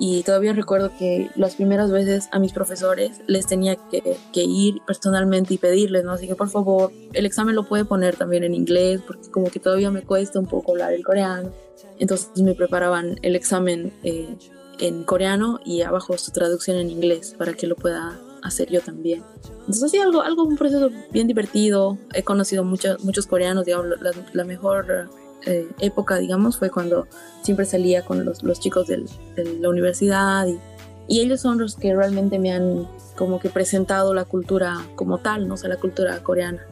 y 0.00 0.22
todavía 0.22 0.52
recuerdo 0.52 0.92
que 0.96 1.28
las 1.34 1.56
primeras 1.56 1.90
veces 1.90 2.28
a 2.30 2.38
mis 2.38 2.52
profesores 2.52 3.20
les 3.26 3.46
tenía 3.46 3.74
que, 3.90 4.16
que, 4.32 4.44
ir 4.44 4.80
personalmente 4.86 5.54
y 5.54 5.58
pedirles, 5.58 6.04
¿no? 6.04 6.12
Así 6.12 6.28
que 6.28 6.36
por 6.36 6.48
favor, 6.48 6.92
el 7.12 7.26
examen 7.26 7.56
lo 7.56 7.64
puede 7.64 7.84
poner 7.84 8.14
también 8.14 8.44
en 8.44 8.54
inglés, 8.54 9.00
porque 9.04 9.28
como 9.28 9.50
que 9.50 9.58
todavía 9.58 9.90
me 9.90 10.02
cuesta 10.02 10.38
un 10.38 10.46
poco 10.46 10.70
hablar 10.70 10.92
el 10.92 11.02
coreano. 11.02 11.50
Entonces 11.98 12.30
me 12.40 12.54
preparaban 12.54 13.18
el 13.22 13.34
examen 13.34 13.92
eh, 14.04 14.36
en 14.78 15.02
coreano 15.02 15.60
y 15.64 15.82
abajo 15.82 16.16
su 16.16 16.30
traducción 16.30 16.76
en 16.76 16.90
inglés 16.90 17.34
para 17.36 17.54
que 17.54 17.66
lo 17.66 17.74
pueda 17.74 18.20
hacer 18.42 18.70
yo 18.70 18.80
también. 18.80 19.22
Entonces 19.60 19.82
ha 19.82 19.88
sido 19.88 20.04
algo, 20.04 20.22
algo 20.22 20.44
un 20.44 20.56
proceso 20.56 20.90
bien 21.12 21.26
divertido. 21.26 21.98
He 22.14 22.22
conocido 22.22 22.64
muchos 22.64 23.02
muchos 23.04 23.26
coreanos, 23.26 23.64
digamos, 23.64 23.88
la, 24.00 24.12
la 24.32 24.44
mejor 24.44 25.08
eh, 25.46 25.68
época, 25.80 26.16
digamos, 26.18 26.58
fue 26.58 26.70
cuando 26.70 27.06
siempre 27.42 27.64
salía 27.64 28.04
con 28.04 28.24
los, 28.24 28.42
los 28.42 28.58
chicos 28.60 28.86
del, 28.88 29.06
de 29.36 29.44
la 29.60 29.68
universidad 29.68 30.46
y, 30.46 30.58
y, 31.06 31.20
ellos 31.20 31.40
son 31.40 31.58
los 31.58 31.76
que 31.76 31.94
realmente 31.94 32.38
me 32.38 32.52
han 32.52 32.88
como 33.16 33.38
que 33.38 33.48
presentado 33.48 34.14
la 34.14 34.24
cultura 34.24 34.84
como 34.96 35.18
tal, 35.18 35.46
no 35.46 35.54
o 35.54 35.56
sea, 35.56 35.68
la 35.68 35.76
cultura 35.76 36.22
coreana. 36.22 36.66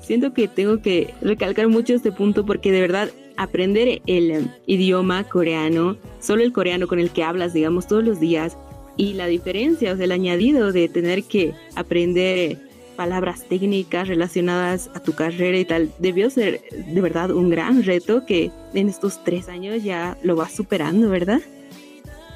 Siento 0.00 0.32
que 0.32 0.48
tengo 0.48 0.82
que 0.82 1.14
recalcar 1.20 1.68
mucho 1.68 1.94
este 1.94 2.10
punto 2.10 2.44
porque 2.44 2.72
de 2.72 2.80
verdad 2.80 3.10
aprender 3.36 4.02
el 4.06 4.50
idioma 4.66 5.22
coreano, 5.24 5.96
solo 6.20 6.42
el 6.42 6.52
coreano 6.52 6.88
con 6.88 6.98
el 6.98 7.10
que 7.10 7.22
hablas, 7.22 7.52
digamos, 7.52 7.86
todos 7.86 8.02
los 8.04 8.18
días, 8.18 8.58
y 8.98 9.14
la 9.14 9.26
diferencia, 9.26 9.92
o 9.92 9.96
sea, 9.96 10.04
el 10.04 10.12
añadido 10.12 10.72
de 10.72 10.88
tener 10.88 11.24
que 11.24 11.54
aprender 11.74 12.58
palabras 12.96 13.44
técnicas 13.48 14.08
relacionadas 14.08 14.90
a 14.92 15.00
tu 15.00 15.14
carrera 15.14 15.56
y 15.56 15.64
tal, 15.64 15.90
debió 16.00 16.28
ser 16.30 16.60
de 16.72 17.00
verdad 17.00 17.30
un 17.30 17.48
gran 17.48 17.84
reto 17.84 18.26
que 18.26 18.50
en 18.74 18.88
estos 18.88 19.22
tres 19.22 19.48
años 19.48 19.84
ya 19.84 20.18
lo 20.24 20.34
vas 20.34 20.52
superando, 20.52 21.08
¿verdad? 21.08 21.40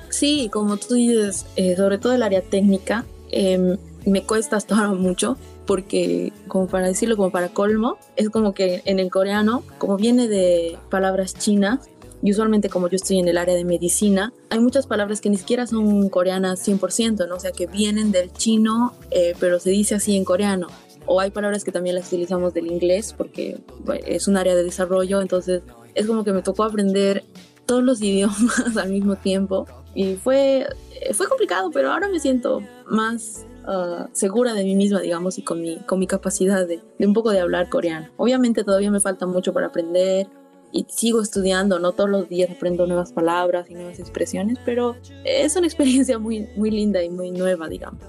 Sí, 0.08 0.48
como 0.52 0.76
tú 0.76 0.94
dices, 0.94 1.46
eh, 1.56 1.74
sobre 1.74 1.98
todo 1.98 2.12
el 2.12 2.22
área 2.22 2.42
técnica, 2.42 3.04
eh, 3.32 3.76
me 4.06 4.22
cuesta 4.22 4.56
hasta 4.56 4.76
ahora 4.76 4.92
mucho 4.92 5.36
porque, 5.66 6.32
como 6.46 6.68
para 6.68 6.86
decirlo, 6.86 7.16
como 7.16 7.30
para 7.30 7.48
colmo, 7.48 7.96
es 8.14 8.30
como 8.30 8.52
que 8.52 8.82
en 8.84 9.00
el 9.00 9.10
coreano, 9.10 9.64
como 9.78 9.96
viene 9.96 10.28
de 10.28 10.78
palabras 10.90 11.34
chinas, 11.34 11.88
y 12.22 12.30
usualmente 12.30 12.68
como 12.68 12.88
yo 12.88 12.96
estoy 12.96 13.18
en 13.18 13.28
el 13.28 13.36
área 13.36 13.54
de 13.54 13.64
medicina, 13.64 14.32
hay 14.48 14.60
muchas 14.60 14.86
palabras 14.86 15.20
que 15.20 15.28
ni 15.28 15.36
siquiera 15.36 15.66
son 15.66 16.08
coreanas 16.08 16.66
100%, 16.66 17.28
¿no? 17.28 17.34
O 17.34 17.40
sea, 17.40 17.50
que 17.52 17.66
vienen 17.66 18.12
del 18.12 18.32
chino, 18.32 18.94
eh, 19.10 19.34
pero 19.40 19.58
se 19.58 19.70
dice 19.70 19.96
así 19.96 20.16
en 20.16 20.24
coreano. 20.24 20.68
O 21.04 21.20
hay 21.20 21.32
palabras 21.32 21.64
que 21.64 21.72
también 21.72 21.96
las 21.96 22.06
utilizamos 22.06 22.54
del 22.54 22.68
inglés 22.68 23.12
porque 23.16 23.58
es 24.06 24.28
un 24.28 24.36
área 24.36 24.54
de 24.54 24.62
desarrollo, 24.62 25.20
entonces 25.20 25.62
es 25.94 26.06
como 26.06 26.22
que 26.22 26.32
me 26.32 26.42
tocó 26.42 26.62
aprender 26.62 27.24
todos 27.66 27.82
los 27.82 28.00
idiomas 28.02 28.76
al 28.76 28.90
mismo 28.90 29.16
tiempo 29.16 29.66
y 29.94 30.14
fue, 30.14 30.66
fue 31.12 31.26
complicado, 31.28 31.70
pero 31.72 31.90
ahora 31.90 32.08
me 32.08 32.20
siento 32.20 32.62
más 32.86 33.46
uh, 33.66 34.04
segura 34.12 34.54
de 34.54 34.62
mí 34.62 34.76
misma, 34.76 35.00
digamos, 35.00 35.38
y 35.38 35.42
con 35.42 35.60
mi, 35.60 35.78
con 35.78 35.98
mi 35.98 36.06
capacidad 36.06 36.66
de, 36.68 36.80
de 36.98 37.06
un 37.06 37.14
poco 37.14 37.30
de 37.30 37.40
hablar 37.40 37.68
coreano. 37.68 38.08
Obviamente 38.16 38.62
todavía 38.62 38.92
me 38.92 39.00
falta 39.00 39.26
mucho 39.26 39.52
para 39.52 39.66
aprender, 39.66 40.28
y 40.72 40.86
sigo 40.88 41.20
estudiando, 41.20 41.78
no 41.78 41.92
todos 41.92 42.10
los 42.10 42.28
días 42.28 42.50
aprendo 42.50 42.86
nuevas 42.86 43.12
palabras 43.12 43.70
y 43.70 43.74
nuevas 43.74 43.98
expresiones, 43.98 44.58
pero 44.64 44.96
es 45.24 45.54
una 45.56 45.66
experiencia 45.68 46.18
muy, 46.18 46.48
muy 46.56 46.70
linda 46.70 47.02
y 47.02 47.10
muy 47.10 47.30
nueva, 47.30 47.68
digamos. 47.68 48.00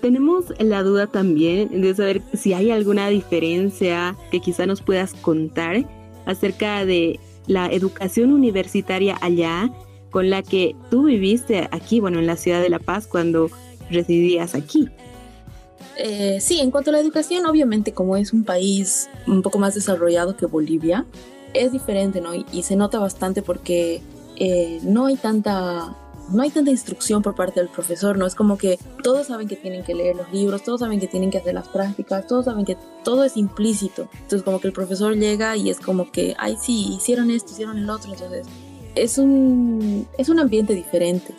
Tenemos 0.00 0.46
la 0.58 0.82
duda 0.82 1.06
también 1.06 1.80
de 1.80 1.94
saber 1.94 2.22
si 2.34 2.52
hay 2.52 2.70
alguna 2.70 3.08
diferencia 3.08 4.16
que 4.30 4.40
quizá 4.40 4.66
nos 4.66 4.82
puedas 4.82 5.14
contar 5.14 5.88
acerca 6.26 6.84
de 6.84 7.20
la 7.46 7.66
educación 7.66 8.32
universitaria 8.32 9.16
allá 9.20 9.70
con 10.10 10.30
la 10.30 10.42
que 10.42 10.76
tú 10.90 11.04
viviste 11.04 11.68
aquí, 11.70 12.00
bueno, 12.00 12.18
en 12.18 12.26
la 12.26 12.36
ciudad 12.36 12.62
de 12.62 12.68
La 12.68 12.78
Paz 12.78 13.06
cuando 13.06 13.50
residías 13.90 14.54
aquí. 14.54 14.88
Eh, 15.96 16.38
sí, 16.40 16.60
en 16.60 16.70
cuanto 16.70 16.90
a 16.90 16.92
la 16.92 17.00
educación, 17.00 17.46
obviamente 17.46 17.92
como 17.92 18.16
es 18.16 18.32
un 18.32 18.44
país 18.44 19.08
un 19.26 19.42
poco 19.42 19.58
más 19.58 19.74
desarrollado 19.74 20.36
que 20.36 20.46
Bolivia, 20.46 21.06
es 21.54 21.72
diferente, 21.72 22.20
¿no? 22.20 22.34
Y, 22.34 22.62
se 22.62 22.76
nota 22.76 22.98
bastante 22.98 23.42
porque 23.42 24.02
eh, 24.36 24.80
no 24.82 25.06
hay 25.06 25.16
tanta 25.16 25.96
no 26.30 26.42
hay 26.42 26.50
tanta 26.50 26.70
instrucción 26.70 27.22
por 27.22 27.34
parte 27.34 27.60
del 27.60 27.68
profesor, 27.68 28.16
¿no? 28.16 28.26
Es 28.26 28.34
como 28.34 28.56
que 28.56 28.78
todos 29.02 29.26
saben 29.26 29.46
que 29.46 29.56
tienen 29.56 29.84
que 29.84 29.94
leer 29.94 30.16
los 30.16 30.32
libros, 30.32 30.62
todos 30.62 30.80
saben 30.80 30.98
que 30.98 31.06
tienen 31.06 31.30
que 31.30 31.38
hacer 31.38 31.54
las 31.54 31.68
prácticas, 31.68 32.26
todos 32.26 32.46
saben 32.46 32.64
que 32.64 32.78
todo 33.04 33.24
es 33.24 33.36
implícito. 33.36 34.08
Entonces 34.14 34.42
como 34.42 34.60
que 34.60 34.68
el 34.68 34.72
profesor 34.72 35.14
llega 35.14 35.56
y 35.56 35.68
es 35.68 35.78
como 35.80 36.10
que, 36.10 36.34
ay, 36.38 36.56
sí, 36.58 36.94
hicieron 36.94 37.30
esto, 37.30 37.52
hicieron 37.52 37.78
el 37.78 37.90
otro. 37.90 38.12
Entonces 38.12 38.46
es 38.94 39.18
un, 39.18 40.06
es 40.16 40.28
un 40.28 40.40
ambiente 40.40 40.74
diferente. 40.74 41.34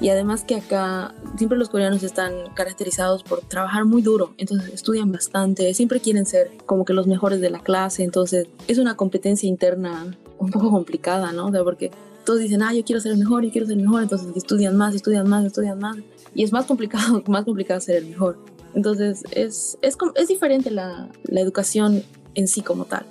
Y 0.00 0.10
además 0.10 0.44
que 0.44 0.56
acá 0.56 1.14
siempre 1.36 1.56
los 1.56 1.70
coreanos 1.70 2.02
están 2.02 2.32
caracterizados 2.54 3.22
por 3.22 3.40
trabajar 3.40 3.84
muy 3.86 4.02
duro, 4.02 4.34
entonces 4.36 4.72
estudian 4.72 5.10
bastante, 5.10 5.72
siempre 5.72 6.00
quieren 6.00 6.26
ser 6.26 6.50
como 6.66 6.84
que 6.84 6.92
los 6.92 7.06
mejores 7.06 7.40
de 7.40 7.48
la 7.48 7.60
clase, 7.60 8.04
entonces 8.04 8.48
es 8.68 8.78
una 8.78 8.96
competencia 8.96 9.48
interna 9.48 10.14
un 10.38 10.50
poco 10.50 10.70
complicada, 10.70 11.32
¿no? 11.32 11.46
O 11.46 11.50
sea, 11.50 11.64
porque 11.64 11.90
todos 12.24 12.40
dicen, 12.40 12.62
ah, 12.62 12.74
yo 12.74 12.84
quiero 12.84 13.00
ser 13.00 13.12
el 13.12 13.18
mejor, 13.18 13.44
yo 13.44 13.50
quiero 13.50 13.66
ser 13.66 13.78
el 13.78 13.84
mejor, 13.84 14.02
entonces 14.02 14.28
estudian 14.36 14.76
más, 14.76 14.94
estudian 14.94 15.28
más, 15.28 15.46
estudian 15.46 15.78
más, 15.78 15.96
y 16.34 16.44
es 16.44 16.52
más 16.52 16.66
complicado, 16.66 17.22
más 17.28 17.44
complicado 17.44 17.80
ser 17.80 17.96
el 17.96 18.06
mejor. 18.06 18.38
Entonces 18.74 19.22
es, 19.30 19.78
es, 19.80 19.96
es 20.14 20.28
diferente 20.28 20.70
la, 20.70 21.08
la 21.24 21.40
educación 21.40 22.02
en 22.34 22.48
sí 22.48 22.60
como 22.60 22.84
tal 22.84 23.06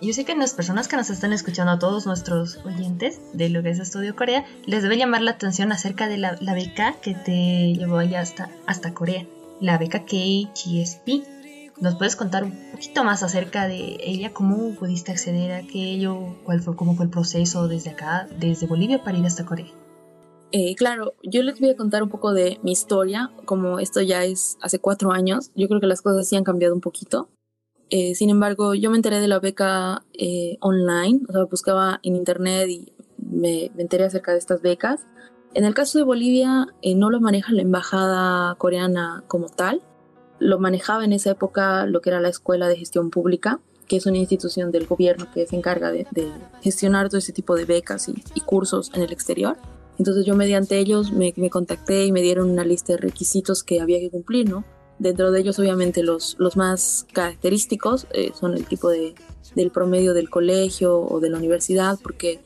yo 0.00 0.12
sé 0.12 0.24
que 0.24 0.34
las 0.34 0.54
personas 0.54 0.88
que 0.88 0.96
nos 0.96 1.10
están 1.10 1.32
escuchando, 1.32 1.72
a 1.72 1.78
todos 1.78 2.06
nuestros 2.06 2.58
oyentes 2.64 3.20
de 3.32 3.48
lo 3.48 3.62
que 3.62 3.70
es 3.70 3.78
Estudio 3.78 4.16
Corea, 4.16 4.44
les 4.66 4.82
debe 4.82 4.96
llamar 4.96 5.22
la 5.22 5.32
atención 5.32 5.72
acerca 5.72 6.08
de 6.08 6.18
la, 6.18 6.36
la 6.40 6.54
beca 6.54 6.94
que 7.00 7.14
te 7.14 7.74
llevó 7.74 7.98
allá 7.98 8.20
hasta, 8.20 8.50
hasta 8.66 8.94
Corea, 8.94 9.26
la 9.60 9.78
beca 9.78 10.04
KGSP. 10.04 11.24
¿Nos 11.80 11.96
puedes 11.96 12.16
contar 12.16 12.44
un 12.44 12.70
poquito 12.70 13.02
más 13.02 13.22
acerca 13.22 13.66
de 13.66 13.96
ella? 14.00 14.32
¿Cómo 14.32 14.74
pudiste 14.74 15.12
acceder 15.12 15.52
a 15.52 15.58
aquello? 15.58 16.36
¿Cuál 16.44 16.60
fue, 16.60 16.76
¿Cómo 16.76 16.94
fue 16.94 17.06
el 17.06 17.10
proceso 17.10 17.66
desde 17.66 17.90
acá, 17.90 18.28
desde 18.38 18.66
Bolivia 18.66 19.02
para 19.02 19.18
ir 19.18 19.26
hasta 19.26 19.44
Corea? 19.44 19.72
Eh, 20.52 20.76
claro, 20.76 21.14
yo 21.24 21.42
les 21.42 21.58
voy 21.58 21.70
a 21.70 21.76
contar 21.76 22.04
un 22.04 22.10
poco 22.10 22.32
de 22.32 22.60
mi 22.62 22.70
historia, 22.70 23.32
como 23.44 23.80
esto 23.80 24.00
ya 24.00 24.24
es 24.24 24.56
hace 24.60 24.78
cuatro 24.78 25.10
años, 25.10 25.50
yo 25.56 25.66
creo 25.66 25.80
que 25.80 25.88
las 25.88 26.00
cosas 26.00 26.28
sí 26.28 26.36
han 26.36 26.44
cambiado 26.44 26.74
un 26.74 26.80
poquito. 26.80 27.28
Eh, 27.90 28.14
sin 28.14 28.30
embargo, 28.30 28.74
yo 28.74 28.90
me 28.90 28.96
enteré 28.96 29.20
de 29.20 29.28
la 29.28 29.40
beca 29.40 30.04
eh, 30.14 30.56
online, 30.60 31.20
o 31.28 31.32
sea, 31.32 31.44
buscaba 31.44 32.00
en 32.02 32.16
internet 32.16 32.68
y 32.68 32.92
me, 33.18 33.70
enteré 33.76 34.04
acerca 34.04 34.32
de 34.32 34.38
estas 34.38 34.62
becas. 34.62 35.00
En 35.54 35.64
el 35.64 35.74
caso 35.74 35.98
de 35.98 36.04
Bolivia, 36.04 36.66
eh, 36.82 36.94
no 36.94 37.10
lo 37.10 37.20
maneja 37.20 37.52
la 37.52 37.62
embajada 37.62 38.54
coreana 38.56 39.22
como 39.28 39.48
tal, 39.48 39.82
lo 40.40 40.58
manejaba 40.58 41.04
en 41.04 41.12
esa 41.12 41.30
época 41.30 41.86
lo 41.86 42.00
que 42.00 42.10
era 42.10 42.20
la 42.20 42.28
Escuela 42.28 42.68
de 42.68 42.76
Gestión 42.76 43.10
Pública, 43.10 43.60
que 43.86 43.96
es 43.96 44.06
una 44.06 44.18
institución 44.18 44.72
del 44.72 44.86
gobierno 44.86 45.26
que 45.32 45.46
se 45.46 45.54
encarga 45.54 45.92
de, 45.92 46.06
gestionar 46.62 47.08
todo 47.08 47.18
ese 47.18 47.32
tipo 47.32 47.54
de 47.54 47.66
becas 47.66 48.08
y, 48.08 48.14
y, 48.34 48.40
cursos 48.40 48.90
en 48.94 49.02
el 49.02 49.12
exterior. 49.12 49.56
Entonces 49.98 50.26
yo 50.26 50.34
mediante 50.34 50.78
ellos 50.78 51.12
me, 51.12 51.32
me 51.36 51.50
contacté 51.50 52.06
y 52.06 52.12
me 52.12 52.22
dieron 52.22 52.50
una 52.50 52.64
lista 52.64 52.94
de 52.94 52.98
requisitos 52.98 53.62
que 53.62 53.80
había 53.80 54.00
que 54.00 54.10
cumplir, 54.10 54.48
¿no? 54.48 54.64
Dentro 54.98 55.30
de 55.30 55.40
ellos, 55.40 55.58
obviamente, 55.58 56.02
los, 56.02 56.36
los 56.38 56.56
más 56.56 57.06
característicos 57.12 58.06
eh, 58.12 58.32
son 58.38 58.54
el 58.54 58.64
tipo 58.66 58.88
de, 58.88 59.14
del 59.54 59.70
promedio 59.70 60.14
del 60.14 60.30
colegio 60.30 61.00
o 61.00 61.20
de 61.20 61.30
la 61.30 61.38
universidad, 61.38 61.98
porque, 62.02 62.40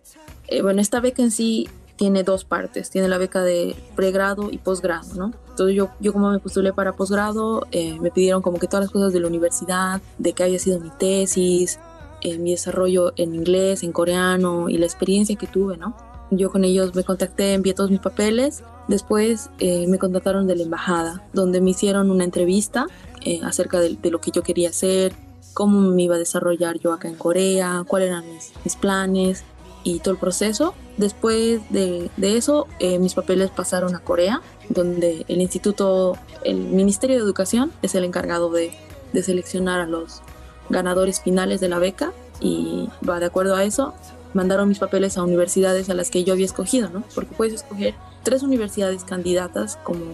eh, 0.48 0.62
bueno, 0.62 0.80
esta 0.80 1.00
beca 1.00 1.22
en 1.22 1.30
sí 1.30 1.68
tiene 1.98 2.22
dos 2.22 2.44
partes. 2.44 2.88
Tiene 2.88 3.08
la 3.08 3.18
beca 3.18 3.42
de 3.42 3.74
pregrado 3.96 4.50
y 4.50 4.58
posgrado, 4.58 5.14
¿no? 5.14 5.32
Entonces 5.50 5.76
yo, 5.76 5.90
yo 6.00 6.12
como 6.12 6.30
me 6.30 6.38
postulé 6.38 6.72
para 6.72 6.94
posgrado, 6.94 7.66
eh, 7.72 7.98
me 8.00 8.10
pidieron 8.10 8.40
como 8.40 8.58
que 8.58 8.68
todas 8.68 8.84
las 8.86 8.92
cosas 8.92 9.12
de 9.12 9.20
la 9.20 9.26
universidad, 9.26 10.00
de 10.16 10.32
que 10.32 10.44
haya 10.44 10.58
sido 10.58 10.78
mi 10.80 10.90
tesis, 10.90 11.78
eh, 12.22 12.38
mi 12.38 12.52
desarrollo 12.52 13.12
en 13.16 13.34
inglés, 13.34 13.82
en 13.82 13.92
coreano 13.92 14.68
y 14.68 14.78
la 14.78 14.86
experiencia 14.86 15.36
que 15.36 15.48
tuve, 15.48 15.76
¿no? 15.76 15.96
Yo 16.30 16.50
con 16.50 16.64
ellos 16.64 16.94
me 16.94 17.02
contacté, 17.02 17.54
envié 17.54 17.74
todos 17.74 17.90
mis 17.90 18.00
papeles. 18.00 18.62
Después 18.88 19.50
eh, 19.58 19.86
me 19.86 19.98
contactaron 19.98 20.46
de 20.46 20.56
la 20.56 20.62
embajada, 20.62 21.22
donde 21.34 21.60
me 21.60 21.70
hicieron 21.70 22.10
una 22.10 22.24
entrevista 22.24 22.86
eh, 23.24 23.40
acerca 23.44 23.80
de, 23.80 23.98
lo 24.10 24.20
que 24.20 24.30
yo 24.30 24.42
quería 24.42 24.70
hacer, 24.70 25.12
cómo 25.52 25.80
me 25.80 26.02
iba 26.02 26.14
a 26.14 26.18
desarrollar 26.18 26.78
yo 26.78 26.92
acá 26.92 27.08
en 27.08 27.14
Corea, 27.14 27.84
cuáles 27.86 28.08
eran 28.08 28.24
mis, 28.64 28.76
planes 28.76 29.44
y 29.84 30.00
todo 30.00 30.12
el 30.12 30.20
proceso. 30.20 30.74
Después 30.96 31.60
de, 31.70 32.10
de 32.16 32.36
eso, 32.38 32.66
eh, 32.78 32.98
mis 32.98 33.14
papeles 33.14 33.50
pasaron 33.50 33.94
a 33.94 34.00
Corea, 34.00 34.40
donde 34.70 35.26
el 35.28 35.42
instituto, 35.42 36.16
el 36.42 36.56
Ministerio 36.56 37.16
de 37.16 37.22
Educación 37.22 37.70
es 37.82 37.94
el 37.94 38.04
encargado 38.04 38.50
de, 38.50 38.72
de 39.12 39.22
seleccionar 39.22 39.80
a 39.80 39.86
los 39.86 40.22
ganadores 40.70 41.20
finales 41.20 41.60
de 41.60 41.68
la 41.68 41.78
beca 41.78 42.12
y 42.40 42.88
va 43.08 43.20
de 43.20 43.26
acuerdo 43.26 43.54
a 43.54 43.64
eso 43.64 43.94
mandaron 44.34 44.68
mis 44.68 44.78
papeles 44.78 45.16
a 45.16 45.22
universidades 45.22 45.90
a 45.90 45.94
las 45.94 46.10
que 46.10 46.24
yo 46.24 46.32
había 46.34 46.46
escogido, 46.46 46.90
¿no? 46.90 47.02
Porque 47.14 47.34
puedes 47.34 47.54
escoger 47.54 47.94
tres 48.28 48.42
universidades 48.42 49.04
candidatas 49.04 49.78
como 49.82 50.04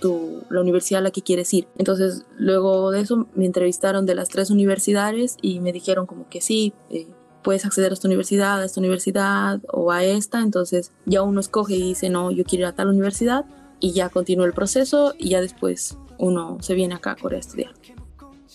tu, 0.00 0.42
la 0.50 0.60
universidad 0.60 0.98
a 0.98 1.04
la 1.04 1.12
que 1.12 1.22
quieres 1.22 1.54
ir. 1.54 1.68
Entonces, 1.78 2.24
luego 2.36 2.90
de 2.90 3.00
eso 3.00 3.28
me 3.36 3.46
entrevistaron 3.46 4.06
de 4.06 4.16
las 4.16 4.28
tres 4.28 4.50
universidades 4.50 5.36
y 5.40 5.60
me 5.60 5.72
dijeron 5.72 6.04
como 6.04 6.28
que 6.28 6.40
sí, 6.40 6.72
eh, 6.90 7.06
puedes 7.44 7.64
acceder 7.64 7.92
a 7.92 7.94
esta 7.94 8.08
universidad, 8.08 8.60
a 8.60 8.64
esta 8.64 8.80
universidad 8.80 9.60
o 9.72 9.92
a 9.92 10.02
esta, 10.02 10.40
entonces 10.40 10.90
ya 11.06 11.22
uno 11.22 11.38
escoge 11.38 11.76
y 11.76 11.82
dice, 11.82 12.10
no, 12.10 12.32
yo 12.32 12.42
quiero 12.42 12.62
ir 12.62 12.66
a 12.66 12.74
tal 12.74 12.88
universidad 12.88 13.44
y 13.78 13.92
ya 13.92 14.08
continúa 14.08 14.46
el 14.46 14.52
proceso 14.52 15.14
y 15.16 15.28
ya 15.28 15.40
después 15.40 15.96
uno 16.18 16.58
se 16.60 16.74
viene 16.74 16.96
acá 16.96 17.12
a 17.12 17.16
Corea 17.16 17.36
a 17.36 17.40
estudiar. 17.40 17.72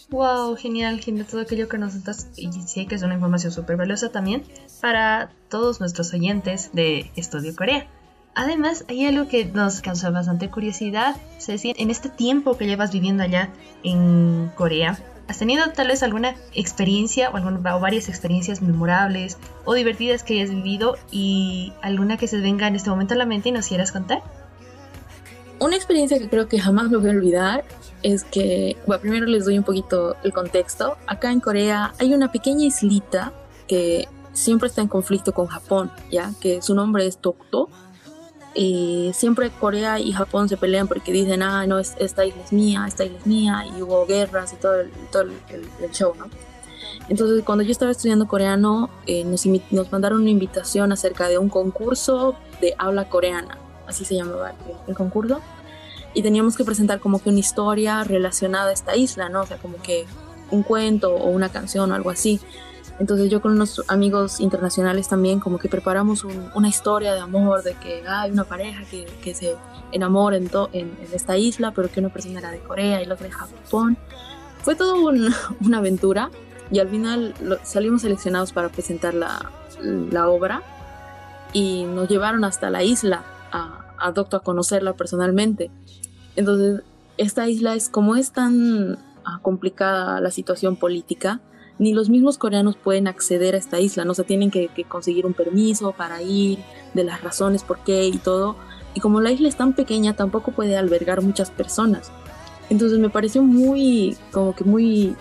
Wow, 0.10 0.58
genial, 0.58 1.00
genial 1.00 1.26
todo 1.26 1.40
aquello 1.40 1.70
que 1.70 1.78
nos 1.78 1.96
estás 1.96 2.28
y 2.36 2.52
sé 2.52 2.86
que 2.86 2.96
es 2.96 3.02
una 3.02 3.14
información 3.14 3.54
súper 3.54 3.78
valiosa 3.78 4.12
también 4.12 4.44
para 4.82 5.32
todos 5.50 5.80
nuestros 5.80 6.14
oyentes 6.14 6.72
de 6.74 7.12
Estudio 7.16 7.56
Corea. 7.56 7.88
Además, 8.36 8.84
hay 8.90 9.06
algo 9.06 9.30
que 9.30 9.46
nos 9.46 9.80
causa 9.82 10.10
bastante 10.10 10.50
curiosidad, 10.50 11.16
Ceci, 11.40 11.74
en 11.78 11.90
este 11.90 12.10
tiempo 12.10 12.58
que 12.58 12.68
llevas 12.68 12.92
viviendo 12.92 13.24
allá 13.24 13.54
en 13.84 14.52
Corea, 14.56 15.00
¿has 15.30 15.40
tenido 15.40 15.64
tal 15.72 15.88
vez 15.88 16.04
alguna 16.04 16.36
experiencia 16.54 17.30
o, 17.30 17.38
alguna, 17.38 17.76
o 17.76 17.80
varias 17.80 18.10
experiencias 18.10 18.62
memorables 18.62 19.38
o 19.64 19.74
divertidas 19.74 20.24
que 20.24 20.34
hayas 20.34 20.50
vivido 20.50 20.98
y 21.12 21.72
alguna 21.82 22.18
que 22.18 22.28
se 22.28 22.42
venga 22.42 22.68
en 22.68 22.76
este 22.76 22.90
momento 22.90 23.14
a 23.14 23.18
la 23.18 23.26
mente 23.26 23.50
y 23.50 23.52
nos 23.54 23.68
quieras 23.68 23.94
contar? 23.94 24.22
Una 25.60 25.78
experiencia 25.78 26.20
que 26.20 26.28
creo 26.28 26.50
que 26.50 26.60
jamás 26.60 26.90
me 26.90 26.98
voy 26.98 27.08
a 27.08 27.14
olvidar 27.14 27.64
es 28.04 28.26
que, 28.26 28.76
bueno, 28.86 29.02
primero 29.02 29.26
les 29.28 29.46
doy 29.46 29.58
un 29.58 29.64
poquito 29.64 30.18
el 30.24 30.34
contexto. 30.34 30.98
Acá 31.08 31.32
en 31.32 31.40
Corea 31.40 31.94
hay 32.00 32.14
una 32.14 32.34
pequeña 32.34 32.66
islita 32.66 33.32
que 33.66 34.10
siempre 34.34 34.68
está 34.68 34.82
en 34.82 34.90
conflicto 34.90 35.34
con 35.34 35.48
Japón, 35.48 35.90
¿ya? 36.12 36.34
Que 36.42 36.62
su 36.62 36.76
nombre 36.76 37.08
es 37.08 37.18
Tokto. 37.18 37.70
Y 38.58 39.12
siempre 39.14 39.50
Corea 39.52 40.00
y 40.00 40.14
Japón 40.14 40.48
se 40.48 40.56
pelean 40.56 40.88
porque 40.88 41.12
dicen, 41.12 41.44
ah, 41.44 41.68
no, 41.68 41.78
es- 41.78 41.94
esta 42.00 42.26
isla 42.26 42.42
es 42.42 42.54
mía, 42.54 42.86
esta 42.88 43.04
isla 43.04 43.18
es 43.20 43.28
mía, 43.28 43.66
y 43.78 43.82
hubo 43.82 44.06
guerras 44.06 44.54
y 44.54 44.56
todo 44.56 44.80
el, 44.80 44.90
todo 45.12 45.24
el, 45.24 45.34
el- 45.50 45.92
show, 45.92 46.14
¿no? 46.18 46.28
Entonces, 47.10 47.44
cuando 47.44 47.64
yo 47.66 47.72
estaba 47.72 47.92
estudiando 47.92 48.28
coreano, 48.28 48.90
eh, 49.08 49.26
nos, 49.26 49.46
nos 49.72 49.92
mandaron 49.92 50.22
una 50.22 50.30
invitación 50.30 50.92
acerca 50.94 51.28
de 51.28 51.38
un 51.38 51.50
concurso 51.50 52.36
de 52.62 52.74
habla 52.78 53.10
coreana, 53.10 53.58
así 53.88 54.06
se 54.06 54.16
llamaba 54.16 54.52
el, 54.52 54.56
el 54.88 54.96
concurso, 54.96 55.42
y 56.14 56.22
teníamos 56.24 56.56
que 56.56 56.64
presentar 56.64 57.02
como 57.02 57.20
que 57.22 57.30
una 57.30 57.40
historia 57.40 58.06
relacionada 58.06 58.70
a 58.70 58.74
esta 58.74 58.96
isla, 58.96 59.28
¿no? 59.28 59.42
O 59.42 59.46
sea, 59.46 59.58
como 59.58 59.76
que 59.82 60.06
un 60.50 60.64
cuento 60.64 61.14
o 61.14 61.30
una 61.30 61.50
canción 61.50 61.92
o 61.92 61.96
algo 61.96 62.10
así. 62.10 62.40
Entonces 63.00 63.30
yo 63.30 63.42
con 63.42 63.52
unos 63.52 63.84
amigos 63.90 64.40
internacionales 64.40 65.10
también 65.10 65.40
como 65.42 65.58
que 65.60 65.68
preparamos 65.68 66.24
un- 66.24 66.50
una 66.56 66.68
historia 66.70 67.14
de 67.14 67.20
amor, 67.20 67.62
de 67.64 67.74
que 67.74 68.08
hay 68.08 68.32
una 68.32 68.46
pareja 68.46 68.84
que, 68.90 69.06
que 69.22 69.34
se 69.36 69.56
enamora 69.92 70.38
en, 70.38 70.48
to- 70.48 70.70
en, 70.72 70.88
en 71.02 71.08
esta 71.14 71.38
isla, 71.38 71.72
pero 71.72 71.90
que 71.92 72.00
una 72.00 72.10
persona 72.10 72.40
era 72.40 72.52
de 72.52 72.60
Corea 72.60 73.02
y 73.02 73.06
la 73.06 73.16
otra 73.16 73.28
de 73.28 73.34
Japón. 73.34 73.98
Fue 74.64 74.76
todo 74.76 74.96
un- 75.08 75.34
una 75.66 75.80
aventura 75.80 76.30
y 76.72 76.80
al 76.80 76.88
final 76.90 77.34
lo- 77.42 77.58
salimos 77.64 78.02
seleccionados 78.04 78.54
para 78.54 78.70
presentar 78.70 79.14
la, 79.14 79.52
la 79.82 80.30
obra 80.30 80.62
y 81.54 81.84
nos 81.84 82.08
llevaron 82.10 82.44
hasta 82.44 82.70
la 82.70 82.84
isla 82.84 83.24
a, 83.52 83.94
a 84.00 84.12
Docto 84.12 84.38
a 84.38 84.40
conocerla 84.44 84.94
personalmente. 84.94 85.70
Entonces, 86.36 86.82
esta 87.18 87.48
isla 87.48 87.76
es 87.76 87.90
como 87.90 88.16
es 88.16 88.32
tan 88.32 88.98
ah, 89.26 89.40
complicada 89.42 90.20
la 90.22 90.32
situación 90.32 90.76
política, 90.76 91.40
ni 91.78 91.94
los 91.94 92.10
mismos 92.10 92.38
coreanos 92.38 92.78
pueden 92.78 93.08
acceder 93.08 93.56
a 93.56 93.58
esta 93.58 93.80
isla, 93.80 94.06
no 94.06 94.14
se 94.14 94.24
tienen 94.24 94.52
que, 94.52 94.70
conseguir 94.88 95.26
un 95.26 95.34
permiso 95.34 95.92
para 95.92 96.22
ir, 96.22 96.60
de 96.94 97.04
las 97.04 97.22
razones 97.22 97.64
por 97.64 97.80
qué 97.80 98.06
y 98.08 98.18
todo. 98.18 98.56
Y 98.94 99.02
como 99.02 99.20
la 99.20 99.32
isla 99.32 99.50
es 99.50 99.58
tan 99.58 99.74
pequeña, 99.74 100.16
tampoco 100.16 100.52
puede 100.52 100.78
albergar 100.78 101.22
muchas 101.22 101.52
personas. 101.52 102.12
Entonces 102.70 103.00
me 103.00 103.10
pareció 103.10 103.44
muy, 103.44 104.16
como 104.32 104.56
que 104.56 104.64
muy, 104.64 105.16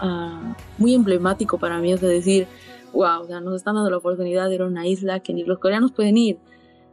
ah, 0.00 0.56
muy 0.78 0.94
emblemático 0.94 1.58
para 1.58 1.78
mí, 1.78 1.94
o 1.94 1.98
sea, 1.98 2.08
decir, 2.08 2.48
wow, 2.92 3.22
o 3.22 3.26
sea, 3.26 3.40
nos 3.40 3.54
están 3.54 3.76
dando 3.76 3.90
la 3.90 3.98
oportunidad 3.98 4.48
de 4.48 4.56
ir 4.56 4.62
a 4.62 4.66
una 4.66 4.86
isla 4.86 5.20
que 5.20 5.32
ni 5.32 5.44
los 5.44 5.58
coreanos 5.58 5.92
pueden 5.92 6.16
ir. 6.16 6.38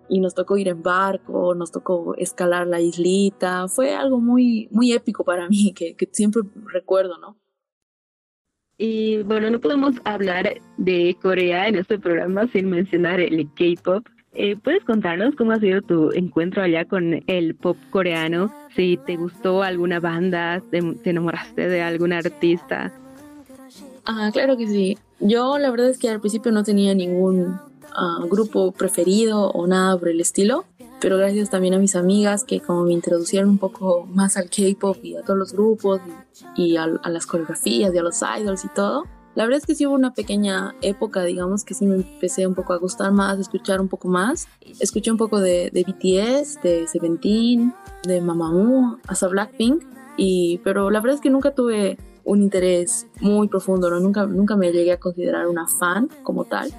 Y 0.09 0.19
nos 0.19 0.35
tocó 0.35 0.57
ir 0.57 0.67
en 0.67 0.83
barco, 0.83 1.55
nos 1.55 1.71
tocó 1.71 2.15
escalar 2.17 2.67
la 2.67 2.81
islita. 2.81 3.67
Fue 3.67 3.95
algo 3.95 4.19
muy, 4.19 4.67
muy 4.71 4.91
épico 4.93 5.23
para 5.23 5.49
mí, 5.49 5.73
que 5.73 5.95
siempre 6.11 6.43
recuerdo, 6.67 7.17
¿no? 7.17 7.40
Y 8.83 9.21
bueno, 9.21 9.51
no 9.51 9.59
podemos 9.59 9.93
hablar 10.05 10.55
de 10.77 11.15
Corea 11.21 11.67
en 11.67 11.75
este 11.75 11.99
programa 11.99 12.47
sin 12.47 12.67
mencionar 12.67 13.19
el 13.19 13.47
K-pop. 13.53 14.07
Eh, 14.33 14.55
¿Puedes 14.55 14.83
contarnos 14.85 15.35
cómo 15.35 15.51
ha 15.51 15.59
sido 15.59 15.83
tu 15.83 16.11
encuentro 16.13 16.63
allá 16.63 16.85
con 16.85 17.23
el 17.27 17.53
pop 17.53 17.77
coreano? 17.91 18.51
Si 18.75 18.97
te 19.05 19.17
gustó 19.17 19.61
alguna 19.61 19.99
banda, 19.99 20.63
te, 20.71 20.81
te 20.81 21.11
enamoraste 21.11 21.67
de 21.67 21.83
algún 21.83 22.11
artista. 22.11 22.91
Ah, 24.03 24.31
claro 24.33 24.57
que 24.57 24.65
sí. 24.65 24.97
Yo 25.19 25.59
la 25.59 25.69
verdad 25.69 25.91
es 25.91 25.99
que 25.99 26.09
al 26.09 26.19
principio 26.19 26.51
no 26.51 26.63
tenía 26.63 26.95
ningún 26.95 27.59
ah, 27.95 28.19
grupo 28.29 28.71
preferido 28.71 29.49
o 29.51 29.67
nada 29.67 29.97
por 29.97 30.09
el 30.09 30.19
estilo, 30.19 30.65
pero 30.99 31.17
gracias 31.17 31.49
también 31.49 31.73
a 31.73 31.79
mis 31.79 31.95
amigas 31.95 32.43
que 32.43 32.59
como 32.59 32.83
me 32.83 32.93
introducieron 32.93 33.49
un 33.49 33.57
poco 33.57 34.05
más 34.05 34.37
al 34.37 34.49
K-pop 34.49 34.97
y 35.03 35.15
a 35.15 35.21
todos 35.21 35.39
los 35.39 35.53
grupos 35.53 36.01
y, 36.55 36.73
y 36.73 36.77
a, 36.77 36.83
a 36.83 37.09
las 37.09 37.25
coreografías 37.25 37.93
y 37.93 37.97
a 37.97 38.03
los 38.03 38.21
idols 38.21 38.65
y 38.65 38.69
todo. 38.69 39.03
La 39.33 39.45
verdad 39.45 39.59
es 39.59 39.65
que 39.65 39.75
sí 39.75 39.85
hubo 39.85 39.95
una 39.95 40.13
pequeña 40.13 40.75
época, 40.81 41.23
digamos, 41.23 41.63
que 41.63 41.73
sí 41.73 41.85
me 41.85 41.95
empecé 41.95 42.45
un 42.45 42.53
poco 42.53 42.73
a 42.73 42.77
gustar 42.77 43.13
más, 43.13 43.37
a 43.37 43.41
escuchar 43.41 43.79
un 43.79 43.87
poco 43.87 44.09
más. 44.09 44.49
Escuché 44.79 45.09
un 45.09 45.17
poco 45.17 45.39
de, 45.39 45.71
de 45.71 45.83
BTS, 45.83 46.61
de 46.61 46.85
Seventeen, 46.87 47.73
de 48.03 48.19
Mamamoo, 48.19 48.99
hasta 49.07 49.27
Blackpink, 49.29 49.83
y, 50.17 50.59
pero 50.65 50.89
la 50.89 50.99
verdad 50.99 51.15
es 51.15 51.21
que 51.21 51.29
nunca 51.29 51.55
tuve 51.55 51.97
un 52.25 52.41
interés 52.41 53.07
muy 53.21 53.47
profundo, 53.47 53.89
¿no? 53.89 53.99
Nunca, 53.99 54.25
nunca 54.25 54.57
me 54.57 54.71
llegué 54.71 54.91
a 54.91 54.99
considerar 54.99 55.47
una 55.47 55.65
fan 55.65 56.09
como 56.23 56.43
tal. 56.43 56.71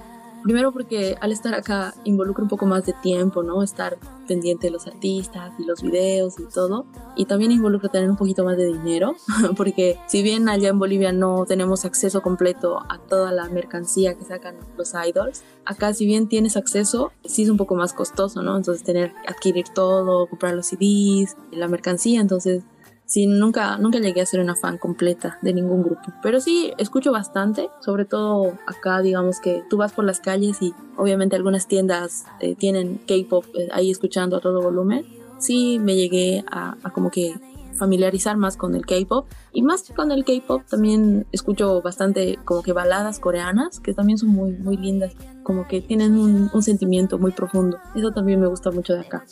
Primero 0.42 0.72
porque 0.72 1.16
al 1.20 1.32
estar 1.32 1.54
acá 1.54 1.94
involucra 2.04 2.42
un 2.42 2.48
poco 2.48 2.66
más 2.66 2.84
de 2.84 2.94
tiempo, 2.94 3.42
¿no? 3.42 3.62
Estar 3.62 3.98
pendiente 4.26 4.66
de 4.66 4.72
los 4.72 4.86
artistas 4.86 5.52
y 5.58 5.64
los 5.64 5.82
videos 5.82 6.38
y 6.38 6.44
todo. 6.44 6.86
Y 7.16 7.26
también 7.26 7.52
involucra 7.52 7.88
tener 7.90 8.10
un 8.10 8.16
poquito 8.16 8.44
más 8.44 8.56
de 8.56 8.66
dinero, 8.66 9.14
porque 9.56 9.98
si 10.08 10.22
bien 10.22 10.48
allá 10.48 10.70
en 10.70 10.78
Bolivia 10.78 11.12
no 11.12 11.44
tenemos 11.46 11.84
acceso 11.84 12.22
completo 12.22 12.80
a 12.88 12.98
toda 12.98 13.32
la 13.32 13.48
mercancía 13.48 14.14
que 14.14 14.24
sacan 14.24 14.56
los 14.76 14.92
idols, 14.94 15.42
acá 15.64 15.94
si 15.94 16.06
bien 16.06 16.28
tienes 16.28 16.56
acceso, 16.56 17.12
sí 17.24 17.42
es 17.42 17.48
un 17.48 17.56
poco 17.56 17.74
más 17.74 17.92
costoso, 17.92 18.42
¿no? 18.42 18.56
Entonces 18.56 18.84
tener, 18.84 19.12
adquirir 19.26 19.66
todo, 19.74 20.26
comprar 20.26 20.54
los 20.54 20.66
CDs, 20.66 21.36
la 21.50 21.68
mercancía, 21.68 22.20
entonces 22.20 22.64
sí, 23.12 23.26
nunca, 23.26 23.76
nunca 23.76 23.98
llegué 23.98 24.22
a 24.22 24.26
ser 24.26 24.40
una 24.40 24.56
fan 24.56 24.78
completa 24.78 25.38
de 25.42 25.52
ningún 25.52 25.82
grupo. 25.82 26.00
Pero 26.22 26.40
sí, 26.40 26.72
escucho 26.78 27.12
bastante, 27.12 27.68
sobre 27.80 28.06
todo 28.06 28.54
acá, 28.66 29.02
digamos 29.02 29.38
que 29.38 29.62
tú 29.68 29.76
vas 29.76 29.92
por 29.92 30.06
las 30.06 30.18
calles 30.18 30.62
y 30.62 30.72
obviamente 30.96 31.36
algunas 31.36 31.66
tiendas 31.68 32.24
eh, 32.40 32.54
tienen 32.54 32.98
K-pop 33.06 33.44
eh, 33.54 33.68
ahí 33.72 33.90
escuchando 33.90 34.36
a 34.36 34.40
todo 34.40 34.62
volumen. 34.62 35.04
Sí, 35.38 35.78
me 35.78 35.94
llegué 35.94 36.42
a, 36.50 36.74
como 36.94 37.10
que 37.10 37.34
familiarizar 37.74 38.38
más 38.38 38.56
con 38.56 38.74
el 38.74 38.86
K-pop 38.86 39.26
y 39.52 39.60
más 39.60 39.92
con 39.94 40.10
el 40.10 40.24
K-pop 40.24 40.62
también 40.66 41.26
escucho 41.32 41.82
bastante 41.82 42.38
como 42.46 42.62
que 42.62 42.72
baladas 42.72 43.18
coreanas 43.18 43.80
que 43.80 43.92
también 43.92 44.18
son 44.18 44.28
muy 44.28 44.52
muy 44.52 44.76
lindas 44.76 45.14
como 45.42 45.66
que 45.66 45.80
tienen 45.80 46.14
un 46.52 46.62
sentimiento 46.62 47.18
muy 47.18 47.32
profundo 47.32 47.78
eso 47.94 48.12
también 48.12 48.40
me 48.40 48.46
gusta 48.46 48.70
mucho 48.70 48.92
de 48.92 49.00
acá 49.00 49.24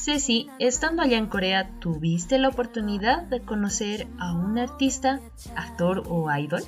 Ceci, 0.00 0.48
estando 0.58 1.02
allá 1.02 1.18
en 1.18 1.26
Corea, 1.26 1.70
¿tuviste 1.78 2.38
la 2.38 2.48
oportunidad 2.48 3.22
de 3.24 3.40
conocer 3.40 4.08
a 4.18 4.32
un 4.32 4.58
artista, 4.58 5.20
actor 5.56 6.04
o 6.08 6.34
idol? 6.34 6.62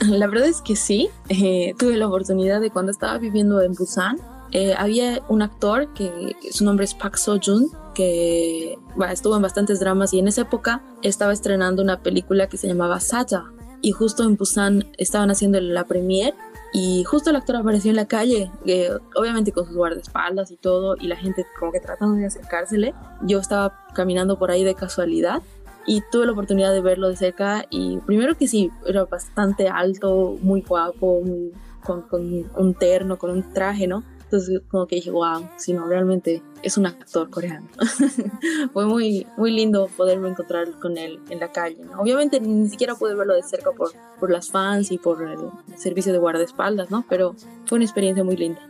La 0.00 0.26
verdad 0.26 0.46
es 0.46 0.62
que 0.62 0.76
sí. 0.76 1.10
Eh, 1.28 1.74
tuve 1.78 1.96
la 1.96 2.06
oportunidad 2.06 2.60
de 2.60 2.70
cuando 2.70 2.90
estaba 2.90 3.18
viviendo 3.18 3.60
en 3.60 3.74
Busan. 3.74 4.18
eh, 4.52 4.74
había 4.78 5.20
un 5.28 5.42
actor 5.42 5.92
que 5.92 6.36
su 6.50 6.64
nombre 6.64 6.86
es 6.86 6.94
Park 6.94 7.16
Seo 7.16 7.38
Joon 7.44 7.66
que 7.94 8.78
estuvo 9.10 9.36
en 9.36 9.42
bastantes 9.42 9.78
dramas 9.78 10.14
y 10.14 10.20
en 10.20 10.28
esa 10.28 10.42
época 10.42 10.82
estaba 11.02 11.32
estrenando 11.32 11.82
una 11.82 12.00
película 12.00 12.48
que 12.48 12.56
se 12.56 12.68
llamaba 12.68 13.00
Saja 13.00 13.44
y 13.82 13.92
justo 13.92 14.22
en 14.22 14.36
Busan 14.36 14.86
estaban 14.96 15.30
haciendo 15.30 15.60
la 15.60 15.84
premiere 15.84 16.34
y 16.72 17.04
justo 17.04 17.30
el 17.30 17.36
actor 17.36 17.56
apareció 17.56 17.90
en 17.90 17.96
la 17.96 18.06
calle, 18.06 18.50
eh, 18.66 18.90
obviamente 19.16 19.52
con 19.52 19.66
sus 19.66 19.74
guardaespaldas 19.76 20.50
y 20.50 20.56
todo, 20.56 20.96
y 21.00 21.06
la 21.08 21.16
gente 21.16 21.46
como 21.58 21.72
que 21.72 21.80
tratando 21.80 22.16
de 22.16 22.26
acercársele. 22.26 22.94
Yo 23.22 23.38
estaba 23.40 23.86
caminando 23.94 24.38
por 24.38 24.50
ahí 24.50 24.64
de 24.64 24.74
casualidad 24.74 25.42
y 25.86 26.02
tuve 26.12 26.26
la 26.26 26.32
oportunidad 26.32 26.72
de 26.72 26.82
verlo 26.82 27.08
de 27.08 27.16
cerca 27.16 27.64
y 27.70 27.96
primero 27.98 28.34
que 28.36 28.46
sí, 28.48 28.70
era 28.86 29.04
bastante 29.06 29.68
alto, 29.68 30.36
muy 30.42 30.60
guapo, 30.62 31.20
muy- 31.24 31.52
con, 31.82 32.02
con 32.02 32.44
un 32.54 32.74
terno, 32.74 33.16
con 33.18 33.30
un 33.30 33.52
traje, 33.54 33.86
¿no? 33.86 34.02
Entonces 34.28 34.60
como 34.68 34.86
que 34.86 34.96
dije, 34.96 35.10
wow, 35.10 35.48
si 35.56 35.72
no, 35.72 35.86
realmente 35.86 36.42
es 36.62 36.76
un 36.76 36.84
actor 36.84 37.30
coreano. 37.30 37.66
Fue 38.74 38.84
muy, 38.84 39.26
muy 39.38 39.50
lindo 39.50 39.88
poderme 39.96 40.28
encontrar 40.28 40.70
con 40.80 40.98
él 40.98 41.18
en 41.30 41.40
la 41.40 41.50
calle. 41.50 41.82
¿no? 41.82 42.02
Obviamente 42.02 42.38
ni 42.38 42.68
siquiera 42.68 42.94
pude 42.94 43.14
verlo 43.14 43.34
de 43.34 43.42
cerca 43.42 43.72
por, 43.72 43.92
por 44.20 44.30
las 44.30 44.50
fans 44.50 44.92
y 44.92 44.98
por 44.98 45.22
el 45.22 45.38
servicio 45.78 46.12
de 46.12 46.18
guardaespaldas, 46.18 46.90
¿no? 46.90 47.06
Pero 47.08 47.34
fue 47.64 47.76
una 47.76 47.86
experiencia 47.86 48.22
muy 48.22 48.36
linda. 48.36 48.60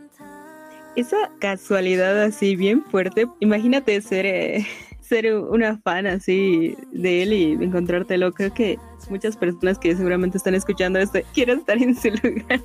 Esa 0.95 1.29
casualidad 1.39 2.23
así 2.23 2.55
bien 2.55 2.83
fuerte, 2.85 3.27
imagínate 3.41 4.01
ser 4.01 4.25
eh, 4.25 4.65
ser 5.01 5.35
una 5.35 5.77
fan 5.79 6.07
así 6.07 6.77
de 6.91 7.23
él 7.23 7.33
y 7.33 7.51
encontrártelo. 7.53 8.31
Creo 8.31 8.53
que 8.53 8.79
muchas 9.09 9.35
personas 9.35 9.77
que 9.77 9.95
seguramente 9.95 10.37
están 10.37 10.55
escuchando 10.55 10.99
esto 10.99 11.19
quieren 11.33 11.59
estar 11.59 11.77
en 11.81 11.95
su 11.95 12.09
lugar. 12.09 12.61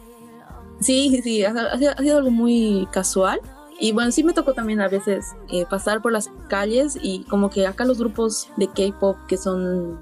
Sí, 0.81 1.11
sí, 1.11 1.22
sí, 1.22 1.45
ha, 1.45 1.79
sido 1.79 2.18
algo 2.18 2.31
muy 2.31 2.89
casual. 2.93 3.41
Y 3.81 3.93
bueno, 3.93 4.12
sí 4.12 4.22
me 4.22 4.33
tocó 4.33 4.55
también 4.55 4.81
a 4.81 4.89
veces 4.89 5.35
eh, 5.51 5.66
pasar 5.68 6.01
por 6.01 6.12
las 6.12 6.31
calles 6.49 6.97
y 7.01 7.25
como 7.25 7.51
que 7.51 7.66
acá 7.66 7.85
los 7.85 7.99
grupos 7.99 8.49
de 8.57 8.68
K-pop 8.68 9.16
que 9.27 9.37
son 9.37 10.01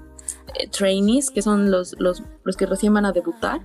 eh, 0.58 0.68
trainees, 0.68 1.30
que 1.30 1.40
son 1.40 1.70
los, 1.70 1.96
los, 1.98 2.22
los 2.44 2.56
que 2.56 2.66
recién 2.66 2.92
van 2.92 3.06
a 3.06 3.12
debutar, 3.12 3.62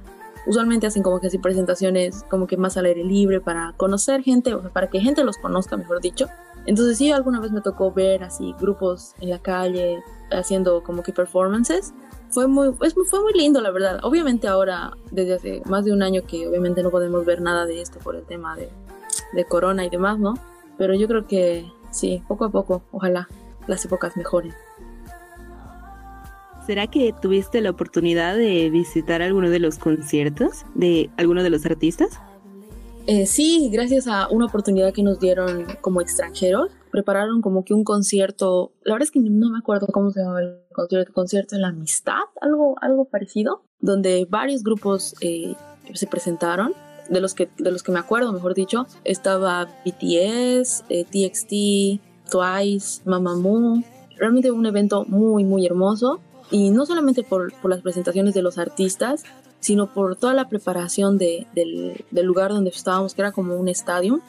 usualmente 0.48 0.88
hacen 0.88 1.04
como 1.04 1.20
que 1.20 1.28
así 1.28 1.38
presentaciones 1.38 2.24
como 2.30 2.48
que 2.48 2.56
más 2.56 2.78
al 2.78 2.86
aire 2.86 3.04
libre 3.04 3.42
para 3.42 3.74
conocer 3.76 4.24
gente, 4.24 4.54
o 4.54 4.62
sea, 4.62 4.72
para 4.72 4.90
que 4.90 5.02
gente 5.02 5.24
los 5.24 5.38
conozca, 5.38 5.76
mejor 5.76 6.00
dicho. 6.02 6.28
Entonces 6.66 6.98
sí, 6.98 7.12
alguna 7.12 7.40
vez 7.40 7.52
me 7.52 7.62
tocó 7.62 7.92
ver 7.92 8.24
así 8.24 8.56
grupos 8.60 9.14
en 9.20 9.30
la 9.30 9.40
calle 9.40 10.04
haciendo 10.32 10.84
como 10.84 11.04
que 11.04 11.12
performances. 11.12 11.94
Fue 12.30 12.48
muy, 12.48 12.70
es 12.82 12.96
muy- 12.96 13.06
fue 13.06 13.22
muy 13.22 13.34
lindo, 13.34 13.62
la 13.62 13.72
verdad. 13.72 14.00
Obviamente 14.04 14.48
ahora, 14.48 14.92
desde 15.12 15.34
hace 15.36 15.62
más 15.66 15.86
de 15.86 15.94
un 15.94 16.04
año 16.04 16.22
que 16.28 16.48
obviamente 16.48 16.84
no 16.84 16.92
podemos 16.92 17.26
ver 17.26 17.42
nada 17.42 17.66
de 17.66 17.82
esto 17.82 18.00
por 18.00 18.16
el 18.16 18.24
tema 18.24 18.56
de, 18.56 18.70
de 19.34 19.46
corona 19.46 19.86
y 19.86 19.90
demás, 19.90 20.20
¿no? 20.20 20.34
Pero 20.78 20.94
yo 20.94 21.08
creo 21.08 21.26
que 21.26 21.66
sí, 21.92 22.22
poco 22.28 22.46
a 22.46 22.50
poco, 22.50 22.82
ojalá 22.92 23.28
las 23.66 23.84
épocas 23.86 24.16
mejoren. 24.18 24.54
¿Será 26.66 26.88
que 26.88 27.14
tuviste 27.22 27.62
la 27.62 27.70
oportunidad 27.70 28.36
de 28.36 28.70
visitar 28.70 29.22
alguno 29.22 29.50
de 29.50 29.60
los 29.60 29.78
conciertos 29.78 30.66
de 30.76 31.10
alguno 31.16 31.42
de 31.42 31.50
los 31.50 31.66
artistas? 31.66 32.20
Eh, 33.06 33.26
sí, 33.26 33.70
gracias 33.72 34.06
a 34.08 34.28
una 34.28 34.48
oportunidad 34.48 34.92
que 34.94 35.02
nos 35.02 35.18
dieron 35.18 35.66
como 35.80 36.02
extranjeros, 36.02 36.72
prepararon 37.02 37.42
como 37.42 37.64
que 37.64 37.76
un 37.76 37.84
concierto, 37.84 38.72
la 38.84 38.94
verdad 38.96 39.04
es 39.06 39.12
que 39.12 39.20
no 39.20 39.52
me 39.52 39.60
acuerdo 39.60 39.86
cómo 39.94 40.10
se 40.10 40.20
llamaba 40.22 40.42
el 40.42 40.62
concierto, 40.74 41.14
concierto 41.14 41.56
de 41.56 41.62
la 41.62 41.68
amistad, 41.68 42.22
algo, 42.42 42.76
algo 42.82 43.06
parecido, 43.06 43.62
donde 43.80 44.26
varios 44.28 44.64
grupos 44.64 45.14
eh, 45.22 45.54
se 45.94 46.08
presentaron, 46.08 46.74
de 47.08 47.22
los, 47.22 47.36
que, 47.36 47.50
de 47.60 47.70
los 47.72 47.84
que 47.84 47.92
me 47.92 48.00
acuerdo, 48.00 48.34
mejor 48.34 48.56
dicho, 48.56 48.88
estaba 49.04 49.66
BTS, 49.86 50.86
eh, 50.90 51.06
TXT, 51.06 52.32
Twice, 52.32 53.02
Mamamoo, 53.06 53.84
realmente 54.18 54.50
un 54.50 54.66
evento 54.66 55.06
muy, 55.06 55.44
muy 55.44 55.68
hermoso, 55.68 56.20
y 56.50 56.72
no 56.72 56.88
solamente 56.88 57.22
por, 57.24 57.54
por 57.62 57.70
las 57.70 57.82
presentaciones 57.82 58.34
de 58.34 58.42
los 58.42 58.58
artistas, 58.58 59.24
sino 59.60 59.94
por 59.94 60.16
toda 60.16 60.34
la 60.34 60.50
preparación 60.50 61.20
de- 61.20 61.46
del, 61.54 62.04
del 62.10 62.26
lugar 62.26 62.50
donde 62.52 62.72
estábamos, 62.72 63.14
que 63.14 63.22
era 63.22 63.32
como 63.32 63.56
un 63.56 63.68
estadio. 63.68 64.20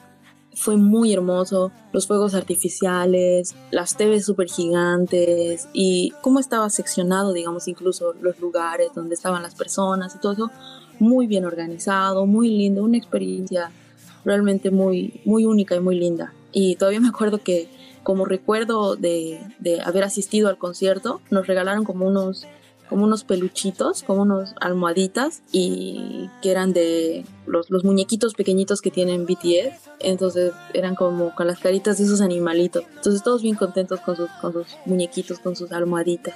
Fue 0.59 0.77
muy 0.77 1.13
hermoso, 1.13 1.71
los 1.93 2.09
fuegos 2.09 2.35
artificiales, 2.35 3.55
las 3.71 3.97
TVs 3.97 4.25
súper 4.25 4.49
gigantes 4.49 5.69
y 5.73 6.13
cómo 6.21 6.41
estaba 6.41 6.69
seccionado, 6.69 7.33
digamos, 7.33 7.69
incluso 7.69 8.13
los 8.21 8.41
lugares 8.41 8.89
donde 8.93 9.15
estaban 9.15 9.43
las 9.43 9.55
personas 9.55 10.17
y 10.17 10.19
todo 10.19 10.33
eso, 10.33 10.51
muy 10.99 11.29
bien 11.29 11.45
organizado, 11.45 12.27
muy 12.27 12.49
lindo, 12.49 12.83
una 12.83 12.99
experiencia 12.99 13.71
realmente 14.25 14.73
muy, 14.73 15.21
muy 15.25 15.45
única 15.45 15.77
y 15.77 15.81
muy 15.81 15.97
linda. 15.97 16.33
Y 16.51 16.75
todavía 16.75 17.01
me 17.01 17.09
acuerdo 17.09 17.39
que 17.39 17.69
como 18.03 18.25
recuerdo 18.25 18.97
de, 18.97 19.39
de 19.61 19.81
haber 19.81 20.03
asistido 20.03 20.49
al 20.49 20.59
concierto, 20.59 21.21
nos 21.31 21.47
regalaron 21.47 21.85
como 21.85 22.07
unos 22.07 22.47
como 22.89 23.05
unos 23.05 23.25
peluchitos, 23.25 24.03
como 24.03 24.23
unos 24.23 24.55
almohaditas 24.61 25.43
y 25.53 26.31
que 26.43 26.51
eran 26.51 26.73
de 26.73 27.25
los, 27.47 27.71
los 27.71 27.85
muñequitos 27.85 28.35
pequeñitos 28.35 28.81
que 28.81 28.91
tienen 28.91 29.27
BTS. 29.27 29.91
Entonces 30.01 30.53
eran 30.75 30.95
como 30.95 31.35
con 31.35 31.47
las 31.47 31.59
caritas 31.59 31.99
de 31.99 32.05
esos 32.05 32.21
animalitos. 32.21 32.85
Entonces 32.97 33.23
todos 33.23 33.43
bien 33.43 33.57
contentos 33.57 34.01
con 34.01 34.17
sus, 34.17 34.31
con 34.41 34.53
sus 34.53 34.67
muñequitos, 34.87 35.39
con 35.39 35.57
sus 35.57 35.73
almohaditas. 35.73 36.35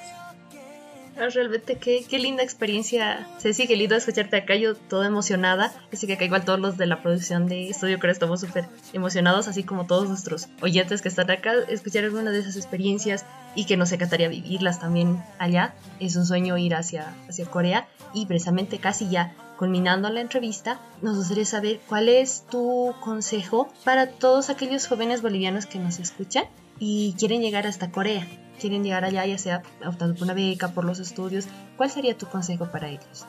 Ah, 1.23 1.29
Realmente 1.29 1.77
qué, 1.77 2.05
qué 2.09 2.19
linda 2.19 2.43
experiencia. 2.43 3.29
Ceci, 3.39 3.69
qué 3.69 3.77
lindo 3.77 3.95
escucharte 3.95 4.39
acá, 4.39 4.57
yo 4.57 4.75
toda 4.75 5.07
emocionada. 5.07 5.73
Así 5.93 6.09
que 6.09 6.15
acá 6.15 6.25
igual 6.25 6.45
todos 6.45 6.59
los 6.59 6.77
de 6.77 6.87
la 6.87 7.01
producción 7.01 7.47
de 7.47 7.69
Estudio 7.69 8.01
Creo 8.01 8.11
estamos 8.11 8.41
súper 8.41 8.65
emocionados, 8.93 9.47
así 9.47 9.63
como 9.63 9.87
todos 9.87 10.09
nuestros 10.09 10.49
oyentes 10.63 11.01
que 11.01 11.09
están 11.09 11.31
acá, 11.31 11.53
escuchar 11.69 12.03
alguna 12.03 12.33
de 12.33 12.41
esas 12.41 12.57
experiencias 12.57 13.25
y 13.55 13.67
que 13.67 13.77
nos 13.77 13.93
encantaría 13.93 14.29
vivirlas 14.29 14.81
también 14.81 15.23
allá. 15.39 15.77
Es 16.01 16.17
un 16.17 16.27
sueño 16.27 16.59
ir 16.59 16.75
hacia, 16.75 17.15
hacia 17.29 17.47
Corea 17.47 17.87
y 18.13 18.27
precisamente 18.27 18.79
casi 18.79 19.09
ya 19.09 19.33
culminando 19.59 20.11
la 20.11 20.23
entrevista, 20.23 20.81
nos 21.03 21.17
gustaría 21.19 21.45
saber 21.45 21.79
cuál 21.89 22.09
es 22.09 22.49
tu 22.51 22.97
consejo 23.01 23.69
para 23.85 24.09
todos 24.09 24.51
aquellos 24.51 24.89
jóvenes 24.89 25.23
bolivianos 25.23 25.67
que 25.67 25.79
nos 25.79 26.01
escuchan 26.01 26.47
y 26.81 27.15
quieren 27.17 27.43
llegar 27.43 27.69
hasta 27.69 27.93
Corea 27.93 28.27
quieren 28.61 28.85
llegar 28.85 29.05
allá, 29.05 29.27
ya 29.27 29.39
sea 29.39 29.63
optando 29.85 30.15
por 30.15 30.25
una 30.25 30.35
beca, 30.35 30.69
por 30.69 30.85
los 30.85 30.99
estudios, 30.99 31.47
¿cuál 31.77 31.91
sería 31.91 32.17
tu 32.17 32.27
consejo 32.27 32.67
para 32.67 32.89
ellos? 32.89 33.27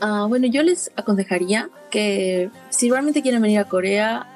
Ah, 0.00 0.26
bueno, 0.28 0.46
yo 0.46 0.62
les 0.62 0.90
aconsejaría 0.96 1.70
que 1.90 2.50
si 2.70 2.90
realmente 2.90 3.22
quieren 3.22 3.40
venir 3.40 3.60
a 3.60 3.64
Corea, 3.64 4.26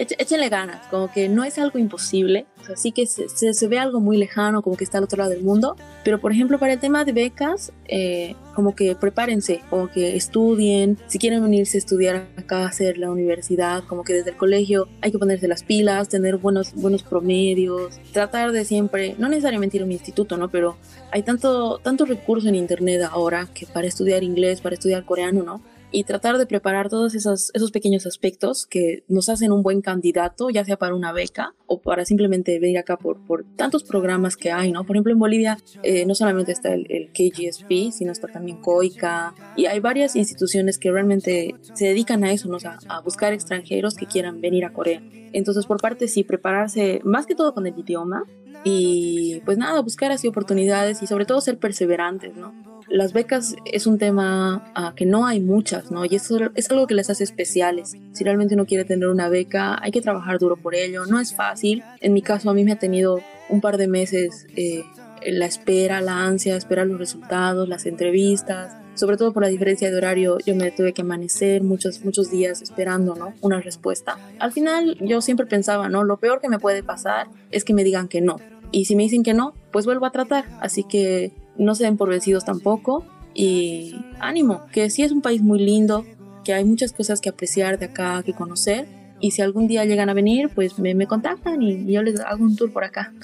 échenle 0.00 0.48
ganas, 0.48 0.86
como 0.88 1.10
que 1.10 1.28
no 1.28 1.44
es 1.44 1.58
algo 1.58 1.78
imposible, 1.78 2.46
o 2.62 2.76
sea, 2.76 2.92
que 2.92 3.06
se, 3.06 3.28
se- 3.28 3.54
se 3.54 3.68
ve 3.68 3.78
algo 3.78 4.00
muy 4.00 4.16
lejano, 4.16 4.62
como 4.62 4.76
que 4.76 4.84
está 4.84 4.98
al 4.98 5.04
otro 5.04 5.18
lado 5.18 5.30
del 5.30 5.42
mundo, 5.42 5.76
pero 6.04 6.20
por 6.20 6.32
ejemplo 6.32 6.58
para 6.58 6.72
el 6.74 6.80
tema 6.80 7.04
de 7.04 7.12
becas, 7.12 7.72
eh, 7.86 8.34
como 8.54 8.74
que 8.74 8.94
prepárense, 8.94 9.60
como 9.70 9.88
que 9.90 10.16
estudien, 10.16 10.98
si 11.08 11.18
quieren 11.18 11.42
venirse 11.42 11.76
a 11.76 11.80
estudiar 11.80 12.26
acá, 12.36 12.66
hacer 12.66 12.98
la 12.98 13.10
universidad, 13.10 13.82
como 13.84 14.04
que 14.04 14.14
desde 14.14 14.30
el 14.30 14.36
colegio 14.36 14.88
hay 15.00 15.10
que 15.12 15.18
ponerse 15.18 15.48
las 15.48 15.62
pilas, 15.64 16.08
tener 16.08 16.36
buenos, 16.36 16.72
buenos 16.74 17.02
promedios, 17.02 17.94
tratar 18.12 18.52
de 18.52 18.64
siempre, 18.64 19.14
no 19.18 19.28
necesariamente 19.28 19.76
ir 19.76 19.82
a 19.82 19.86
un 19.86 19.92
instituto, 19.92 20.36
¿no? 20.36 20.48
Pero 20.50 20.76
hay 21.10 21.22
tanto, 21.22 21.78
tanto 21.78 22.04
recurso 22.04 22.48
en 22.48 22.54
internet 22.54 23.02
ahora 23.10 23.48
que 23.52 23.66
para 23.66 23.86
estudiar 23.86 24.22
inglés, 24.22 24.60
para 24.60 24.74
estudiar 24.74 25.04
coreano, 25.04 25.42
¿no? 25.42 25.60
Y 25.96 26.02
tratar 26.02 26.38
de 26.38 26.46
preparar 26.46 26.88
todos 26.88 27.14
esos, 27.14 27.52
esos 27.54 27.70
pequeños 27.70 28.04
aspectos 28.04 28.66
que 28.66 29.04
nos 29.06 29.28
hacen 29.28 29.52
un 29.52 29.62
buen 29.62 29.80
candidato, 29.80 30.50
ya 30.50 30.64
sea 30.64 30.76
para 30.76 30.92
una 30.92 31.12
beca 31.12 31.54
o 31.68 31.80
para 31.80 32.04
simplemente 32.04 32.58
venir 32.58 32.78
acá 32.78 32.96
por, 32.96 33.24
por 33.24 33.44
tantos 33.54 33.84
programas 33.84 34.36
que 34.36 34.50
hay, 34.50 34.72
¿no? 34.72 34.82
Por 34.82 34.96
ejemplo, 34.96 35.12
en 35.12 35.20
Bolivia 35.20 35.56
eh, 35.84 36.04
no 36.04 36.16
solamente 36.16 36.50
está 36.50 36.74
el, 36.74 36.88
el 36.90 37.12
KGSP, 37.12 37.92
sino 37.92 38.10
está 38.10 38.26
también 38.26 38.60
COICA 38.60 39.36
y 39.56 39.66
hay 39.66 39.78
varias 39.78 40.16
instituciones 40.16 40.78
que 40.78 40.90
realmente 40.90 41.54
se 41.74 41.86
dedican 41.86 42.24
a 42.24 42.32
eso, 42.32 42.48
¿no? 42.48 42.56
O 42.56 42.60
sea, 42.60 42.76
a 42.88 43.00
buscar 43.00 43.32
extranjeros 43.32 43.94
que 43.94 44.06
quieran 44.06 44.40
venir 44.40 44.64
a 44.64 44.72
Corea. 44.72 45.00
Entonces, 45.32 45.64
por 45.64 45.80
parte 45.80 46.08
sí, 46.08 46.24
prepararse 46.24 47.02
más 47.04 47.24
que 47.24 47.36
todo 47.36 47.54
con 47.54 47.68
el 47.68 47.78
idioma 47.78 48.24
y 48.64 49.40
pues 49.44 49.58
nada, 49.58 49.80
buscar 49.80 50.10
así 50.10 50.26
oportunidades 50.26 51.02
y 51.02 51.06
sobre 51.06 51.26
todo 51.26 51.40
ser 51.40 51.58
perseverantes, 51.58 52.34
¿no? 52.34 52.54
Las 52.88 53.12
becas 53.12 53.56
es 53.64 53.86
un 53.86 53.98
tema 53.98 54.72
ah, 54.74 54.94
que 54.96 55.06
no 55.06 55.26
hay 55.26 55.40
muchas, 55.40 55.90
¿no? 55.90 56.04
Y 56.04 56.14
eso 56.14 56.38
es 56.54 56.70
algo 56.70 56.86
que 56.86 56.94
les 56.94 57.10
hace 57.10 57.24
especiales. 57.24 57.96
Si 58.12 58.24
realmente 58.24 58.54
uno 58.54 58.66
quiere 58.66 58.84
tener 58.84 59.08
una 59.08 59.28
beca, 59.28 59.78
hay 59.82 59.90
que 59.90 60.00
trabajar 60.00 60.38
duro 60.38 60.56
por 60.56 60.74
ello. 60.74 61.06
No 61.06 61.20
es 61.20 61.34
fácil. 61.34 61.82
En 62.00 62.12
mi 62.12 62.22
caso, 62.22 62.50
a 62.50 62.54
mí 62.54 62.64
me 62.64 62.72
ha 62.72 62.78
tenido 62.78 63.20
un 63.48 63.60
par 63.60 63.78
de 63.78 63.88
meses 63.88 64.46
eh, 64.56 64.84
la 65.26 65.46
espera, 65.46 66.00
la 66.00 66.24
ansia, 66.24 66.56
esperar 66.56 66.86
los 66.86 66.98
resultados, 66.98 67.68
las 67.68 67.86
entrevistas. 67.86 68.76
Sobre 68.94 69.16
todo 69.16 69.32
por 69.32 69.42
la 69.42 69.48
diferencia 69.48 69.90
de 69.90 69.96
horario, 69.96 70.38
yo 70.46 70.54
me 70.54 70.70
tuve 70.70 70.92
que 70.92 71.02
amanecer 71.02 71.62
muchos, 71.62 72.04
muchos 72.04 72.30
días 72.30 72.62
esperando, 72.62 73.16
¿no? 73.16 73.34
Una 73.40 73.60
respuesta. 73.60 74.18
Al 74.38 74.52
final, 74.52 74.96
yo 75.00 75.20
siempre 75.20 75.46
pensaba, 75.46 75.88
¿no? 75.88 76.04
Lo 76.04 76.18
peor 76.18 76.40
que 76.40 76.48
me 76.48 76.60
puede 76.60 76.84
pasar 76.84 77.26
es 77.50 77.64
que 77.64 77.74
me 77.74 77.82
digan 77.82 78.06
que 78.06 78.20
no. 78.20 78.36
Y 78.74 78.86
si 78.86 78.96
me 78.96 79.04
dicen 79.04 79.22
que 79.22 79.34
no, 79.34 79.54
pues 79.70 79.86
vuelvo 79.86 80.04
a 80.04 80.10
tratar. 80.10 80.46
Así 80.60 80.82
que 80.82 81.30
no 81.56 81.76
se 81.76 81.84
den 81.84 81.96
por 81.96 82.08
vencidos 82.08 82.44
tampoco. 82.44 83.06
Y 83.32 83.94
ánimo, 84.18 84.62
que 84.72 84.90
sí 84.90 85.02
es 85.02 85.12
un 85.12 85.22
país 85.22 85.42
muy 85.42 85.60
lindo, 85.60 86.04
que 86.44 86.54
hay 86.54 86.64
muchas 86.64 86.92
cosas 86.92 87.20
que 87.20 87.28
apreciar 87.28 87.78
de 87.78 87.86
acá, 87.86 88.24
que 88.24 88.32
conocer. 88.32 88.88
Y 89.20 89.30
si 89.30 89.42
algún 89.42 89.68
día 89.68 89.84
llegan 89.84 90.10
a 90.10 90.14
venir, 90.14 90.50
pues 90.52 90.80
me, 90.80 90.92
me 90.96 91.06
contactan 91.06 91.62
y 91.62 91.92
yo 91.92 92.02
les 92.02 92.18
hago 92.18 92.44
un 92.44 92.56
tour 92.56 92.72
por 92.72 92.84
acá. 92.84 93.12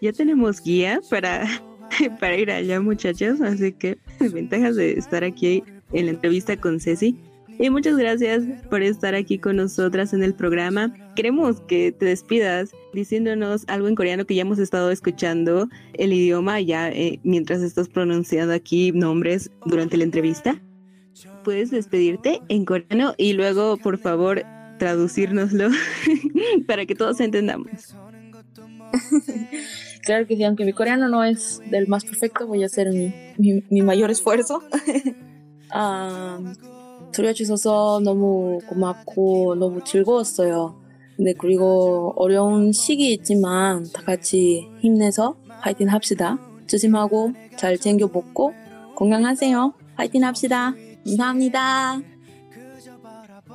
Ya 0.00 0.12
tenemos 0.12 0.62
guía 0.62 1.00
para, 1.10 1.44
para 2.20 2.36
ir 2.36 2.52
allá, 2.52 2.80
muchachos, 2.80 3.40
así 3.40 3.72
que 3.72 3.98
ventajas 4.32 4.76
de 4.76 4.92
estar 4.92 5.24
aquí 5.24 5.64
en 5.92 6.06
la 6.06 6.12
entrevista 6.12 6.56
con 6.56 6.78
Ceci. 6.78 7.18
Y 7.58 7.70
muchas 7.70 7.96
gracias 7.96 8.44
por 8.70 8.84
estar 8.84 9.16
aquí 9.16 9.38
con 9.38 9.56
nosotras 9.56 10.12
en 10.12 10.22
el 10.22 10.34
programa 10.34 10.94
Queremos 11.17 11.61
que 11.61 11.91
te 11.91 12.05
despidas 12.05 12.71
diciéndonos 12.93 13.65
algo 13.67 13.87
en 13.87 13.95
coreano 13.95 14.25
que 14.25 14.35
ya 14.35 14.41
hemos 14.41 14.59
estado 14.59 14.91
escuchando 14.91 15.67
el 15.93 16.13
idioma 16.13 16.59
ya 16.59 16.89
eh, 16.89 17.19
mientras 17.23 17.61
estás 17.61 17.87
pronunciando 17.87 18.53
aquí 18.53 18.91
nombres 18.91 19.51
durante 19.65 19.97
la 19.97 20.03
entrevista. 20.05 20.61
Puedes 21.43 21.71
despedirte 21.71 22.41
en 22.49 22.65
coreano 22.65 23.13
y 23.17 23.33
luego, 23.33 23.77
por 23.77 23.97
favor, 23.97 24.43
traducírnoslo 24.79 25.69
para 26.67 26.85
que 26.85 26.95
todos 26.95 27.19
entendamos. 27.19 27.95
Claro 30.03 30.27
que 30.27 30.35
sí, 30.35 30.43
aunque 30.43 30.65
mi 30.65 30.73
coreano 30.73 31.07
no 31.09 31.23
es 31.23 31.61
del 31.69 31.87
más 31.87 32.03
perfecto, 32.03 32.45
voy 32.45 32.63
a 32.63 32.65
hacer 32.65 32.89
mi, 32.89 33.13
mi, 33.37 33.63
mi 33.69 33.81
mayor 33.81 34.11
esfuerzo. 34.11 34.61
아, 35.75 36.39
들려주셔서 37.11 38.01
너무 38.03 38.59
고맙고 38.67 39.55
너무 39.55 39.83
즐거웠어요. 39.83 40.79
네, 41.17 41.33
그리고 41.37 42.13
어려운 42.17 42.71
시기 42.71 43.13
있지만 43.13 43.85
다 43.93 44.01
같이 44.03 44.67
힘내서 44.79 45.35
파이팅 45.61 45.89
합시다. 45.89 46.39
조심하고 46.67 47.33
잘 47.55 47.77
챙겨 47.77 48.09
먹고 48.11 48.53
건강하세요. 48.95 49.73
파이팅 49.95 50.23
합시다. 50.23 50.73
감사합니다. 51.05 52.01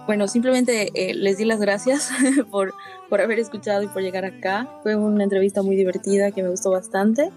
Bueno, 0.06 0.26
simplemente 0.26 0.88
eh, 0.94 1.12
les 1.14 1.36
di 1.36 1.44
las 1.44 1.61
gracias 1.61 2.11
por, 2.50 2.72
por 3.11 3.20
haber 3.20 3.38
escuchado 3.38 3.82
y 3.82 3.88
por 3.88 4.02
llegar 4.02 4.24
acá. 4.24 4.80
Fue 4.82 4.96
una 4.96 5.24
entrevista 5.24 5.62
muy 5.62 5.76
divertida 5.76 6.30
que 6.30 6.42
me 6.42 6.48
gustó 6.48 6.70
bastante. 6.70 7.30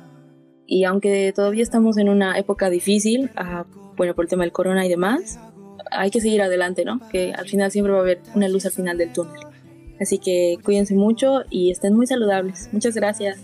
Y 0.65 0.85
aunque 0.85 1.33
todavía 1.35 1.63
estamos 1.63 1.97
en 1.97 2.07
una 2.07 2.37
época 2.37 2.69
difícil, 2.69 3.29
ah, 3.35 3.65
bueno, 3.97 4.15
por 4.15 4.23
el 4.23 4.29
tema 4.29 4.43
del 4.43 4.53
corona 4.53 4.85
y 4.85 4.89
demás, 4.89 5.37
hay 5.91 6.11
que 6.11 6.21
seguir 6.21 6.41
adelante, 6.41 6.85
¿no? 6.85 7.01
Que 7.09 7.33
al 7.33 7.47
final 7.47 7.71
siempre 7.71 7.91
va 7.91 7.99
a 7.99 8.01
haber 8.03 8.21
una 8.35 8.47
luz 8.47 8.65
al 8.65 8.71
final 8.71 8.97
del 8.97 9.11
túnel. 9.11 9.41
Así 10.00 10.18
que 10.18 10.58
cuídense 10.62 10.94
mucho 10.94 11.42
y 11.50 11.70
estén 11.70 11.94
muy 11.94 12.06
saludables. 12.06 12.68
Muchas 12.72 12.94
gracias. 12.94 13.38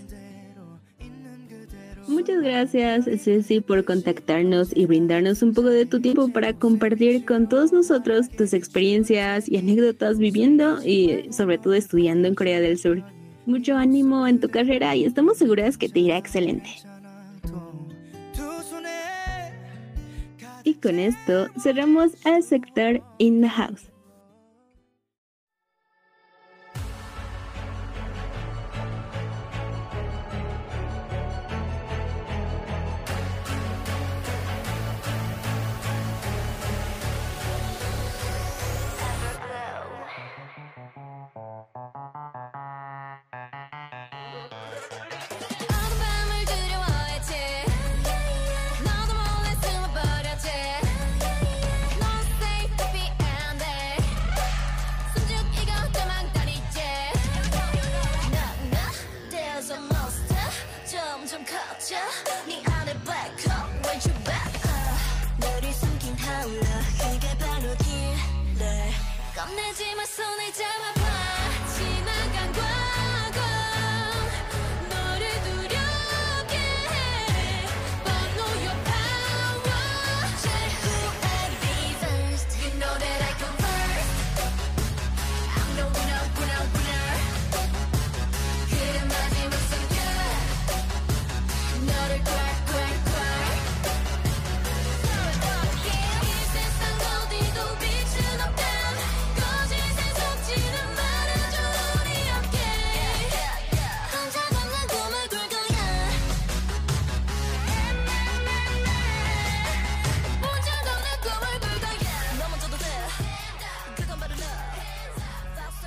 Muchas 2.07 2.41
gracias, 2.41 3.05
Ceci, 3.05 3.61
por 3.61 3.85
contactarnos 3.85 4.75
y 4.75 4.85
brindarnos 4.85 5.41
un 5.41 5.53
poco 5.53 5.69
de 5.69 5.85
tu 5.85 6.01
tiempo 6.01 6.27
para 6.27 6.53
compartir 6.53 7.23
con 7.25 7.47
todos 7.47 7.71
nosotros 7.71 8.29
tus 8.29 8.53
experiencias 8.53 9.49
y 9.49 9.57
anécdotas 9.57 10.17
viviendo 10.17 10.83
y 10.83 11.31
sobre 11.31 11.57
todo 11.57 11.73
estudiando 11.73 12.27
en 12.27 12.35
Corea 12.35 12.59
del 12.59 12.77
Sur. 12.77 13.03
Mucho 13.45 13.75
ánimo 13.77 14.27
en 14.27 14.39
tu 14.39 14.49
carrera 14.49 14.95
y 14.95 15.05
estamos 15.05 15.37
seguras 15.37 15.77
que 15.77 15.89
te 15.89 15.99
irá 15.99 16.17
excelente. 16.17 16.69
Y 20.65 20.75
con 20.75 20.99
esto 20.99 21.47
cerramos 21.61 22.11
al 22.25 22.43
sector 22.43 23.01
In 23.17 23.41
the 23.41 23.49
House. 23.49 23.92
점점 60.93 61.45
커져. 61.45 61.95
네 62.45 62.61
안에 62.65 62.93
black 63.03 63.33
hole. 63.45 63.81
Where'd 63.81 64.05
you 64.05 64.23
back 64.23 64.61
너를 65.37 65.73
숨긴 65.73 66.15
타올라 66.17 66.81
그게 66.99 67.37
바로 67.37 67.75
딜러 67.77 68.65
겁내지 69.35 69.95
마 69.95 70.05
손을 70.05 70.53
잡아 70.53 71.02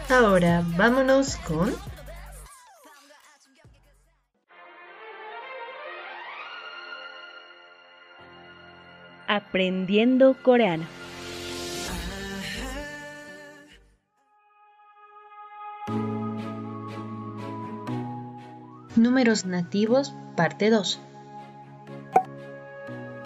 Ahora 0.09 0.63
vámonos 0.77 1.37
con 1.37 1.75
Aprendiendo 9.27 10.37
coreano. 10.41 10.87
Números 18.95 19.45
nativos, 19.45 20.15
parte 20.37 20.71
2. 20.71 21.01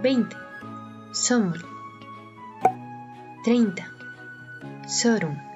20. 0.02 0.36
Somul. 1.12 1.62
30. 3.44 3.86
Sorum. 4.88 5.49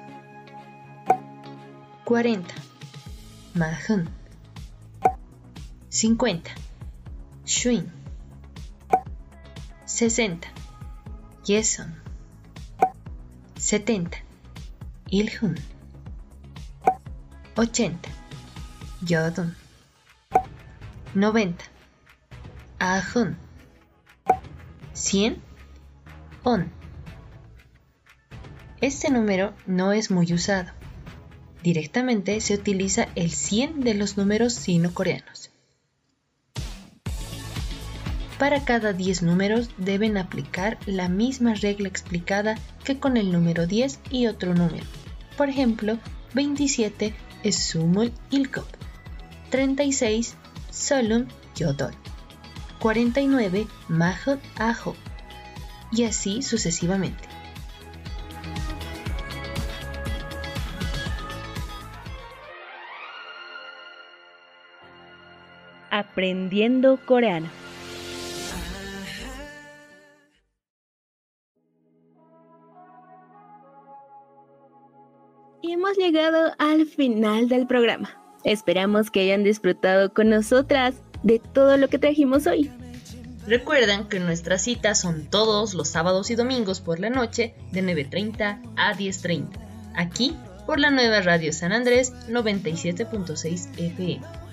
40. 2.05 2.53
Mahun. 3.55 4.07
50. 5.89 6.51
Shuin. 7.45 7.91
60. 9.87 10.47
Yeson. 11.47 11.95
70. 13.57 14.21
Ilhun. 15.11 15.57
80. 17.57 18.09
Yodun. 19.07 19.55
90. 21.15 21.63
Ahun. 22.79 23.35
100. 24.93 25.41
On. 26.43 26.71
Este 28.79 29.09
número 29.09 29.55
no 29.65 29.91
es 29.91 30.11
muy 30.11 30.31
usado. 30.31 30.84
Directamente 31.65 32.39
se 32.41 32.53
utiliza 32.53 33.07
el 33.15 33.31
100 33.31 33.81
de 33.81 33.95
los 33.95 34.17
números 34.17 34.53
sino-coreanos. 34.53 35.49
Para 38.37 38.63
cada 38.63 38.93
10 38.93 39.23
números 39.23 39.71
deben 39.75 40.17
aplicar 40.17 40.77
la 40.85 41.09
misma 41.09 41.55
regla 41.55 41.87
explicada 41.87 42.53
que 42.83 42.99
con 42.99 43.17
el 43.17 43.31
número 43.31 43.65
10 43.65 43.99
y 44.11 44.27
otro 44.27 44.53
número. 44.53 44.85
Por 45.37 45.49
ejemplo, 45.49 45.97
27 46.35 47.15
es 47.41 47.55
sumul 47.55 48.13
ilkop, 48.29 48.67
36 49.49 50.35
solum 50.69 51.25
yodol, 51.55 51.95
49 52.77 53.65
mahot 53.87 54.39
ajo 54.57 54.95
y 55.91 56.03
así 56.03 56.43
sucesivamente. 56.43 57.34
Aprendiendo 65.97 66.99
coreano. 67.05 67.47
Y 75.61 75.71
hemos 75.71 75.95
llegado 75.95 76.51
al 76.59 76.85
final 76.85 77.47
del 77.47 77.65
programa. 77.65 78.21
Esperamos 78.43 79.09
que 79.09 79.21
hayan 79.21 79.45
disfrutado 79.45 80.13
con 80.13 80.29
nosotras 80.29 80.95
de 81.23 81.39
todo 81.39 81.77
lo 81.77 81.87
que 81.87 81.97
trajimos 81.97 82.45
hoy. 82.45 82.69
Recuerden 83.47 84.09
que 84.09 84.19
nuestras 84.19 84.63
citas 84.63 84.99
son 84.99 85.29
todos 85.29 85.73
los 85.75 85.87
sábados 85.87 86.29
y 86.29 86.35
domingos 86.35 86.81
por 86.81 86.99
la 86.99 87.09
noche 87.09 87.55
de 87.71 87.81
9.30 87.81 88.73
a 88.75 88.93
10.30, 88.93 89.47
aquí 89.95 90.35
por 90.65 90.77
la 90.77 90.91
nueva 90.91 91.21
Radio 91.21 91.53
San 91.53 91.71
Andrés 91.71 92.11
97.6 92.27 93.79
FM. 93.79 94.44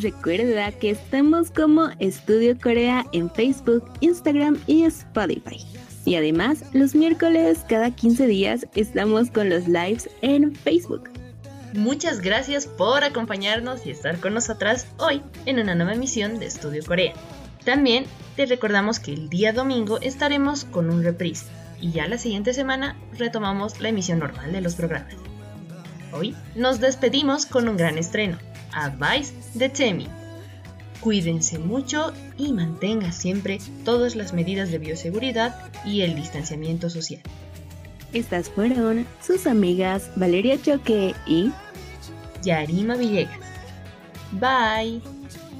Recuerda 0.00 0.72
que 0.72 0.90
estamos 0.90 1.50
como 1.50 1.88
Estudio 2.00 2.58
Corea 2.60 3.06
en 3.12 3.30
Facebook, 3.30 3.90
Instagram 4.00 4.58
y 4.66 4.84
Spotify. 4.84 5.64
Y 6.04 6.16
además, 6.16 6.62
los 6.74 6.94
miércoles 6.94 7.64
cada 7.66 7.90
15 7.90 8.26
días 8.26 8.66
estamos 8.74 9.30
con 9.30 9.48
los 9.48 9.66
lives 9.68 10.10
en 10.20 10.54
Facebook. 10.54 11.08
Muchas 11.72 12.20
gracias 12.20 12.66
por 12.66 13.04
acompañarnos 13.04 13.86
y 13.86 13.90
estar 13.90 14.20
con 14.20 14.34
nosotras 14.34 14.86
hoy 14.98 15.22
en 15.46 15.60
una 15.60 15.74
nueva 15.74 15.94
emisión 15.94 16.38
de 16.38 16.46
Estudio 16.46 16.84
Corea. 16.84 17.14
También 17.64 18.04
te 18.36 18.44
recordamos 18.44 19.00
que 19.00 19.14
el 19.14 19.30
día 19.30 19.54
domingo 19.54 19.98
estaremos 20.02 20.66
con 20.66 20.90
un 20.90 21.04
reprise 21.04 21.46
y 21.80 21.92
ya 21.92 22.06
la 22.06 22.18
siguiente 22.18 22.52
semana 22.52 22.96
retomamos 23.18 23.80
la 23.80 23.88
emisión 23.88 24.18
normal 24.18 24.52
de 24.52 24.60
los 24.60 24.74
programas. 24.74 25.14
Hoy 26.12 26.36
nos 26.54 26.80
despedimos 26.80 27.46
con 27.46 27.68
un 27.68 27.76
gran 27.76 27.98
estreno, 27.98 28.38
Advice 28.76 29.32
de 29.54 29.68
Temi. 29.68 30.06
Cuídense 31.00 31.58
mucho 31.58 32.12
y 32.36 32.52
mantenga 32.52 33.10
siempre 33.10 33.58
todas 33.84 34.16
las 34.16 34.32
medidas 34.32 34.70
de 34.70 34.78
bioseguridad 34.78 35.54
y 35.84 36.02
el 36.02 36.14
distanciamiento 36.14 36.90
social. 36.90 37.22
Estas 38.12 38.48
fueron 38.48 39.06
sus 39.20 39.46
amigas 39.46 40.10
Valeria 40.16 40.60
Choque 40.60 41.14
y 41.26 41.52
Yarima 42.42 42.96
Villegas. 42.96 43.38
Bye. 44.32 45.00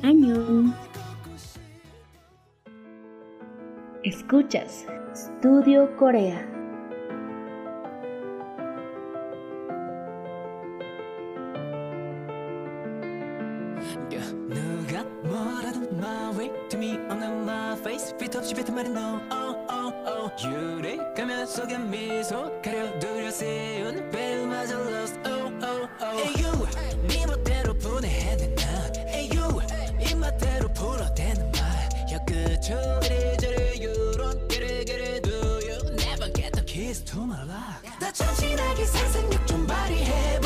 Año. 0.02 0.74
Escuchas 4.04 4.84
Studio 5.14 5.96
Corea. 5.96 6.55
Way 16.47 16.68
to 16.68 16.78
me 16.78 16.97
on 17.11 17.44
my 17.44 17.76
face. 17.76 18.14
Fit 18.18 18.36
없이 18.36 18.55
뱉은 18.55 18.74
말은 18.74 18.92
no 18.92 19.20
oh 19.30 19.66
oh 19.70 19.92
oh. 20.07 20.30
유래 20.44 20.97
가면 21.16 21.47
속에 21.47 21.78
미소 21.78 22.51
가려 22.62 22.99
두려 22.99 23.30
세운 23.30 24.11
배우마저 24.11 24.80
lost 24.80 25.18
oh 25.26 25.53
oh 25.62 25.88
oh. 26.03 26.22
에휴 26.22 26.66
네 27.09 27.26
멋대로 27.26 27.74
분해해낸 27.74 28.55
난 28.55 28.92
에휴 29.09 29.30
입맛대로 30.01 30.68
불어대는 30.72 31.53
말야 31.53 32.24
그저 32.26 33.01
이래저래 33.05 33.82
요런 33.82 34.49
게레게레 34.49 35.20
do 35.20 35.34
you 35.68 35.78
never 35.94 36.32
get 36.32 36.53
the 36.53 36.64
keys 36.64 37.03
to 37.05 37.22
my 37.22 37.40
lock 37.42 37.82
더 38.01 38.12
천진하게 38.12 38.84
상상력 38.84 39.47
좀 39.47 39.66
발휘해봐 39.66 40.45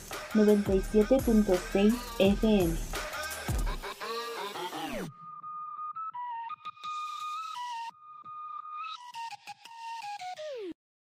97.6 0.33 1.93
FM. 2.19 2.90